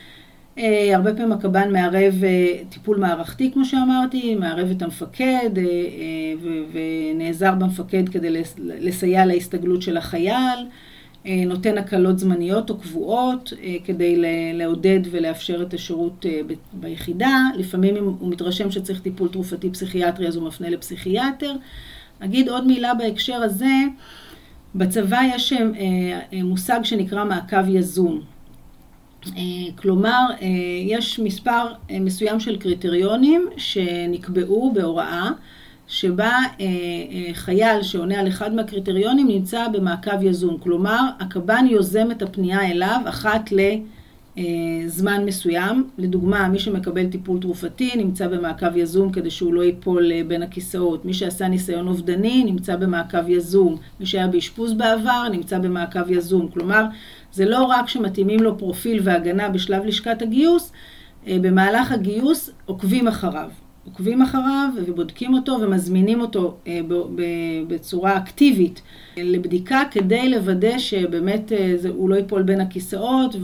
הרבה 0.94 1.14
פעמים 1.14 1.32
הקב"ן 1.32 1.72
מערב 1.72 2.14
טיפול 2.70 2.98
מערכתי, 2.98 3.52
כמו 3.52 3.66
שאמרתי, 3.66 4.36
מערב 4.36 4.72
את 4.72 4.82
המפקד 4.82 5.50
ונעזר 6.72 7.56
במפקד 7.56 8.10
כדי 8.10 8.42
לסייע 8.58 9.26
להסתגלות 9.26 9.82
של 9.82 9.98
החייל. 9.98 10.68
נותן 11.26 11.78
הקלות 11.78 12.20
זמניות 12.20 12.70
או 12.70 12.78
קבועות 12.78 13.54
כדי 13.86 14.24
לעודד 14.54 15.00
ולאפשר 15.12 15.62
את 15.62 15.74
השירות 15.74 16.26
ביחידה. 16.74 17.38
לפעמים 17.58 17.98
אם 17.98 18.04
הוא 18.04 18.30
מתרשם 18.30 18.72
שצריך 18.72 19.02
טיפול 19.02 19.28
תרופתי 19.28 19.70
פסיכיאטרי 19.70 20.28
אז 20.28 20.36
הוא 20.36 20.48
מפנה 20.48 20.70
לפסיכיאטר. 20.70 21.54
אגיד 22.20 22.50
עוד 22.50 22.68
מילה 22.68 22.94
בהקשר 22.94 23.36
הזה, 23.36 23.74
בצבא 24.76 25.22
יש 25.36 25.54
מושג 26.34 26.80
שנקרא 26.84 27.26
מעקב 27.26 27.70
יזום. 27.70 28.22
כלומר, 29.76 30.26
יש 30.88 31.20
מספר 31.20 31.66
מסוים 32.00 32.40
של 32.40 32.58
קריטריונים 32.58 33.48
שנקבעו 33.58 34.72
בהוראה 34.74 35.30
שבה 35.88 36.38
חייל 37.34 37.84
שעונה 37.84 38.20
על 38.20 38.28
אחד 38.28 38.54
מהקריטריונים 38.54 39.28
נמצא 39.28 39.68
במעקב 39.68 40.24
יזום. 40.24 40.58
כלומר, 40.58 41.00
הקב"ן 41.20 41.66
יוזם 41.70 42.12
את 42.12 42.22
הפנייה 42.22 42.72
אליו 42.72 43.02
אחת 43.06 43.50
לזמן 44.38 45.26
מסוים. 45.26 45.90
לדוגמה, 45.98 46.48
מי 46.50 46.60
שמקבל 46.60 47.06
טיפול 47.08 47.40
תרופתי 47.40 47.92
נמצא 47.96 48.28
במעקב 48.28 48.78
יזום 48.78 49.12
כדי 49.12 49.32
שהוא 49.32 49.54
לא 49.54 49.64
ייפול 49.64 50.24
בין 50.28 50.44
הכיסאות. 50.44 51.06
מי 51.06 51.14
שעשה 51.14 51.48
ניסיון 51.48 51.88
אובדני 51.88 52.44
נמצא 52.44 52.76
במעקב 52.76 53.30
יזום. 53.30 53.78
מי 54.00 54.06
שהיה 54.06 54.28
באשפוז 54.28 54.74
בעבר 54.74 55.28
נמצא 55.32 55.60
במעקב 55.60 56.12
יזום. 56.12 56.48
כלומר, 56.48 56.86
זה 57.32 57.46
לא 57.46 57.64
רק 57.64 57.90
שמתאימים 57.90 58.40
לו 58.40 58.58
פרופיל 58.58 59.00
והגנה 59.04 59.50
בשלב 59.50 59.86
לשכת 59.86 60.22
הגיוס, 60.22 60.72
במהלך 61.28 61.92
הגיוס 61.92 62.50
עוקבים 62.66 63.08
אחריו. 63.08 63.50
עוקבים 63.86 64.22
אחריו 64.22 64.70
ובודקים 64.86 65.34
אותו 65.34 65.52
ומזמינים 65.62 66.22
אותו 66.22 66.58
בצורה 67.68 68.18
אקטיבית 68.18 68.82
לבדיקה 69.18 69.82
כדי 69.92 70.30
לוודא 70.30 70.78
שבאמת 70.78 71.52
הוא 71.90 72.10
לא 72.10 72.16
ייפול 72.16 72.44
בין 72.44 72.62
הכיסאות 72.62 73.36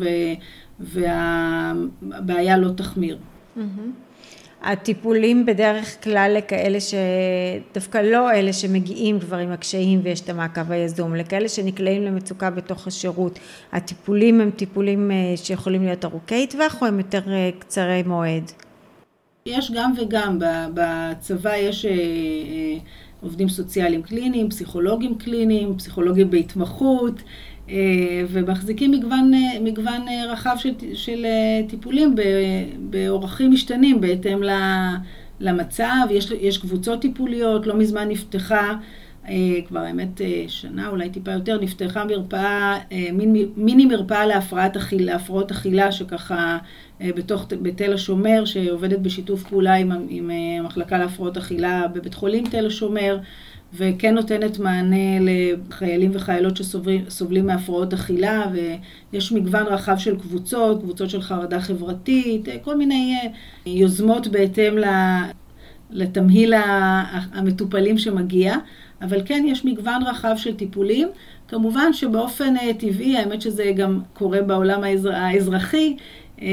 והבעיה 0.80 2.58
לא 2.58 2.70
תחמיר. 2.76 3.18
הטיפולים 4.62 5.46
בדרך 5.46 6.04
כלל 6.04 6.36
לכאלה 6.38 6.78
שדווקא 6.80 7.98
לא 7.98 8.32
אלה 8.32 8.54
שמגיעים 8.54 9.20
כבר 9.20 9.38
עם 9.38 9.52
הקשיים 9.52 10.00
ויש 10.04 10.22
את 10.22 10.30
המעקב 10.30 10.72
היזום, 10.72 11.16
לכאלה 11.16 11.50
שנקלעים 11.50 12.04
למצוקה 12.04 12.50
בתוך 12.50 12.88
השירות, 12.88 13.40
הטיפולים 13.72 14.42
הם 14.42 14.52
טיפולים 14.52 15.12
אה, 15.12 15.18
שיכולים 15.36 15.84
להיות 15.84 16.06
ארוכי 16.06 16.48
טווח 16.48 16.82
או 16.82 16.88
הם 16.88 16.98
יותר 16.98 17.22
אה, 17.34 17.50
קצרי 17.60 18.04
מועד? 18.06 18.52
יש 19.50 19.72
גם 19.72 19.94
וגם, 19.98 20.38
בצבא 20.74 21.56
יש 21.56 21.86
עובדים 23.22 23.50
סוציאליים 23.50 24.02
קליניים, 24.02 24.50
פסיכולוגים 24.50 25.18
קליניים, 25.18 25.78
פסיכולוגים 25.78 26.30
בהתמחות, 26.30 27.14
אה, 27.70 28.24
ומחזיקים 28.30 28.92
מגוון, 28.92 29.34
אה, 29.34 29.60
מגוון 29.62 30.08
אה, 30.08 30.32
רחב 30.32 30.56
של, 30.58 30.74
של 30.94 31.26
טיפולים 31.70 32.16
באורחים 32.80 33.52
משתנים 33.52 34.02
בהתאם 34.02 34.40
למצב. 35.40 36.08
יש, 36.10 36.32
יש 36.32 36.58
קבוצות 36.58 37.02
טיפוליות, 37.02 37.68
לא 37.68 37.76
מזמן 37.76 38.10
נפתחה, 38.10 38.74
כבר 39.68 39.80
האמת 39.80 40.22
שנה, 40.48 40.88
אולי 40.88 41.10
טיפה 41.10 41.32
יותר, 41.32 41.60
נפתחה 41.62 42.06
מרפאה, 42.06 42.80
מין, 43.14 43.36
מיני 43.58 43.86
מרפאה 43.86 44.26
להפרעת 44.26 44.78
אכילה, 44.78 45.14
להפרעות 45.14 45.52
אכילה, 45.52 45.92
שככה 45.92 46.58
בתוך, 47.02 47.48
בתל 47.62 47.94
השומר, 47.94 48.46
שעובדת 48.46 49.00
בשיתוף 49.00 49.44
פעולה 49.44 49.74
עם, 49.74 49.92
עם 50.10 50.32
המחלקה 50.60 50.98
להפרעות 50.98 51.38
אכילה 51.38 51.88
בבית 51.88 52.14
חולים 52.14 52.46
תל 52.46 52.66
השומר. 52.66 53.20
וכן 53.74 54.16
נותנת 54.16 54.60
מענה 54.60 55.20
לחיילים 55.20 56.12
וחיילות 56.14 56.58
שסובלים 56.58 57.46
מהפרעות 57.46 57.94
אכילה, 57.94 58.46
ויש 59.14 59.32
מגוון 59.32 59.66
רחב 59.66 59.98
של 59.98 60.20
קבוצות, 60.20 60.82
קבוצות 60.82 61.10
של 61.10 61.22
חרדה 61.22 61.62
חברתית, 61.62 62.48
כל 62.62 62.78
מיני 62.78 63.16
אה, 63.24 63.32
יוזמות 63.72 64.28
בהתאם 64.28 64.74
לתמהיל 65.90 66.54
המטופלים 67.34 67.98
שמגיע, 67.98 68.56
אבל 69.02 69.22
כן 69.26 69.44
יש 69.48 69.66
מגוון 69.66 70.04
רחב 70.04 70.34
של 70.38 70.56
טיפולים. 70.56 71.08
כמובן 71.50 71.94
שבאופן 71.94 72.58
אה, 72.58 72.74
טבעי, 72.74 73.18
האמת 73.18 73.42
שזה 73.42 73.72
גם 73.76 74.00
קורה 74.14 74.42
בעולם 74.42 74.84
האזרחי, 75.12 75.96
אה, 76.42 76.48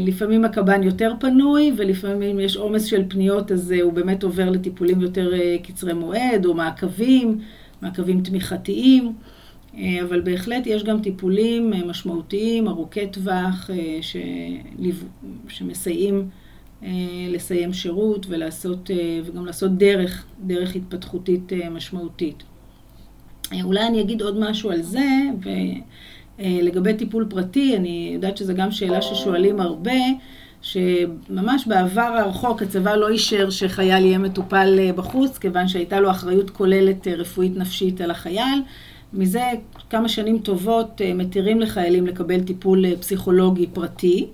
לפעמים 0.00 0.44
הקב"ן 0.44 0.82
יותר 0.82 1.12
פנוי, 1.20 1.72
ולפעמים 1.76 2.40
יש 2.40 2.56
עומס 2.56 2.84
של 2.84 3.02
פניות, 3.08 3.52
אז 3.52 3.72
אה, 3.72 3.82
הוא 3.82 3.92
באמת 3.92 4.22
עובר 4.22 4.50
לטיפולים 4.50 5.00
יותר 5.00 5.30
קצרי 5.62 5.92
מועד, 5.92 6.46
או 6.46 6.54
מעקבים, 6.54 7.38
מעקבים 7.82 8.20
תמיכתיים, 8.20 9.12
אבל 10.02 10.20
בהחלט 10.20 10.66
יש 10.66 10.84
גם 10.84 11.00
טיפולים 11.00 11.72
משמעותיים, 11.86 12.68
ארוכי 12.68 13.06
טווח, 13.06 13.70
שמסייעים 15.48 16.28
לסיים 17.28 17.72
שירות 17.72 18.26
ולעשות, 18.28 18.90
וגם 19.24 19.46
לעשות 19.46 19.78
דרך, 19.78 20.26
דרך 20.46 20.76
התפתחותית 20.76 21.52
משמעותית. 21.70 22.42
אולי 23.62 23.86
אני 23.86 24.00
אגיד 24.00 24.22
עוד 24.22 24.40
משהו 24.40 24.70
על 24.70 24.82
זה, 24.82 25.08
ו... 25.44 25.48
אה, 26.40 26.58
לגבי 26.62 26.94
טיפול 26.94 27.26
פרטי, 27.30 27.76
אני 27.76 28.10
יודעת 28.14 28.36
שזו 28.36 28.54
גם 28.54 28.70
שאלה 28.70 29.02
ששואלים 29.02 29.60
הרבה, 29.60 30.00
שממש 30.62 31.66
בעבר 31.66 32.00
הרחוק 32.00 32.62
הצבא 32.62 32.94
לא 32.94 33.08
אישר 33.08 33.50
שחייל 33.50 34.04
יהיה 34.04 34.18
מטופל 34.18 34.76
אה, 34.78 34.92
בחוץ, 34.92 35.38
כיוון 35.38 35.68
שהייתה 35.68 36.00
לו 36.00 36.10
אחריות 36.10 36.50
כוללת 36.50 37.08
אה, 37.08 37.14
רפואית 37.14 37.56
נפשית 37.56 38.00
על 38.00 38.10
החייל. 38.10 38.62
מזה 39.12 39.42
כמה 39.90 40.08
שנים 40.08 40.38
טובות 40.38 41.00
מתירים 41.14 41.60
לחיילים 41.60 42.06
לקבל 42.06 42.40
טיפול 42.40 42.96
פסיכולוגי 42.96 43.66
פרטי. 43.66 44.26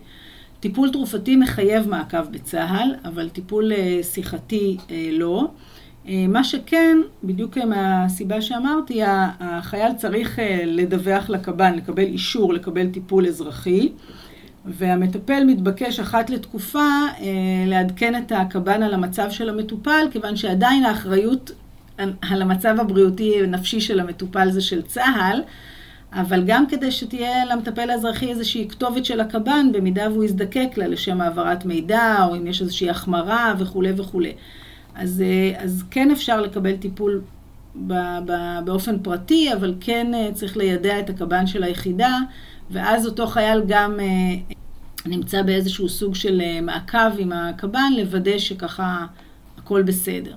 טיפול 0.64 0.90
תרופתי 0.90 1.36
מחייב 1.36 1.88
מעקב 1.88 2.22
בצה"ל, 2.30 2.94
אבל 3.04 3.28
טיפול 3.28 3.72
שיחתי 4.02 4.76
לא. 5.12 5.48
אה, 6.08 6.26
מה 6.28 6.44
שכן, 6.44 6.98
בדיוק 7.24 7.58
מהסיבה 7.58 8.40
שאמרתי, 8.40 9.00
החייל 9.40 9.92
צריך 9.92 10.38
אה, 10.38 10.62
לדווח 10.66 11.30
לקב"ן, 11.30 11.74
לקבל 11.74 12.02
אישור 12.02 12.54
לקבל 12.54 12.86
טיפול 12.86 13.26
אזרחי, 13.26 13.92
והמטפל 14.66 15.44
מתבקש 15.44 16.00
אחת 16.00 16.30
לתקופה 16.30 16.78
אה, 17.20 17.26
לעדכן 17.66 18.22
את 18.22 18.32
הקב"ן 18.32 18.82
על 18.82 18.94
המצב 18.94 19.30
של 19.30 19.48
המטופל, 19.48 20.06
כיוון 20.10 20.36
שעדיין 20.36 20.84
האחריות 20.84 21.52
על 21.98 22.42
המצב 22.42 22.80
הבריאותי-נפשי 22.80 23.80
של 23.80 24.00
המטופל 24.00 24.50
זה 24.50 24.60
של 24.60 24.82
צה"ל, 24.82 25.42
אבל 26.14 26.44
גם 26.46 26.66
כדי 26.66 26.90
שתהיה 26.90 27.44
למטפל 27.44 27.90
האזרחי 27.90 28.30
איזושהי 28.30 28.68
כתובת 28.68 29.04
של 29.04 29.20
הקב"ן, 29.20 29.72
במידה 29.72 30.10
והוא 30.10 30.24
יזדקק 30.24 30.68
לה 30.76 30.86
לשם 30.86 31.20
העברת 31.20 31.64
מידע, 31.64 32.24
או 32.28 32.36
אם 32.36 32.46
יש 32.46 32.62
איזושהי 32.62 32.90
החמרה 32.90 33.54
וכולי 33.58 33.92
וכולי. 33.96 34.32
אז, 34.94 35.22
אה, 35.26 35.62
אז 35.62 35.84
כן 35.90 36.10
אפשר 36.10 36.40
לקבל 36.40 36.76
טיפול 36.76 37.20
ב, 37.86 37.92
ב, 38.26 38.32
באופן 38.64 38.98
פרטי, 38.98 39.52
אבל 39.52 39.74
כן 39.80 40.14
אה, 40.14 40.28
צריך 40.34 40.56
לידע 40.56 41.00
את 41.00 41.10
הקב"ן 41.10 41.46
של 41.46 41.62
היחידה, 41.62 42.18
ואז 42.70 43.06
אותו 43.06 43.26
חייל 43.26 43.62
גם 43.66 44.00
אה, 44.00 44.54
נמצא 45.06 45.42
באיזשהו 45.42 45.88
סוג 45.88 46.14
של 46.14 46.42
מעקב 46.62 47.18
עם 47.18 47.32
הקב"ן, 47.32 47.92
לוודא 47.96 48.38
שככה 48.38 49.06
הכל 49.58 49.82
בסדר. 49.82 50.34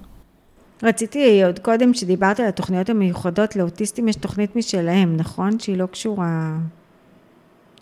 רציתי 0.83 1.43
עוד 1.43 1.59
קודם, 1.59 1.93
שדיברת 1.93 2.39
על 2.39 2.45
התוכניות 2.45 2.89
המיוחדות, 2.89 3.55
לאוטיסטים 3.55 4.07
יש 4.07 4.15
תוכנית 4.15 4.55
משלהם, 4.55 5.17
נכון? 5.17 5.59
שהיא 5.59 5.77
לא 5.77 5.85
קשורה... 5.85 6.57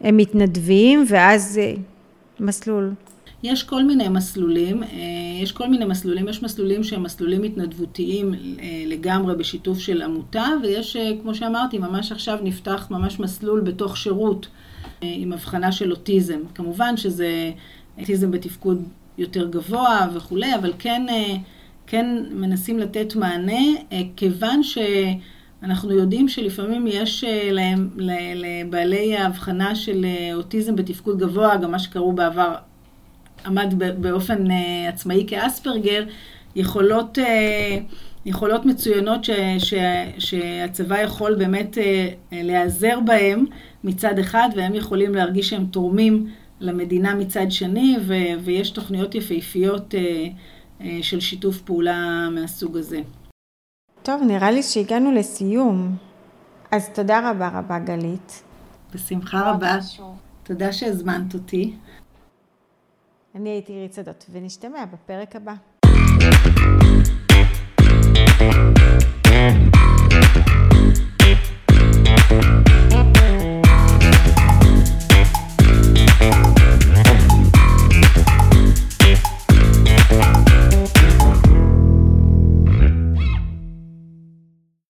הם 0.01 0.17
מתנדבים 0.17 1.05
ואז 1.07 1.59
מסלול. 2.39 2.93
יש 3.43 3.63
כל 3.63 3.83
מיני 3.83 4.07
מסלולים, 4.07 4.83
אה, 4.83 4.89
יש 5.41 5.51
כל 5.51 5.67
מיני 5.67 5.85
מסלולים, 5.85 6.27
יש 6.27 6.43
מסלולים 6.43 6.83
שהם 6.83 7.03
מסלולים 7.03 7.43
התנדבותיים 7.43 8.33
אה, 8.33 8.83
לגמרי 8.85 9.35
בשיתוף 9.35 9.79
של 9.79 10.01
עמותה, 10.01 10.45
ויש, 10.63 10.95
אה, 10.95 11.11
כמו 11.21 11.35
שאמרתי, 11.35 11.77
ממש 11.77 12.11
עכשיו 12.11 12.39
נפתח 12.43 12.87
ממש 12.91 13.19
מסלול 13.19 13.61
בתוך 13.61 13.97
שירות 13.97 14.47
עם 15.01 15.33
הבחנה 15.33 15.71
של 15.71 15.91
אוטיזם. 15.91 16.39
כמובן 16.55 16.97
שזה 16.97 17.51
אוטיזם 17.99 18.31
בתפקוד 18.31 18.83
יותר 19.17 19.47
גבוה 19.49 20.07
וכולי, 20.13 20.55
אבל 20.55 20.73
כן, 20.79 21.05
כן 21.88 22.23
מנסים 22.31 22.79
לתת 22.79 23.15
מענה, 23.15 23.63
כיוון 24.15 24.63
ש... 24.63 24.77
אנחנו 25.63 25.91
יודעים 25.91 26.27
שלפעמים 26.27 26.88
יש 26.88 27.23
להם, 27.51 27.89
לבעלי 28.36 29.17
ההבחנה 29.17 29.75
של 29.75 30.05
אוטיזם 30.33 30.75
בתפקוד 30.75 31.19
גבוה, 31.19 31.57
גם 31.57 31.71
מה 31.71 31.79
שקראו 31.79 32.13
בעבר 32.13 32.55
עמד 33.45 33.73
באופן 33.99 34.51
אה, 34.51 34.89
עצמאי 34.89 35.25
כאספרגר, 35.27 36.03
יכולות, 36.55 37.19
אה, 37.19 37.77
יכולות 38.25 38.65
מצוינות 38.65 39.23
ש, 39.23 39.29
ש, 39.57 39.73
שהצבא 40.17 40.97
יכול 41.01 41.36
באמת 41.36 41.77
אה, 41.77 42.09
להיעזר 42.31 42.99
בהם 43.05 43.45
מצד 43.83 44.19
אחד, 44.19 44.49
והם 44.55 44.75
יכולים 44.75 45.15
להרגיש 45.15 45.49
שהם 45.49 45.65
תורמים 45.65 46.27
למדינה 46.59 47.15
מצד 47.15 47.45
שני, 47.49 47.95
ו, 48.05 48.13
ויש 48.43 48.69
תוכניות 48.69 49.15
יפהפיות 49.15 49.93
אה, 50.82 50.99
של 51.01 51.19
שיתוף 51.19 51.61
פעולה 51.61 52.30
מהסוג 52.32 52.78
הזה. 52.78 52.99
טוב, 54.03 54.21
נראה 54.28 54.51
לי 54.51 54.63
שהגענו 54.63 55.11
לסיום. 55.11 55.95
אז 56.71 56.89
תודה 56.89 57.32
רבה 57.32 57.49
רבה, 57.59 57.80
גלית. 57.80 58.43
בשמחה 58.93 59.51
רבה. 59.51 59.78
חשוב. 59.82 60.15
תודה 60.43 60.73
שהזמנת 60.73 61.34
אותי. 61.34 61.73
אני 63.36 63.49
הייתי 63.49 63.73
עירית 63.73 63.93
שדות, 63.93 64.26
ונשתמע 64.32 64.86
בפרק 64.86 65.36
הבא. 65.36 65.53